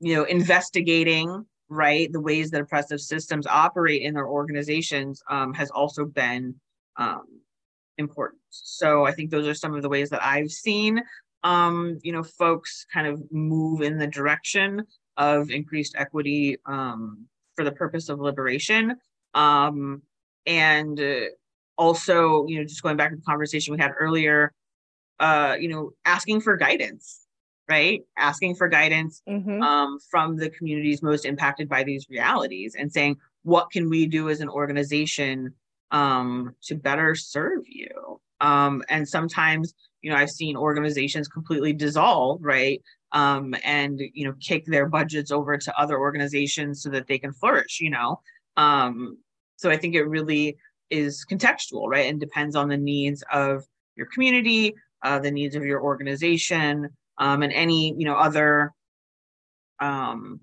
you 0.00 0.14
know 0.14 0.24
investigating 0.24 1.46
right 1.68 2.12
the 2.12 2.20
ways 2.20 2.50
that 2.50 2.60
oppressive 2.60 3.00
systems 3.00 3.46
operate 3.46 4.02
in 4.02 4.14
their 4.14 4.26
organizations 4.26 5.22
um, 5.30 5.54
has 5.54 5.70
also 5.70 6.04
been 6.04 6.54
um, 6.96 7.24
important. 7.98 8.40
So 8.50 9.04
I 9.04 9.12
think 9.12 9.30
those 9.30 9.46
are 9.46 9.54
some 9.54 9.74
of 9.74 9.82
the 9.82 9.88
ways 9.88 10.10
that 10.10 10.24
I've 10.24 10.50
seen, 10.50 11.02
um, 11.42 11.98
you 12.02 12.12
know, 12.12 12.22
folks 12.22 12.86
kind 12.92 13.06
of 13.06 13.22
move 13.30 13.82
in 13.82 13.98
the 13.98 14.06
direction 14.06 14.82
of 15.16 15.50
increased 15.50 15.94
equity 15.96 16.58
um, 16.66 17.26
for 17.54 17.64
the 17.64 17.72
purpose 17.72 18.08
of 18.08 18.18
liberation. 18.18 18.96
Um, 19.34 20.02
and 20.46 21.00
uh, 21.00 21.26
also, 21.76 22.46
you 22.46 22.58
know, 22.58 22.64
just 22.64 22.82
going 22.82 22.96
back 22.96 23.10
to 23.10 23.16
the 23.16 23.22
conversation 23.22 23.72
we 23.72 23.80
had 23.80 23.92
earlier, 23.98 24.52
uh, 25.20 25.56
you 25.58 25.68
know, 25.68 25.92
asking 26.04 26.40
for 26.40 26.56
guidance, 26.56 27.26
right? 27.68 28.02
Asking 28.16 28.54
for 28.54 28.68
guidance 28.68 29.22
mm-hmm. 29.28 29.62
um, 29.62 29.98
from 30.10 30.36
the 30.36 30.50
communities 30.50 31.02
most 31.02 31.24
impacted 31.24 31.68
by 31.68 31.82
these 31.84 32.06
realities 32.08 32.74
and 32.78 32.92
saying, 32.92 33.16
what 33.42 33.70
can 33.70 33.90
we 33.90 34.06
do 34.06 34.30
as 34.30 34.40
an 34.40 34.48
organization 34.48 35.54
um, 35.94 36.56
to 36.64 36.74
better 36.74 37.14
serve 37.14 37.62
you. 37.66 38.20
Um, 38.40 38.82
and 38.88 39.08
sometimes, 39.08 39.74
you 40.02 40.10
know, 40.10 40.16
I've 40.16 40.30
seen 40.30 40.56
organizations 40.56 41.28
completely 41.28 41.72
dissolve, 41.72 42.42
right? 42.42 42.82
Um, 43.12 43.54
and 43.64 44.00
you 44.12 44.26
know, 44.26 44.34
kick 44.40 44.66
their 44.66 44.86
budgets 44.86 45.30
over 45.30 45.56
to 45.56 45.80
other 45.80 45.98
organizations 45.98 46.82
so 46.82 46.90
that 46.90 47.06
they 47.06 47.18
can 47.18 47.32
flourish. 47.32 47.80
You 47.80 47.90
know, 47.90 48.20
um, 48.56 49.18
so 49.56 49.70
I 49.70 49.76
think 49.76 49.94
it 49.94 50.04
really 50.04 50.56
is 50.90 51.24
contextual, 51.30 51.88
right, 51.88 52.10
and 52.10 52.20
depends 52.20 52.56
on 52.56 52.68
the 52.68 52.76
needs 52.76 53.22
of 53.32 53.64
your 53.96 54.06
community, 54.06 54.74
uh, 55.02 55.18
the 55.18 55.30
needs 55.30 55.54
of 55.54 55.64
your 55.64 55.82
organization, 55.82 56.88
um, 57.18 57.42
and 57.42 57.52
any 57.52 57.94
you 57.96 58.04
know 58.04 58.14
other 58.14 58.72
um, 59.80 60.40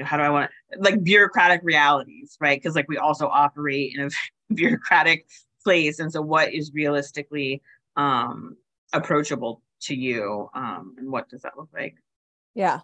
how 0.00 0.16
do 0.16 0.22
I 0.22 0.30
want 0.30 0.50
to 0.72 0.78
like 0.80 1.02
bureaucratic 1.02 1.60
realities, 1.62 2.36
right? 2.40 2.60
Because 2.60 2.76
like 2.76 2.88
we 2.88 2.98
also 2.98 3.28
operate 3.28 3.94
in 3.96 4.06
a 4.06 4.10
bureaucratic 4.54 5.26
place, 5.64 5.98
and 5.98 6.12
so 6.12 6.22
what 6.22 6.52
is 6.52 6.72
realistically 6.72 7.62
um, 7.96 8.56
approachable 8.92 9.62
to 9.82 9.94
you, 9.94 10.48
um, 10.54 10.94
and 10.98 11.10
what 11.10 11.28
does 11.28 11.42
that 11.42 11.56
look 11.56 11.68
like? 11.72 11.96
Yeah, 12.54 12.80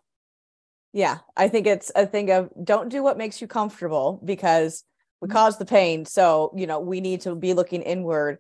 yeah. 0.95 1.19
I 1.37 1.49
think 1.49 1.67
it's 1.67 1.93
a 1.95 2.07
thing 2.07 2.31
of 2.31 2.49
don't 2.63 2.89
do 2.89 3.03
what 3.03 3.19
makes 3.19 3.43
you 3.43 3.47
comfortable 3.47 4.23
because 4.25 4.83
we 5.21 5.29
mm-hmm. 5.29 5.37
cause 5.37 5.59
the 5.59 5.67
pain. 5.67 6.07
So 6.07 6.55
you 6.57 6.67
know 6.67 6.81
we 6.81 7.03
need 7.03 7.21
to 7.23 7.35
be 7.35 7.53
looking 7.53 7.83
inward, 7.83 8.39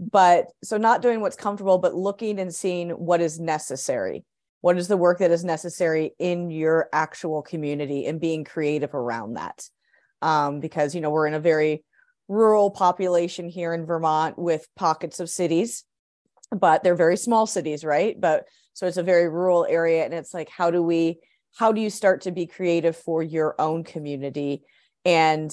but 0.00 0.46
so 0.64 0.76
not 0.76 1.02
doing 1.02 1.20
what's 1.20 1.36
comfortable, 1.36 1.78
but 1.78 1.94
looking 1.94 2.40
and 2.40 2.52
seeing 2.52 2.90
what 2.90 3.20
is 3.20 3.38
necessary 3.38 4.24
what 4.60 4.76
is 4.76 4.88
the 4.88 4.96
work 4.96 5.18
that 5.18 5.30
is 5.30 5.44
necessary 5.44 6.14
in 6.18 6.50
your 6.50 6.88
actual 6.92 7.42
community 7.42 8.06
and 8.06 8.20
being 8.20 8.44
creative 8.44 8.94
around 8.94 9.34
that 9.34 9.64
um, 10.22 10.60
because 10.60 10.94
you 10.94 11.00
know 11.00 11.10
we're 11.10 11.26
in 11.26 11.34
a 11.34 11.40
very 11.40 11.84
rural 12.28 12.70
population 12.70 13.48
here 13.48 13.74
in 13.74 13.86
vermont 13.86 14.38
with 14.38 14.66
pockets 14.76 15.20
of 15.20 15.28
cities 15.28 15.84
but 16.52 16.82
they're 16.82 16.94
very 16.94 17.16
small 17.16 17.46
cities 17.46 17.84
right 17.84 18.20
but 18.20 18.44
so 18.72 18.86
it's 18.86 18.96
a 18.96 19.02
very 19.02 19.28
rural 19.28 19.66
area 19.68 20.04
and 20.04 20.14
it's 20.14 20.32
like 20.32 20.48
how 20.48 20.70
do 20.70 20.82
we 20.82 21.18
how 21.56 21.72
do 21.72 21.80
you 21.80 21.90
start 21.90 22.22
to 22.22 22.30
be 22.30 22.46
creative 22.46 22.96
for 22.96 23.22
your 23.22 23.54
own 23.58 23.84
community 23.84 24.62
and 25.04 25.50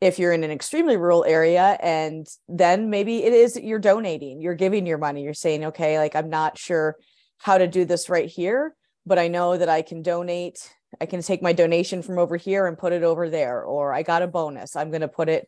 if 0.00 0.18
you're 0.18 0.32
in 0.32 0.44
an 0.44 0.50
extremely 0.50 0.96
rural 0.96 1.24
area 1.24 1.78
and 1.80 2.26
then 2.48 2.90
maybe 2.90 3.24
it 3.24 3.32
is 3.32 3.56
you're 3.56 3.78
donating 3.78 4.40
you're 4.40 4.54
giving 4.54 4.86
your 4.86 4.98
money 4.98 5.22
you're 5.22 5.34
saying 5.34 5.64
okay 5.64 5.98
like 5.98 6.14
i'm 6.14 6.30
not 6.30 6.58
sure 6.58 6.96
how 7.44 7.58
to 7.58 7.66
do 7.66 7.84
this 7.84 8.08
right 8.08 8.28
here, 8.28 8.74
but 9.04 9.18
I 9.18 9.28
know 9.28 9.56
that 9.56 9.68
I 9.68 9.82
can 9.82 10.02
donate. 10.02 10.72
I 10.98 11.06
can 11.06 11.20
take 11.20 11.42
my 11.42 11.52
donation 11.52 12.02
from 12.02 12.18
over 12.18 12.36
here 12.36 12.66
and 12.66 12.78
put 12.78 12.94
it 12.94 13.02
over 13.02 13.28
there, 13.28 13.62
or 13.62 13.92
I 13.92 14.02
got 14.02 14.22
a 14.22 14.26
bonus. 14.26 14.76
I'm 14.76 14.90
going 14.90 15.02
to 15.02 15.08
put 15.08 15.28
it 15.28 15.46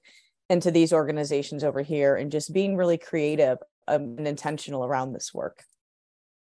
into 0.50 0.70
these 0.70 0.92
organizations 0.92 1.64
over 1.64 1.80
here 1.80 2.14
and 2.14 2.30
just 2.30 2.52
being 2.52 2.76
really 2.76 2.98
creative 2.98 3.58
um, 3.88 4.16
and 4.18 4.28
intentional 4.28 4.84
around 4.84 5.12
this 5.12 5.32
work. 5.32 5.64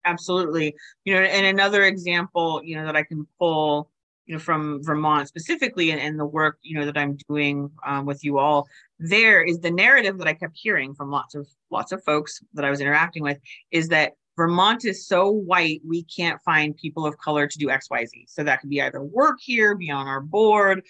Absolutely. 0.05 0.75
You 1.03 1.15
know, 1.15 1.21
and 1.21 1.45
another 1.45 1.83
example, 1.83 2.61
you 2.63 2.75
know, 2.75 2.85
that 2.85 2.95
I 2.95 3.03
can 3.03 3.27
pull, 3.39 3.89
you 4.25 4.33
know, 4.35 4.39
from 4.39 4.83
Vermont 4.83 5.27
specifically 5.27 5.91
and, 5.91 5.99
and 5.99 6.19
the 6.19 6.25
work, 6.25 6.57
you 6.61 6.79
know, 6.79 6.85
that 6.85 6.97
I'm 6.97 7.17
doing 7.27 7.69
um, 7.85 8.05
with 8.05 8.23
you 8.23 8.39
all 8.39 8.67
there 8.99 9.43
is 9.43 9.59
the 9.59 9.71
narrative 9.71 10.17
that 10.17 10.27
I 10.27 10.33
kept 10.33 10.57
hearing 10.57 10.93
from 10.93 11.11
lots 11.11 11.35
of 11.35 11.47
lots 11.69 11.91
of 11.91 12.03
folks 12.03 12.41
that 12.53 12.65
I 12.65 12.69
was 12.69 12.81
interacting 12.81 13.23
with 13.23 13.39
is 13.71 13.89
that 13.89 14.13
Vermont 14.37 14.83
is 14.83 15.07
so 15.07 15.29
white, 15.29 15.81
we 15.87 16.03
can't 16.03 16.41
find 16.43 16.75
people 16.75 17.05
of 17.05 17.17
color 17.17 17.47
to 17.47 17.57
do 17.57 17.67
XYZ. 17.67 18.25
So 18.27 18.43
that 18.43 18.59
could 18.59 18.69
be 18.69 18.81
either 18.81 19.01
work 19.01 19.37
here, 19.39 19.75
be 19.75 19.89
on 19.89 20.07
our 20.07 20.19
board, 20.19 20.81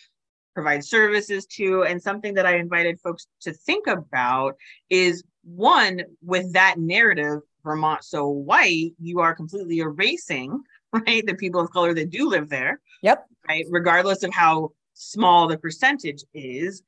provide 0.55 0.83
services 0.83 1.45
to. 1.57 1.83
And 1.83 2.01
something 2.01 2.33
that 2.35 2.47
I 2.47 2.57
invited 2.57 2.99
folks 3.01 3.27
to 3.41 3.53
think 3.53 3.85
about 3.85 4.55
is 4.89 5.23
one, 5.43 6.01
with 6.23 6.53
that 6.53 6.79
narrative, 6.79 7.41
Vermont 7.65 8.05
so 8.05 8.29
white, 8.29 8.93
you 8.99 9.19
are 9.19 9.35
completely 9.35 9.79
erasing, 9.79 10.61
right, 10.93 11.25
the 11.25 11.35
people 11.35 11.59
of 11.59 11.71
color 11.71 11.93
that 11.93 12.09
do 12.09 12.29
live 12.29 12.47
there. 12.47 12.79
Yep. 13.01 13.25
Right. 13.49 13.65
Regardless 13.69 14.23
of 14.23 14.33
how 14.33 14.71
small 14.93 15.47
the 15.47 15.57
percentage 15.57 16.23
is. 16.33 16.81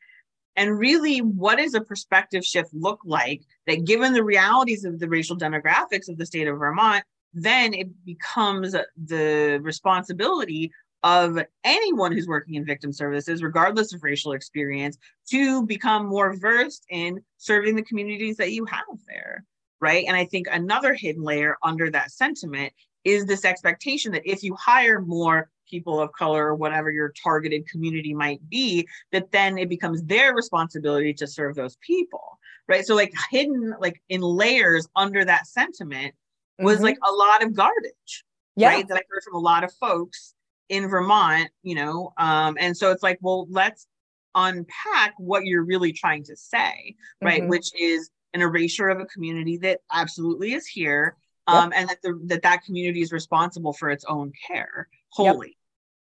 And 0.55 0.80
really, 0.80 1.19
what 1.19 1.57
does 1.57 1.75
a 1.75 1.82
perspective 1.82 2.43
shift 2.43 2.73
look 2.73 3.01
like 3.05 3.41
that, 3.67 3.86
given 3.86 4.13
the 4.13 4.23
realities 4.23 4.86
of 4.86 4.97
the 4.99 5.09
racial 5.09 5.38
demographics 5.38 6.09
of 6.09 6.17
the 6.17 6.25
state 6.25 6.47
of 6.47 6.57
Vermont, 6.57 7.03
then 7.34 7.73
it 7.73 7.89
becomes 8.05 8.75
the 9.05 9.59
responsibility 9.61 10.71
of 11.03 11.38
anyone 11.63 12.11
who's 12.11 12.28
working 12.28 12.55
in 12.55 12.65
victim 12.65 12.91
services, 12.91 13.43
regardless 13.43 13.93
of 13.93 14.03
racial 14.03 14.32
experience, 14.32 14.97
to 15.30 15.65
become 15.65 16.07
more 16.07 16.36
versed 16.36 16.86
in 16.89 17.21
serving 17.38 17.75
the 17.75 17.84
communities 17.84 18.38
that 18.38 18.51
you 18.51 18.65
have 18.65 18.86
there. 19.07 19.43
Right. 19.80 20.05
And 20.07 20.17
I 20.17 20.25
think 20.25 20.47
another 20.51 20.93
hidden 20.93 21.21
layer 21.21 21.55
under 21.63 21.91
that 21.91 22.11
sentiment 22.11 22.73
is 23.03 23.25
this 23.25 23.45
expectation 23.45 24.11
that 24.11 24.23
if 24.25 24.43
you 24.43 24.55
hire 24.55 25.01
more 25.01 25.49
people 25.69 25.99
of 25.99 26.11
color 26.13 26.47
or 26.47 26.55
whatever 26.55 26.91
your 26.91 27.13
targeted 27.21 27.67
community 27.67 28.13
might 28.13 28.39
be 28.49 28.88
that 29.11 29.32
then 29.32 29.57
it 29.57 29.69
becomes 29.69 30.03
their 30.03 30.34
responsibility 30.34 31.13
to 31.13 31.28
serve 31.28 31.55
those 31.55 31.78
people 31.78 32.39
right 32.67 32.86
so 32.86 32.95
like 32.95 33.13
hidden 33.32 33.73
like 33.80 34.01
in 34.09 34.21
layers 34.21 34.88
under 34.95 35.25
that 35.25 35.45
sentiment 35.47 36.13
was 36.59 36.75
mm-hmm. 36.75 36.86
like 36.86 36.97
a 37.07 37.11
lot 37.11 37.43
of 37.43 37.53
garbage 37.53 38.23
yeah. 38.55 38.69
right 38.69 38.88
that 38.88 38.95
i 38.95 39.01
heard 39.09 39.23
from 39.23 39.36
a 39.36 39.39
lot 39.39 39.63
of 39.63 39.71
folks 39.73 40.34
in 40.69 40.88
vermont 40.88 41.49
you 41.63 41.75
know 41.75 42.13
um 42.17 42.57
and 42.59 42.75
so 42.75 42.91
it's 42.91 43.03
like 43.03 43.17
well 43.21 43.47
let's 43.49 43.88
unpack 44.36 45.13
what 45.17 45.45
you're 45.45 45.65
really 45.65 45.91
trying 45.91 46.23
to 46.23 46.36
say 46.36 46.95
right 47.21 47.41
mm-hmm. 47.41 47.49
which 47.49 47.71
is 47.80 48.09
an 48.38 48.43
erasure 48.43 48.89
of 48.89 48.99
a 48.99 49.05
community 49.05 49.57
that 49.57 49.79
absolutely 49.91 50.53
is 50.53 50.67
here 50.67 51.15
um, 51.47 51.71
yep. 51.71 51.79
and 51.79 51.89
that 51.89 52.01
the, 52.03 52.19
that 52.25 52.43
that 52.43 52.63
community 52.63 53.01
is 53.01 53.11
responsible 53.11 53.73
for 53.73 53.89
its 53.89 54.05
own 54.05 54.31
care 54.47 54.88
wholly 55.09 55.47
yep. 55.47 55.55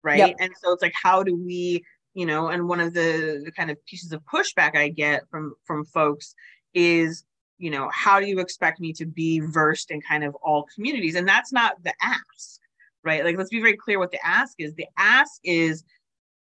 right 0.02 0.18
yep. 0.18 0.36
and 0.40 0.50
so 0.62 0.72
it's 0.72 0.82
like 0.82 0.94
how 1.00 1.22
do 1.22 1.36
we 1.36 1.84
you 2.14 2.24
know 2.24 2.48
and 2.48 2.66
one 2.66 2.80
of 2.80 2.94
the, 2.94 3.42
the 3.44 3.52
kind 3.52 3.70
of 3.70 3.84
pieces 3.84 4.12
of 4.12 4.22
pushback 4.24 4.74
i 4.76 4.88
get 4.88 5.28
from 5.30 5.54
from 5.64 5.84
folks 5.84 6.34
is 6.72 7.24
you 7.58 7.70
know 7.70 7.90
how 7.92 8.18
do 8.18 8.26
you 8.26 8.40
expect 8.40 8.80
me 8.80 8.94
to 8.94 9.04
be 9.04 9.40
versed 9.40 9.90
in 9.90 10.00
kind 10.00 10.24
of 10.24 10.34
all 10.36 10.66
communities 10.74 11.16
and 11.16 11.28
that's 11.28 11.52
not 11.52 11.76
the 11.84 11.92
ask 12.00 12.60
right 13.04 13.24
like 13.24 13.36
let's 13.36 13.50
be 13.50 13.60
very 13.60 13.76
clear 13.76 13.98
what 13.98 14.10
the 14.10 14.26
ask 14.26 14.54
is 14.58 14.74
the 14.74 14.86
ask 14.96 15.32
is 15.44 15.84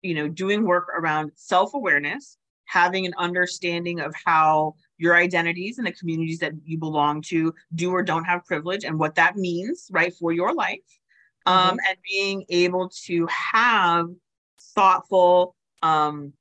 you 0.01 0.13
know 0.13 0.27
doing 0.27 0.65
work 0.65 0.87
around 0.97 1.31
self-awareness 1.35 2.37
having 2.67 3.05
an 3.05 3.13
understanding 3.17 4.01
of 4.01 4.13
how 4.25 4.75
your 4.97 5.15
identities 5.15 5.77
and 5.77 5.87
the 5.87 5.91
communities 5.91 6.39
that 6.39 6.53
you 6.65 6.77
belong 6.77 7.21
to 7.21 7.53
do 7.75 7.91
or 7.91 8.03
don't 8.03 8.25
have 8.25 8.45
privilege 8.45 8.83
and 8.83 8.97
what 8.97 9.15
that 9.15 9.35
means 9.35 9.87
right 9.91 10.13
for 10.13 10.31
your 10.31 10.53
life 10.53 10.79
mm-hmm. 11.47 11.69
um, 11.69 11.79
and 11.87 11.97
being 12.09 12.43
able 12.49 12.89
to 12.89 13.27
have 13.27 14.07
thoughtful 14.75 15.55
um, 15.83 16.33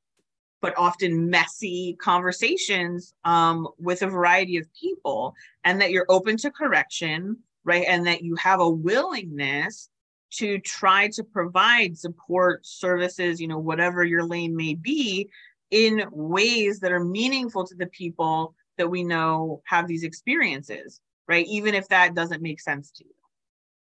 but 0.62 0.74
often 0.76 1.30
messy 1.30 1.96
conversations 2.00 3.14
um, 3.24 3.68
with 3.78 4.02
a 4.02 4.06
variety 4.06 4.56
of 4.56 4.66
people 4.74 5.34
and 5.64 5.80
that 5.80 5.90
you're 5.90 6.06
open 6.08 6.36
to 6.36 6.50
correction 6.50 7.36
right 7.64 7.84
and 7.88 8.06
that 8.06 8.22
you 8.22 8.34
have 8.36 8.60
a 8.60 8.68
willingness 8.68 9.90
to 10.32 10.58
try 10.58 11.08
to 11.08 11.22
provide 11.22 11.96
support 11.96 12.66
services 12.66 13.40
you 13.40 13.46
know 13.46 13.58
whatever 13.58 14.04
your 14.04 14.24
lane 14.24 14.56
may 14.56 14.74
be 14.74 15.28
in 15.70 16.04
ways 16.10 16.80
that 16.80 16.92
are 16.92 17.04
meaningful 17.04 17.66
to 17.66 17.74
the 17.74 17.86
people 17.86 18.54
that 18.78 18.88
we 18.88 19.02
know 19.02 19.62
have 19.66 19.86
these 19.86 20.04
experiences 20.04 21.00
right? 21.28 21.46
Even 21.48 21.74
if 21.74 21.88
that 21.88 22.14
doesn't 22.14 22.40
make 22.40 22.60
sense 22.60 22.92
to 22.92 23.04
you 23.04 23.10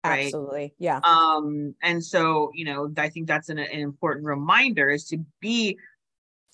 right? 0.06 0.26
Absolutely 0.26 0.74
yeah. 0.80 1.00
Um 1.04 1.76
and 1.82 2.04
so 2.04 2.52
you 2.54 2.66
know 2.66 2.92
i 2.98 3.10
think 3.10 3.28
that's 3.28 3.50
an, 3.50 3.60
an 3.60 3.80
important 3.80 4.26
reminder 4.26 4.90
is 4.90 5.08
to 5.10 5.24
be 5.40 5.78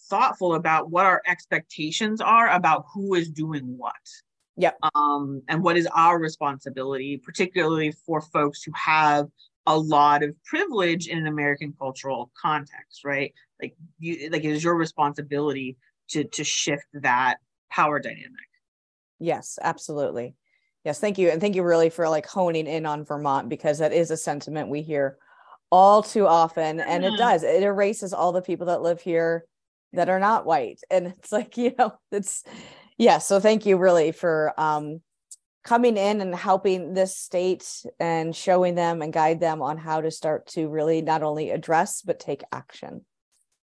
thoughtful 0.09 0.55
about 0.55 0.89
what 0.89 1.05
our 1.05 1.21
expectations 1.27 2.21
are 2.21 2.49
about 2.49 2.85
who 2.93 3.15
is 3.15 3.29
doing 3.29 3.77
what. 3.77 3.93
Yep. 4.57 4.77
Um 4.95 5.41
and 5.47 5.63
what 5.63 5.77
is 5.77 5.87
our 5.95 6.19
responsibility 6.19 7.17
particularly 7.17 7.91
for 7.91 8.21
folks 8.21 8.63
who 8.63 8.71
have 8.75 9.27
a 9.65 9.77
lot 9.77 10.23
of 10.23 10.35
privilege 10.43 11.07
in 11.07 11.19
an 11.19 11.27
American 11.27 11.73
cultural 11.77 12.31
context, 12.39 13.03
right? 13.05 13.33
Like 13.61 13.75
you 13.99 14.29
like 14.29 14.43
it 14.43 14.51
is 14.51 14.63
your 14.63 14.75
responsibility 14.75 15.77
to 16.09 16.23
to 16.23 16.43
shift 16.43 16.85
that 16.93 17.37
power 17.69 17.99
dynamic. 17.99 18.33
Yes, 19.19 19.59
absolutely. 19.61 20.35
Yes, 20.85 20.99
thank 20.99 21.17
you. 21.17 21.29
And 21.29 21.41
thank 21.41 21.55
you 21.55 21.63
really 21.63 21.89
for 21.89 22.07
like 22.07 22.25
honing 22.25 22.67
in 22.67 22.85
on 22.85 23.03
Vermont 23.03 23.49
because 23.49 23.79
that 23.79 23.91
is 23.91 24.11
a 24.11 24.17
sentiment 24.17 24.69
we 24.69 24.81
hear 24.81 25.17
all 25.71 26.01
too 26.01 26.25
often. 26.25 26.79
And 26.79 27.03
it 27.03 27.17
does, 27.17 27.43
it 27.43 27.63
erases 27.63 28.13
all 28.13 28.31
the 28.31 28.41
people 28.41 28.67
that 28.67 28.81
live 28.81 29.01
here 29.01 29.45
that 29.93 30.09
are 30.09 30.19
not 30.19 30.45
white. 30.45 30.79
And 30.89 31.07
it's 31.07 31.31
like, 31.31 31.57
you 31.57 31.73
know, 31.77 31.93
it's 32.11 32.43
yeah. 32.97 33.17
So 33.17 33.39
thank 33.39 33.65
you 33.65 33.77
really 33.77 34.11
for 34.11 34.53
um 34.57 35.01
coming 35.63 35.97
in 35.97 36.21
and 36.21 36.33
helping 36.33 36.93
this 36.93 37.15
state 37.15 37.85
and 37.99 38.35
showing 38.35 38.75
them 38.75 39.01
and 39.01 39.11
guide 39.11 39.41
them 39.41 39.61
on 39.61 39.77
how 39.77 39.99
to 40.01 40.09
start 40.09 40.47
to 40.47 40.69
really 40.69 41.01
not 41.01 41.21
only 41.21 41.51
address 41.51 42.01
but 42.01 42.19
take 42.19 42.41
action. 42.51 43.05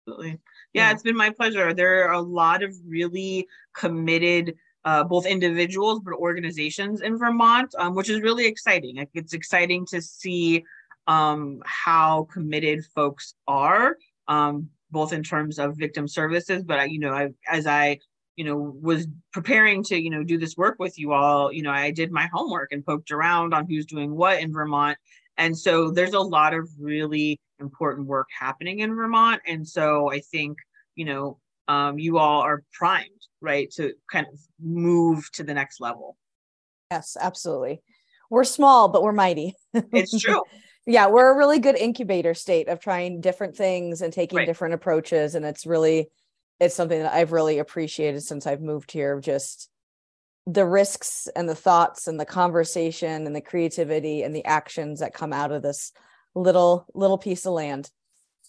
Absolutely. 0.08 0.40
Yeah, 0.72 0.86
yeah. 0.86 0.92
it's 0.92 1.02
been 1.02 1.16
my 1.16 1.30
pleasure. 1.30 1.74
There 1.74 2.08
are 2.08 2.12
a 2.12 2.20
lot 2.20 2.62
of 2.62 2.74
really 2.86 3.46
committed 3.74 4.54
uh, 4.84 5.04
both 5.04 5.26
individuals 5.26 6.00
but 6.04 6.14
organizations 6.14 7.02
in 7.02 7.18
Vermont, 7.18 7.74
um, 7.78 7.94
which 7.94 8.08
is 8.08 8.20
really 8.20 8.46
exciting. 8.46 8.96
Like, 8.96 9.10
it's 9.12 9.34
exciting 9.34 9.84
to 9.86 10.00
see 10.00 10.64
um, 11.06 11.60
how 11.66 12.26
committed 12.32 12.84
folks 12.94 13.34
are, 13.46 13.96
um, 14.28 14.70
both 14.90 15.12
in 15.12 15.22
terms 15.22 15.58
of 15.58 15.76
victim 15.76 16.08
services, 16.08 16.62
but 16.62 16.90
you 16.90 17.00
know, 17.00 17.12
I, 17.12 17.28
as 17.48 17.66
I 17.66 17.98
you 18.36 18.44
know 18.44 18.56
was 18.80 19.08
preparing 19.32 19.82
to 19.82 20.00
you 20.00 20.10
know 20.10 20.22
do 20.22 20.38
this 20.38 20.56
work 20.56 20.76
with 20.78 20.96
you 20.96 21.12
all 21.12 21.52
you 21.52 21.60
know 21.60 21.72
i 21.72 21.90
did 21.90 22.12
my 22.12 22.28
homework 22.32 22.70
and 22.70 22.86
poked 22.86 23.10
around 23.10 23.52
on 23.52 23.66
who's 23.66 23.84
doing 23.84 24.14
what 24.14 24.40
in 24.40 24.52
vermont 24.52 24.96
and 25.38 25.58
so 25.58 25.90
there's 25.90 26.12
a 26.12 26.20
lot 26.20 26.54
of 26.54 26.68
really 26.78 27.40
important 27.60 28.06
work 28.06 28.28
happening 28.38 28.80
in 28.80 28.94
Vermont. 28.94 29.42
And 29.46 29.66
so 29.66 30.10
I 30.10 30.20
think, 30.20 30.58
you 30.94 31.04
know, 31.04 31.38
um, 31.68 31.98
you 31.98 32.18
all 32.18 32.40
are 32.40 32.62
primed, 32.72 33.26
right, 33.40 33.70
to 33.72 33.92
kind 34.10 34.26
of 34.26 34.38
move 34.60 35.30
to 35.32 35.44
the 35.44 35.54
next 35.54 35.80
level. 35.80 36.16
Yes, 36.90 37.16
absolutely. 37.20 37.82
We're 38.30 38.44
small, 38.44 38.88
but 38.88 39.02
we're 39.02 39.12
mighty. 39.12 39.54
It's 39.74 40.18
true. 40.20 40.42
yeah, 40.86 41.08
we're 41.08 41.32
a 41.32 41.36
really 41.36 41.58
good 41.58 41.76
incubator 41.76 42.34
state 42.34 42.68
of 42.68 42.80
trying 42.80 43.20
different 43.20 43.56
things 43.56 44.00
and 44.00 44.12
taking 44.12 44.38
right. 44.38 44.46
different 44.46 44.74
approaches. 44.74 45.34
And 45.34 45.44
it's 45.44 45.66
really, 45.66 46.08
it's 46.58 46.74
something 46.74 47.02
that 47.02 47.12
I've 47.12 47.32
really 47.32 47.58
appreciated 47.58 48.22
since 48.22 48.46
I've 48.46 48.62
moved 48.62 48.90
here. 48.90 49.20
Just 49.20 49.68
the 50.46 50.64
risks 50.64 51.28
and 51.36 51.46
the 51.46 51.54
thoughts 51.54 52.08
and 52.08 52.18
the 52.18 52.24
conversation 52.24 53.26
and 53.26 53.36
the 53.36 53.40
creativity 53.40 54.22
and 54.22 54.34
the 54.34 54.46
actions 54.46 55.00
that 55.00 55.12
come 55.12 55.32
out 55.32 55.52
of 55.52 55.62
this 55.62 55.92
little 56.42 56.86
little 56.94 57.18
piece 57.18 57.46
of 57.46 57.52
land. 57.52 57.90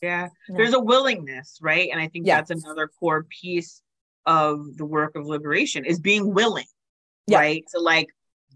Yeah, 0.01 0.29
yeah. 0.47 0.55
there's 0.55 0.73
a 0.73 0.79
willingness 0.79 1.59
right? 1.61 1.89
And 1.91 1.99
i 1.99 2.07
think 2.07 2.25
that's 2.25 2.51
another 2.51 2.87
core 2.99 3.23
piece 3.23 3.81
of 4.25 4.77
the 4.77 4.85
work 4.85 5.15
of 5.15 5.25
liberation 5.25 5.85
is 5.85 5.99
being 5.99 6.33
willing 6.33 6.65
yeah. 7.27 7.39
right? 7.39 7.63
To 7.73 7.79
like 7.79 8.09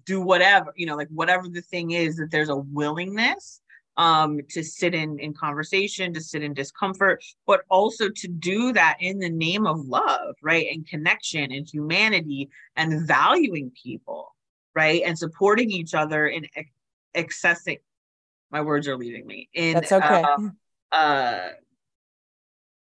do 0.05 0.21
whatever 0.21 0.73
you 0.75 0.85
know 0.85 0.95
like 0.95 1.07
whatever 1.09 1.47
the 1.47 1.61
thing 1.61 1.91
is 1.91 2.17
that 2.17 2.29
there's 2.29 2.49
a 2.49 2.57
willingness 2.57 3.61
um 3.95 4.39
to 4.49 4.63
sit 4.63 4.93
in 4.93 5.17
in 5.19 5.33
conversation 5.33 6.13
to 6.13 6.19
sit 6.19 6.43
in 6.43 6.53
discomfort 6.53 7.23
but 7.47 7.61
also 7.69 8.09
to 8.09 8.27
do 8.27 8.73
that 8.73 8.97
in 8.99 9.19
the 9.19 9.29
name 9.29 9.65
of 9.65 9.79
love 9.85 10.35
right? 10.41 10.67
And 10.71 10.85
connection 10.87 11.51
and 11.51 11.67
humanity 11.69 12.49
and 12.75 13.07
valuing 13.07 13.71
people 13.81 14.35
right? 14.75 15.03
And 15.05 15.17
supporting 15.17 15.69
each 15.69 15.93
other 15.93 16.27
in 16.27 16.47
accessing 17.15 17.77
my 18.53 18.61
words 18.61 18.87
are 18.87 18.95
leaving 18.95 19.25
me. 19.27 19.49
In 19.53 19.73
that's 19.73 19.91
okay. 19.91 20.23
uh, 20.23 20.95
uh 20.95 21.49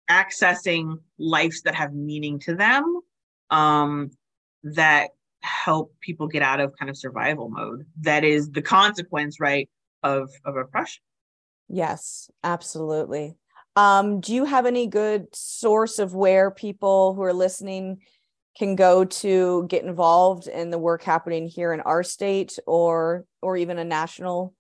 accessing 0.10 0.98
lives 1.20 1.62
that 1.64 1.76
have 1.76 1.94
meaning 1.94 2.40
to 2.40 2.56
them 2.56 3.02
um 3.50 4.10
that 4.64 5.10
help 5.42 5.94
people 6.00 6.28
get 6.28 6.42
out 6.42 6.62
of 6.62 6.74
kind 6.78 6.90
of 6.90 6.98
survival 6.98 7.50
mode 7.50 7.86
that 8.00 8.24
is 8.24 8.50
the 8.52 8.62
consequence 8.62 9.40
right 9.40 9.70
of 10.04 10.30
of 10.46 10.56
oppression. 10.56 11.04
Yes 11.68 12.30
absolutely. 12.44 13.36
Um 13.76 14.22
do 14.22 14.34
you 14.34 14.46
have 14.46 14.66
any 14.66 14.88
good 14.88 15.28
source 15.36 16.00
of 16.00 16.16
where 16.16 16.50
people 16.50 17.14
who 17.14 17.24
are 17.24 17.34
listening 17.34 18.00
can 18.58 18.76
go 18.76 19.06
to 19.06 19.68
get 19.70 19.84
involved 19.84 20.48
in 20.48 20.72
the 20.72 20.80
work 20.80 21.04
happening 21.04 21.48
here 21.48 21.74
in 21.74 21.82
our 21.82 22.04
state 22.04 22.58
or 22.66 23.26
or 23.42 23.58
even 23.58 23.78
a 23.78 23.84
national 23.84 24.54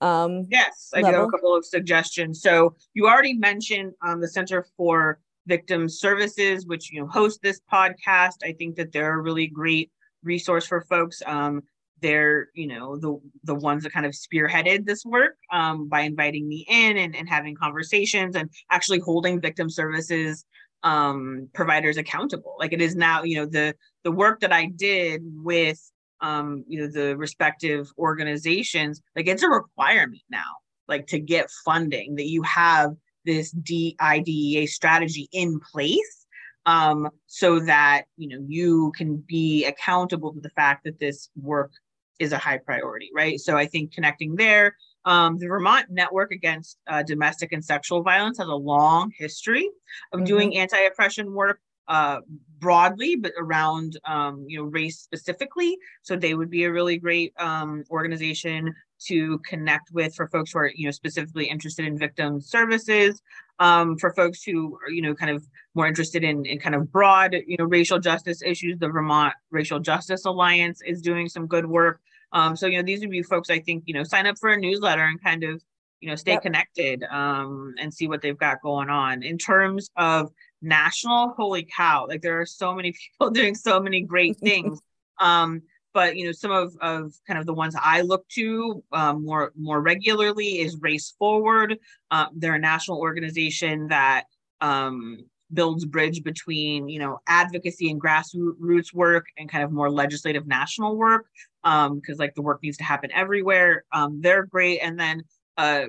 um 0.00 0.44
yes 0.50 0.90
i 0.94 1.00
level? 1.00 1.10
do 1.10 1.18
have 1.18 1.28
a 1.28 1.30
couple 1.30 1.56
of 1.56 1.64
suggestions. 1.64 2.42
So 2.42 2.74
you 2.94 3.06
already 3.06 3.34
mentioned 3.34 3.92
um, 4.02 4.20
the 4.20 4.28
center 4.28 4.66
for 4.76 5.20
victim 5.46 5.88
services 5.88 6.66
which 6.66 6.92
you 6.92 7.00
know 7.00 7.06
host 7.06 7.40
this 7.42 7.60
podcast. 7.72 8.44
I 8.44 8.52
think 8.52 8.76
that 8.76 8.92
they're 8.92 9.18
a 9.18 9.22
really 9.22 9.46
great 9.46 9.90
resource 10.22 10.66
for 10.66 10.80
folks. 10.82 11.22
Um 11.26 11.62
they're 12.02 12.48
you 12.54 12.66
know 12.66 12.96
the 12.98 13.18
the 13.44 13.54
ones 13.54 13.82
that 13.82 13.92
kind 13.92 14.06
of 14.06 14.12
spearheaded 14.12 14.84
this 14.84 15.04
work 15.04 15.36
um, 15.50 15.88
by 15.88 16.00
inviting 16.00 16.46
me 16.46 16.66
in 16.68 16.98
and, 16.98 17.16
and 17.16 17.28
having 17.28 17.54
conversations 17.54 18.36
and 18.36 18.50
actually 18.70 18.98
holding 18.98 19.40
victim 19.40 19.70
services 19.70 20.44
um, 20.82 21.48
providers 21.54 21.96
accountable. 21.96 22.54
Like 22.58 22.72
it 22.72 22.82
is 22.82 22.94
now 22.94 23.22
you 23.22 23.36
know 23.36 23.46
the 23.46 23.74
the 24.04 24.12
work 24.12 24.40
that 24.40 24.52
i 24.52 24.66
did 24.66 25.22
with 25.24 25.80
um, 26.20 26.64
you 26.66 26.80
know 26.80 26.88
the 26.88 27.16
respective 27.16 27.90
organizations 27.98 29.02
like 29.14 29.26
it's 29.26 29.42
a 29.42 29.48
requirement 29.48 30.22
now 30.30 30.52
like 30.88 31.06
to 31.06 31.18
get 31.18 31.50
funding 31.64 32.14
that 32.16 32.28
you 32.28 32.42
have 32.42 32.92
this 33.24 33.50
DIDEA 33.52 34.66
strategy 34.68 35.28
in 35.32 35.60
place 35.60 36.26
um, 36.64 37.08
so 37.26 37.60
that 37.60 38.04
you 38.16 38.28
know 38.28 38.44
you 38.46 38.92
can 38.96 39.16
be 39.26 39.64
accountable 39.66 40.32
to 40.32 40.40
the 40.40 40.50
fact 40.50 40.84
that 40.84 40.98
this 40.98 41.28
work 41.40 41.72
is 42.18 42.32
a 42.32 42.38
high 42.38 42.58
priority, 42.58 43.10
right? 43.14 43.38
So 43.38 43.56
I 43.56 43.66
think 43.66 43.92
connecting 43.92 44.36
there, 44.36 44.76
um, 45.04 45.38
the 45.38 45.46
Vermont 45.46 45.86
Network 45.90 46.32
Against 46.32 46.78
uh, 46.88 47.02
Domestic 47.02 47.52
and 47.52 47.64
Sexual 47.64 48.02
Violence 48.02 48.38
has 48.38 48.48
a 48.48 48.54
long 48.54 49.12
history 49.16 49.68
of 50.12 50.18
mm-hmm. 50.18 50.26
doing 50.26 50.56
anti-oppression 50.56 51.32
work 51.32 51.60
uh, 51.88 52.20
broadly, 52.58 53.16
but 53.16 53.32
around 53.38 53.98
um, 54.04 54.44
you 54.48 54.58
know 54.58 54.64
race 54.64 54.98
specifically. 54.98 55.76
So 56.02 56.16
they 56.16 56.34
would 56.34 56.50
be 56.50 56.64
a 56.64 56.72
really 56.72 56.98
great 56.98 57.32
um, 57.38 57.84
organization 57.90 58.74
to 59.06 59.38
connect 59.40 59.90
with 59.92 60.14
for 60.14 60.28
folks 60.28 60.52
who 60.52 60.60
are 60.60 60.70
you 60.74 60.86
know 60.86 60.90
specifically 60.90 61.46
interested 61.46 61.86
in 61.86 61.98
victim 61.98 62.40
services. 62.40 63.20
Um, 63.58 63.96
for 63.96 64.12
folks 64.12 64.42
who 64.42 64.78
are 64.84 64.90
you 64.90 65.02
know 65.02 65.14
kind 65.14 65.30
of 65.30 65.46
more 65.74 65.86
interested 65.86 66.24
in, 66.24 66.44
in 66.44 66.58
kind 66.58 66.74
of 66.74 66.90
broad 66.90 67.34
you 67.46 67.56
know 67.58 67.64
racial 67.64 67.98
justice 67.98 68.42
issues, 68.42 68.78
the 68.78 68.88
Vermont 68.88 69.34
Racial 69.50 69.78
Justice 69.78 70.24
Alliance 70.24 70.80
is 70.84 71.00
doing 71.00 71.28
some 71.28 71.46
good 71.46 71.66
work. 71.66 72.00
Um, 72.32 72.56
so 72.56 72.66
you 72.66 72.78
know 72.78 72.84
these 72.84 73.00
would 73.00 73.10
be 73.10 73.22
folks 73.22 73.50
I 73.50 73.60
think 73.60 73.84
you 73.86 73.94
know 73.94 74.02
sign 74.02 74.26
up 74.26 74.38
for 74.38 74.50
a 74.50 74.56
newsletter 74.56 75.04
and 75.04 75.22
kind 75.22 75.44
of 75.44 75.62
you 76.00 76.08
know 76.08 76.16
stay 76.16 76.32
yep. 76.32 76.42
connected 76.42 77.04
um, 77.04 77.74
and 77.80 77.92
see 77.92 78.08
what 78.08 78.22
they've 78.22 78.38
got 78.38 78.62
going 78.62 78.90
on 78.90 79.22
in 79.22 79.38
terms 79.38 79.90
of 79.96 80.30
national? 80.66 81.34
Holy 81.36 81.64
cow. 81.64 82.06
Like 82.08 82.22
there 82.22 82.40
are 82.40 82.46
so 82.46 82.74
many 82.74 82.92
people 83.18 83.30
doing 83.30 83.54
so 83.54 83.80
many 83.80 84.02
great 84.02 84.36
things. 84.42 84.80
Um 85.20 85.62
but 85.96 86.14
you 86.14 86.26
know 86.26 86.32
some 86.32 86.50
of 86.50 86.76
of 86.82 87.14
kind 87.26 87.38
of 87.40 87.46
the 87.46 87.54
ones 87.54 87.74
i 87.80 88.02
look 88.02 88.28
to 88.28 88.84
um, 88.92 89.24
more 89.24 89.50
more 89.56 89.80
regularly 89.80 90.60
is 90.60 90.76
race 90.82 91.14
forward. 91.18 91.78
Uh, 92.10 92.26
they're 92.34 92.56
a 92.56 92.58
national 92.58 92.98
organization 92.98 93.88
that 93.88 94.24
um 94.60 95.24
builds 95.52 95.86
bridge 95.86 96.22
between 96.22 96.88
you 96.88 96.98
know 96.98 97.18
advocacy 97.26 97.90
and 97.90 98.00
grassroots 98.00 98.92
work 98.92 99.26
and 99.38 99.48
kind 99.48 99.64
of 99.64 99.72
more 99.72 99.90
legislative 99.90 100.46
national 100.46 100.96
work 100.96 101.26
um 101.64 101.96
because 101.98 102.18
like 102.18 102.34
the 102.34 102.42
work 102.42 102.62
needs 102.62 102.76
to 102.76 102.84
happen 102.84 103.10
everywhere. 103.12 103.84
Um 103.92 104.20
they're 104.20 104.44
great. 104.44 104.80
And 104.80 105.00
then 105.00 105.22
a, 105.56 105.86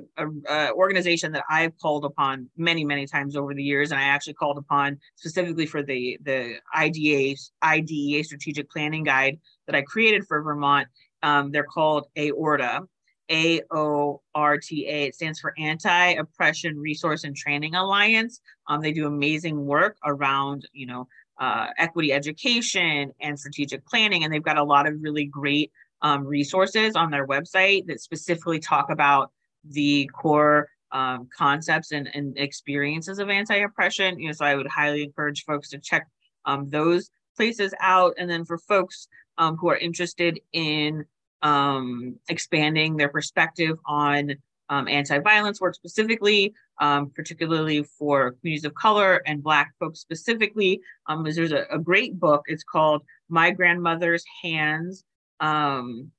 a, 0.48 0.72
organization 0.72 1.32
that 1.34 1.44
I've 1.50 1.78
called 1.80 2.06
upon 2.06 2.50
many, 2.58 2.86
many 2.86 3.06
times 3.06 3.36
over 3.36 3.54
the 3.54 3.64
years, 3.64 3.92
and 3.92 4.00
I 4.00 4.04
actually 4.04 4.36
called 4.36 4.58
upon 4.58 5.00
specifically 5.16 5.66
for 5.66 5.84
the 5.84 6.18
the 6.24 6.56
IDA 6.74 7.36
IDEA 7.64 8.24
strategic 8.24 8.70
planning 8.70 9.04
guide 9.04 9.40
that 9.66 9.76
I 9.76 9.82
created 9.82 10.26
for 10.26 10.42
Vermont. 10.42 10.88
Um, 11.24 11.52
they're 11.52 11.64
called 11.64 12.06
AORTA, 12.16 12.82
A 13.30 13.62
O 13.72 14.22
R 14.34 14.58
T 14.58 14.88
A. 14.88 15.06
It 15.06 15.16
stands 15.16 15.40
for 15.40 15.54
Anti 15.58 16.12
Oppression 16.14 16.78
Resource 16.78 17.24
and 17.24 17.36
Training 17.36 17.76
Alliance. 17.76 18.40
Um, 18.68 18.82
they 18.82 18.94
do 18.94 19.08
amazing 19.08 19.66
work 19.66 19.98
around, 20.06 20.68
you 20.72 20.88
know, 20.88 21.08
uh, 21.40 21.68
equity 21.78 22.14
education 22.14 23.12
and 23.22 23.38
strategic 23.38 23.86
planning, 23.86 24.24
and 24.24 24.34
they've 24.34 24.42
got 24.42 24.58
a 24.58 24.64
lot 24.64 24.88
of 24.88 24.96
really 25.02 25.26
great 25.26 25.72
um, 26.02 26.26
resources 26.26 26.96
on 26.96 27.12
their 27.12 27.28
website 27.28 27.88
that 27.88 28.00
specifically 28.00 28.60
talk 28.60 28.90
about 28.90 29.32
the 29.72 30.10
core 30.14 30.70
um, 30.92 31.28
concepts 31.36 31.92
and, 31.92 32.10
and 32.14 32.38
experiences 32.38 33.20
of 33.20 33.30
anti-oppression. 33.30 34.20
You 34.20 34.28
know, 34.28 34.34
so 34.34 34.46
I 34.46 34.56
would 34.56 34.68
highly 34.68 35.04
encourage 35.04 35.44
folks 35.46 35.70
to 35.70 35.80
check 35.80 36.08
um, 36.46 36.70
those 36.70 37.10
places 37.36 37.74
out. 37.80 38.14
And 38.18 38.30
then 38.30 38.46
for 38.46 38.58
folks 38.58 39.08
um, 39.38 39.58
who 39.58 39.70
are 39.70 39.78
interested 39.78 40.40
in 40.54 41.06
um, 41.42 42.18
expanding 42.30 42.98
their 42.98 43.10
perspective 43.10 43.78
on 43.86 44.36
um, 44.70 44.88
anti-violence 44.88 45.62
work 45.62 45.76
specifically, 45.76 46.54
um, 46.80 47.12
particularly 47.16 47.84
for 47.84 48.32
communities 48.34 48.66
of 48.66 48.74
color 48.76 49.22
and 49.26 49.42
Black 49.42 49.74
folks 49.80 50.00
specifically, 50.00 50.82
there's 51.24 51.52
a, 51.52 51.66
a, 51.72 51.80
great 51.80 52.20
book. 52.20 52.44
It's 52.48 52.64
called 52.64 53.04
My 53.30 53.52
Grandmother's 53.52 54.26
Hands, 54.44 55.04
um, 55.40 56.12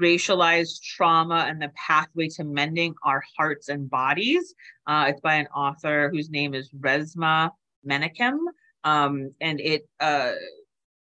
racialized 0.00 0.82
trauma 0.82 1.46
and 1.48 1.60
the 1.60 1.70
pathway 1.76 2.28
to 2.28 2.44
mending 2.44 2.94
our 3.04 3.22
hearts 3.36 3.68
and 3.68 3.88
bodies. 3.88 4.54
Uh, 4.86 5.06
it's 5.08 5.20
by 5.20 5.34
an 5.34 5.46
author 5.48 6.10
whose 6.10 6.30
name 6.30 6.54
is 6.54 6.70
Resmaa 6.70 7.50
Menakem. 7.86 8.38
Um, 8.84 9.32
and 9.40 9.60
it 9.60 9.88
uh, 10.00 10.32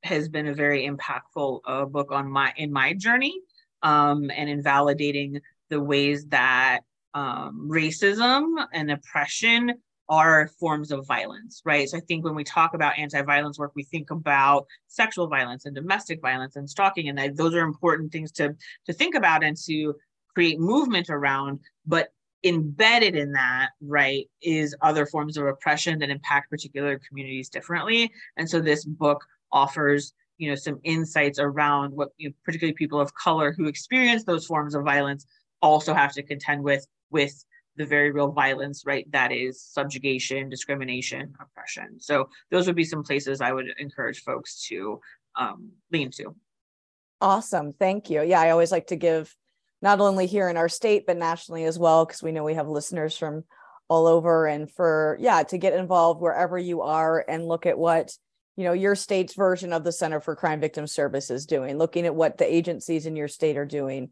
has 0.04 0.30
been 0.30 0.48
a 0.48 0.54
very 0.54 0.88
impactful 0.88 1.62
uh, 1.66 1.86
book 1.86 2.12
on 2.12 2.30
my 2.30 2.54
in 2.58 2.72
my 2.72 2.94
journey 2.94 3.40
um, 3.84 4.30
and 4.36 4.50
in 4.50 4.62
validating 4.62 5.40
the 5.70 5.80
ways 5.80 6.26
that 6.28 6.82
um, 7.14 7.70
racism 7.72 8.66
and 8.74 8.92
oppression 8.92 9.74
are 10.12 10.50
forms 10.60 10.92
of 10.92 11.08
violence, 11.08 11.62
right? 11.64 11.88
So 11.88 11.98
I 11.98 12.02
think 12.02 12.26
when 12.26 12.36
we 12.36 12.44
talk 12.44 12.74
about 12.74 13.00
anti-violence 13.00 13.58
work, 13.58 13.72
we 13.76 13.84
think 13.84 14.12
about 14.12 14.68
sexual 14.88 15.28
violence 15.28 15.66
and 15.66 15.74
domestic 15.74 16.22
violence 16.22 16.58
and 16.58 16.70
stalking, 16.70 17.08
and 17.08 17.18
that 17.18 17.38
those 17.38 17.56
are 17.56 17.62
important 17.62 18.12
things 18.12 18.32
to 18.34 18.54
to 18.86 18.94
think 18.94 19.16
about 19.16 19.42
and 19.42 19.56
to 19.66 19.96
create 20.34 20.60
movement 20.60 21.10
around. 21.10 21.62
But 21.86 22.10
embedded 22.44 23.16
in 23.16 23.32
that, 23.32 23.70
right, 23.80 24.26
is 24.42 24.76
other 24.82 25.06
forms 25.06 25.38
of 25.38 25.46
oppression 25.48 26.00
that 26.00 26.10
impact 26.10 26.50
particular 26.50 27.00
communities 27.08 27.48
differently. 27.48 28.12
And 28.36 28.50
so 28.50 28.60
this 28.60 28.84
book 28.84 29.24
offers 29.54 30.14
you 30.38 30.50
know 30.50 30.56
some 30.56 30.80
insights 30.84 31.40
around 31.40 31.94
what 31.94 32.10
you 32.18 32.28
know, 32.28 32.36
particularly 32.44 32.74
people 32.74 33.00
of 33.00 33.14
color 33.14 33.54
who 33.54 33.66
experience 33.66 34.26
those 34.26 34.46
forms 34.46 34.76
of 34.76 34.84
violence 34.84 35.26
also 35.62 35.94
have 35.94 36.12
to 36.12 36.24
contend 36.24 36.62
with 36.64 36.86
with 37.12 37.46
the 37.78 37.86
very 37.86 38.12
real 38.12 38.32
violence, 38.32 38.84
right? 38.86 39.10
That 39.12 39.32
is 39.32 39.62
subjugation, 39.62 40.50
discrimination, 40.50 41.34
oppression. 41.40 42.00
So 42.00 42.30
those 42.50 42.68
would 42.68 42.76
be 42.76 42.84
some 42.84 43.04
places 43.04 43.42
I 43.42 43.52
would 43.52 43.68
encourage 43.80 44.24
folks 44.24 44.68
to 44.68 45.00
um, 45.36 45.72
lean 45.92 46.12
to. 46.12 46.36
Awesome. 47.22 47.72
Thank 47.72 48.10
you. 48.10 48.24
Yeah, 48.24 48.42
I 48.42 48.50
always 48.50 48.72
like 48.72 48.88
to 48.88 48.96
give 48.96 49.36
not 49.82 50.00
only 50.02 50.28
here 50.28 50.50
in 50.50 50.58
our 50.58 50.70
state, 50.70 51.06
but 51.08 51.18
nationally 51.18 51.64
as 51.64 51.80
well, 51.80 52.06
because 52.06 52.22
we 52.22 52.32
know 52.32 52.44
we 52.44 52.56
have 52.56 52.68
listeners 52.68 53.18
from 53.18 53.44
all 53.88 54.08
over 54.08 54.48
and 54.48 54.72
for, 54.72 55.18
yeah, 55.20 55.44
to 55.44 55.58
get 55.58 55.74
involved 55.74 56.22
wherever 56.22 56.58
you 56.58 56.82
are 56.82 57.24
and 57.28 57.48
look 57.48 57.66
at 57.66 57.78
what, 57.78 58.16
you 58.56 58.64
know, 58.64 58.74
your 58.74 58.96
state's 58.96 59.34
version 59.34 59.74
of 59.74 59.84
the 59.84 59.92
Center 59.92 60.20
for 60.20 60.36
Crime 60.36 60.60
Victim 60.60 60.88
Services 60.88 61.42
is 61.42 61.46
doing, 61.46 61.78
looking 61.78 62.06
at 62.06 62.16
what 62.16 62.38
the 62.38 62.54
agencies 62.54 63.06
in 63.06 63.16
your 63.16 63.28
state 63.28 63.58
are 63.58 63.66
doing 63.66 64.12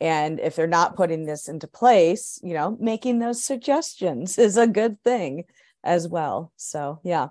and 0.00 0.40
if 0.40 0.56
they're 0.56 0.66
not 0.66 0.96
putting 0.96 1.26
this 1.26 1.48
into 1.48 1.66
place 1.66 2.40
you 2.42 2.54
know 2.54 2.76
making 2.80 3.18
those 3.18 3.44
suggestions 3.44 4.38
is 4.38 4.56
a 4.56 4.66
good 4.66 5.02
thing 5.02 5.44
as 5.84 6.08
well. 6.08 6.52
So 6.56 7.00
yeah. 7.02 7.28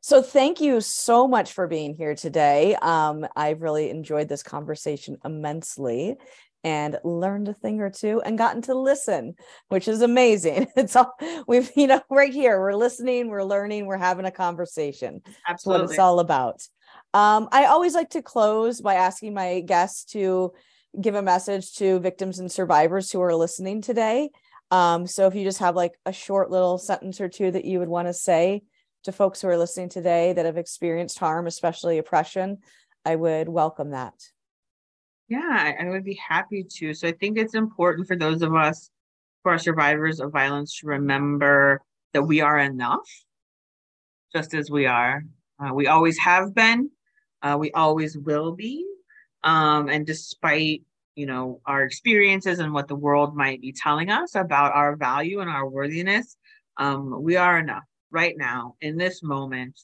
So 0.00 0.20
thank 0.20 0.60
you 0.60 0.80
so 0.80 1.28
much 1.28 1.52
for 1.52 1.68
being 1.68 1.94
here 1.94 2.14
today. 2.14 2.74
Um, 2.76 3.26
i've 3.36 3.62
really 3.62 3.90
enjoyed 3.90 4.28
this 4.28 4.42
conversation 4.42 5.16
immensely 5.24 6.16
and 6.64 6.96
learned 7.02 7.48
a 7.48 7.54
thing 7.54 7.80
or 7.80 7.90
two 7.90 8.22
and 8.22 8.38
gotten 8.38 8.62
to 8.62 8.74
listen 8.74 9.34
which 9.68 9.88
is 9.88 10.02
amazing. 10.02 10.66
It's 10.76 10.96
all 10.96 11.14
we've 11.46 11.70
you 11.76 11.86
know 11.86 12.02
right 12.10 12.32
here 12.32 12.58
we're 12.60 12.74
listening 12.74 13.28
we're 13.28 13.44
learning 13.44 13.86
we're 13.86 13.96
having 13.96 14.26
a 14.26 14.30
conversation. 14.30 15.22
Absolutely 15.48 15.48
That's 15.48 15.66
what 15.66 15.90
it's 15.90 15.98
all 15.98 16.20
about. 16.20 16.66
Um, 17.14 17.48
i 17.52 17.66
always 17.66 17.94
like 17.94 18.10
to 18.10 18.22
close 18.22 18.80
by 18.80 18.94
asking 18.94 19.34
my 19.34 19.60
guests 19.60 20.04
to 20.12 20.52
give 21.00 21.14
a 21.14 21.22
message 21.22 21.74
to 21.74 21.98
victims 22.00 22.38
and 22.38 22.50
survivors 22.50 23.10
who 23.10 23.20
are 23.22 23.34
listening 23.34 23.80
today. 23.80 24.30
Um, 24.70 25.06
so 25.06 25.26
if 25.26 25.34
you 25.34 25.44
just 25.44 25.58
have 25.58 25.76
like 25.76 25.94
a 26.06 26.12
short 26.12 26.50
little 26.50 26.78
sentence 26.78 27.20
or 27.20 27.28
two 27.28 27.50
that 27.50 27.64
you 27.64 27.78
would 27.78 27.88
want 27.88 28.08
to 28.08 28.14
say 28.14 28.62
to 29.04 29.12
folks 29.12 29.40
who 29.40 29.48
are 29.48 29.58
listening 29.58 29.88
today 29.88 30.32
that 30.32 30.46
have 30.46 30.56
experienced 30.56 31.18
harm, 31.18 31.46
especially 31.46 31.98
oppression, 31.98 32.58
I 33.04 33.16
would 33.16 33.48
welcome 33.48 33.90
that. 33.90 34.14
Yeah, 35.28 35.74
I 35.80 35.88
would 35.88 36.04
be 36.04 36.20
happy 36.26 36.64
to. 36.78 36.94
So 36.94 37.08
I 37.08 37.12
think 37.12 37.38
it's 37.38 37.54
important 37.54 38.06
for 38.06 38.16
those 38.16 38.42
of 38.42 38.54
us 38.54 38.90
who 39.42 39.50
are 39.50 39.58
survivors 39.58 40.20
of 40.20 40.30
violence 40.30 40.78
to 40.80 40.86
remember 40.86 41.80
that 42.12 42.22
we 42.22 42.40
are 42.40 42.58
enough, 42.58 43.08
just 44.34 44.54
as 44.54 44.70
we 44.70 44.86
are. 44.86 45.24
Uh, 45.58 45.72
we 45.74 45.86
always 45.86 46.18
have 46.18 46.54
been, 46.54 46.90
uh, 47.42 47.56
we 47.58 47.70
always 47.72 48.16
will 48.16 48.52
be. 48.52 48.86
Um, 49.44 49.88
and 49.88 50.06
despite 50.06 50.82
you 51.14 51.26
know 51.26 51.60
our 51.66 51.82
experiences 51.82 52.58
and 52.58 52.72
what 52.72 52.88
the 52.88 52.96
world 52.96 53.36
might 53.36 53.60
be 53.60 53.72
telling 53.72 54.10
us 54.10 54.34
about 54.34 54.72
our 54.72 54.96
value 54.96 55.40
and 55.40 55.50
our 55.50 55.68
worthiness, 55.68 56.36
um, 56.76 57.22
we 57.22 57.36
are 57.36 57.58
enough 57.58 57.84
right 58.10 58.34
now 58.36 58.76
in 58.80 58.96
this 58.96 59.22
moment, 59.22 59.78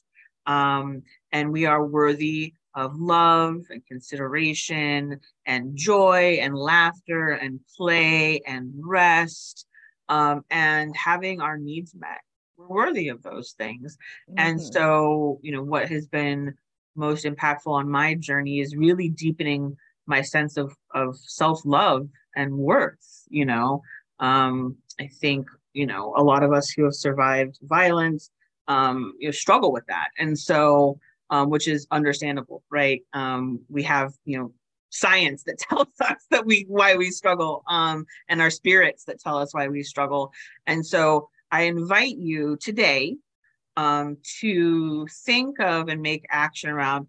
um, 0.45 1.03
and 1.31 1.51
we 1.51 1.65
are 1.65 1.85
worthy 1.85 2.53
of 2.75 2.95
love 2.95 3.61
and 3.69 3.85
consideration 3.87 5.19
and 5.45 5.75
joy 5.75 6.37
and 6.41 6.55
laughter 6.55 7.31
and 7.31 7.59
play 7.75 8.39
and 8.45 8.71
rest 8.75 9.65
um, 10.07 10.43
and 10.49 10.95
having 10.95 11.41
our 11.41 11.57
needs 11.57 11.93
met. 11.95 12.21
We're 12.57 12.67
worthy 12.67 13.07
of 13.09 13.23
those 13.23 13.51
things. 13.57 13.97
Mm-hmm. 14.29 14.39
And 14.39 14.61
so, 14.61 15.39
you 15.41 15.51
know, 15.51 15.63
what 15.63 15.89
has 15.89 16.07
been 16.07 16.55
most 16.99 17.25
impactful 17.25 17.71
on 17.71 17.89
my 17.89 18.13
journey 18.13 18.59
is 18.59 18.75
really 18.75 19.09
deepening 19.09 19.75
my 20.05 20.21
sense 20.21 20.57
of 20.57 20.75
of 20.93 21.17
self-love 21.17 22.07
and 22.35 22.57
worth 22.57 23.23
you 23.29 23.45
know? 23.45 23.81
Um 24.19 24.75
i 24.99 25.07
think 25.21 25.47
you 25.73 25.85
know 25.85 26.13
a 26.17 26.23
lot 26.23 26.43
of 26.43 26.51
us 26.53 26.69
who 26.69 26.83
have 26.83 26.95
survived 26.95 27.57
violence 27.63 28.29
um 28.67 29.13
you 29.19 29.27
know 29.27 29.31
struggle 29.31 29.71
with 29.71 29.85
that. 29.87 30.09
And 30.19 30.37
so 30.37 30.99
um 31.29 31.49
which 31.49 31.67
is 31.67 31.87
understandable 31.91 32.63
right? 32.69 33.01
Um 33.13 33.61
we 33.69 33.83
have 33.83 34.13
you 34.25 34.37
know 34.37 34.53
science 34.91 35.43
that 35.43 35.59
tells 35.69 35.87
us 36.01 36.21
that 36.31 36.45
we 36.45 36.65
why 36.67 36.95
we 36.95 37.11
struggle 37.11 37.63
um 37.67 38.05
and 38.29 38.41
our 38.41 38.49
spirits 38.49 39.05
that 39.05 39.19
tell 39.19 39.37
us 39.37 39.53
why 39.53 39.67
we 39.67 39.83
struggle. 39.83 40.31
And 40.67 40.85
so 40.85 41.29
i 41.51 41.63
invite 41.63 42.17
you 42.17 42.57
today 42.57 43.15
um, 43.79 44.17
to 44.41 45.07
think 45.07 45.57
of 45.61 45.87
and 45.87 46.01
make 46.01 46.25
action 46.29 46.69
around 46.69 47.07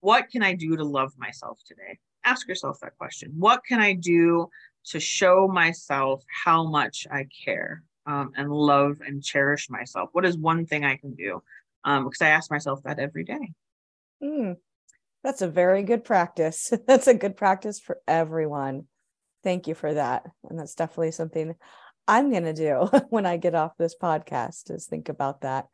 what 0.00 0.30
can 0.30 0.42
I 0.42 0.54
do 0.54 0.74
to 0.74 0.82
love 0.82 1.12
myself 1.18 1.60
today? 1.66 1.98
Ask 2.24 2.48
yourself 2.48 2.78
that 2.80 2.96
question. 2.96 3.34
What 3.36 3.60
can 3.68 3.80
I 3.80 3.92
do 3.92 4.48
to 4.86 4.98
show 4.98 5.46
myself 5.46 6.24
how 6.44 6.64
much 6.64 7.06
I 7.10 7.26
care 7.44 7.82
um, 8.06 8.32
and 8.34 8.50
love 8.50 9.02
and 9.06 9.22
cherish 9.22 9.68
myself? 9.68 10.08
What 10.12 10.24
is 10.24 10.38
one 10.38 10.64
thing 10.64 10.86
I 10.86 10.96
can 10.96 11.14
do? 11.14 11.42
Um, 11.84 12.04
because 12.04 12.22
I 12.22 12.28
ask 12.28 12.50
myself 12.50 12.82
that 12.84 12.98
every 12.98 13.24
day. 13.24 13.52
Mm, 14.22 14.56
that's 15.22 15.42
a 15.42 15.48
very 15.48 15.82
good 15.82 16.02
practice. 16.02 16.72
that's 16.86 17.08
a 17.08 17.14
good 17.14 17.36
practice 17.36 17.78
for 17.78 17.98
everyone. 18.08 18.86
Thank 19.44 19.66
you 19.68 19.74
for 19.74 19.92
that. 19.92 20.22
And 20.48 20.58
that's 20.58 20.74
definitely 20.76 21.10
something 21.10 21.56
I'm 22.08 22.30
going 22.30 22.44
to 22.44 22.54
do 22.54 22.88
when 23.10 23.26
I 23.26 23.36
get 23.36 23.54
off 23.54 23.76
this 23.76 23.94
podcast 23.94 24.70
is 24.70 24.86
think 24.86 25.10
about 25.10 25.42
that 25.42 25.66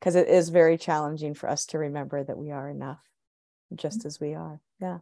because 0.00 0.14
it 0.14 0.28
is 0.28 0.48
very 0.48 0.78
challenging 0.78 1.34
for 1.34 1.48
us 1.48 1.66
to 1.66 1.78
remember 1.78 2.22
that 2.22 2.38
we 2.38 2.50
are 2.50 2.68
enough 2.68 3.00
just 3.74 4.04
as 4.04 4.20
we 4.20 4.34
are. 4.34 4.60
Yeah. 4.80 4.98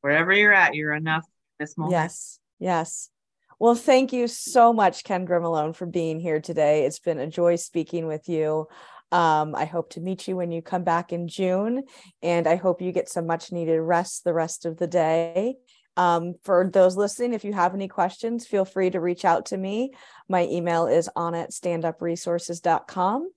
Wherever 0.00 0.32
you're 0.32 0.52
at, 0.52 0.74
you're 0.74 0.94
enough 0.94 1.24
this 1.58 1.76
moment. 1.78 1.92
Yes. 1.92 2.38
Yes. 2.58 3.10
Well, 3.58 3.74
thank 3.74 4.12
you 4.12 4.26
so 4.26 4.72
much, 4.72 5.04
Kendra 5.04 5.40
Malone, 5.40 5.72
for 5.72 5.86
being 5.86 6.18
here 6.18 6.40
today. 6.40 6.84
It's 6.84 6.98
been 6.98 7.18
a 7.18 7.26
joy 7.26 7.56
speaking 7.56 8.06
with 8.06 8.28
you. 8.28 8.66
Um, 9.12 9.54
I 9.54 9.64
hope 9.64 9.90
to 9.90 10.00
meet 10.00 10.26
you 10.26 10.36
when 10.36 10.50
you 10.50 10.60
come 10.60 10.82
back 10.82 11.12
in 11.12 11.28
June, 11.28 11.84
and 12.20 12.46
I 12.48 12.56
hope 12.56 12.82
you 12.82 12.90
get 12.90 13.08
some 13.08 13.26
much 13.26 13.52
needed 13.52 13.78
rest 13.80 14.24
the 14.24 14.34
rest 14.34 14.66
of 14.66 14.76
the 14.76 14.88
day. 14.88 15.54
Um, 15.96 16.34
for 16.42 16.68
those 16.72 16.96
listening, 16.96 17.32
if 17.32 17.44
you 17.44 17.52
have 17.52 17.74
any 17.74 17.86
questions, 17.86 18.46
feel 18.46 18.64
free 18.64 18.90
to 18.90 19.00
reach 19.00 19.24
out 19.24 19.46
to 19.46 19.56
me. 19.56 19.92
My 20.28 20.44
email 20.46 20.88
is 20.88 21.08
on 21.14 21.34
at 21.36 21.52
standupresources.com. 21.52 23.30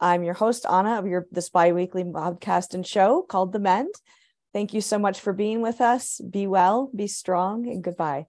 I'm 0.00 0.22
your 0.24 0.34
host, 0.34 0.64
Anna, 0.66 0.98
of 0.98 1.06
your 1.06 1.26
this 1.32 1.48
biweekly 1.48 2.04
podcast 2.04 2.74
and 2.74 2.86
show 2.86 3.22
called 3.22 3.52
The 3.52 3.58
Mend. 3.58 3.94
Thank 4.52 4.72
you 4.74 4.80
so 4.80 4.98
much 4.98 5.20
for 5.20 5.32
being 5.32 5.60
with 5.60 5.80
us. 5.80 6.20
Be 6.20 6.46
well, 6.46 6.90
be 6.94 7.06
strong, 7.06 7.66
and 7.68 7.82
goodbye. 7.82 8.26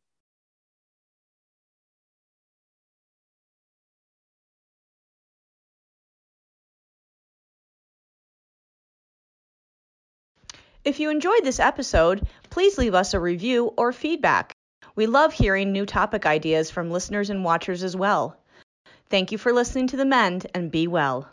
If 10.84 10.99
you 10.99 11.09
enjoyed 11.09 11.43
this 11.43 11.59
episode, 11.59 12.28
please 12.49 12.78
leave 12.78 12.95
us 12.95 13.13
a 13.13 13.20
review 13.20 13.74
or 13.78 13.93
feedback. 13.93 14.53
We 14.95 15.07
love 15.07 15.34
hearing 15.34 15.72
new 15.72 15.86
topic 15.86 16.26
ideas 16.26 16.72
from 16.72 16.89
listeners 16.89 17.30
and 17.30 17.43
watchers 17.43 17.84
as 17.84 17.95
well. 17.95 18.38
Thank 19.09 19.32
you 19.32 19.38
for 19.38 19.53
listening 19.53 19.88
to 19.88 19.97
The 19.97 20.05
Mend 20.05 20.47
and 20.53 20.72
be 20.72 20.88
well. 20.88 21.30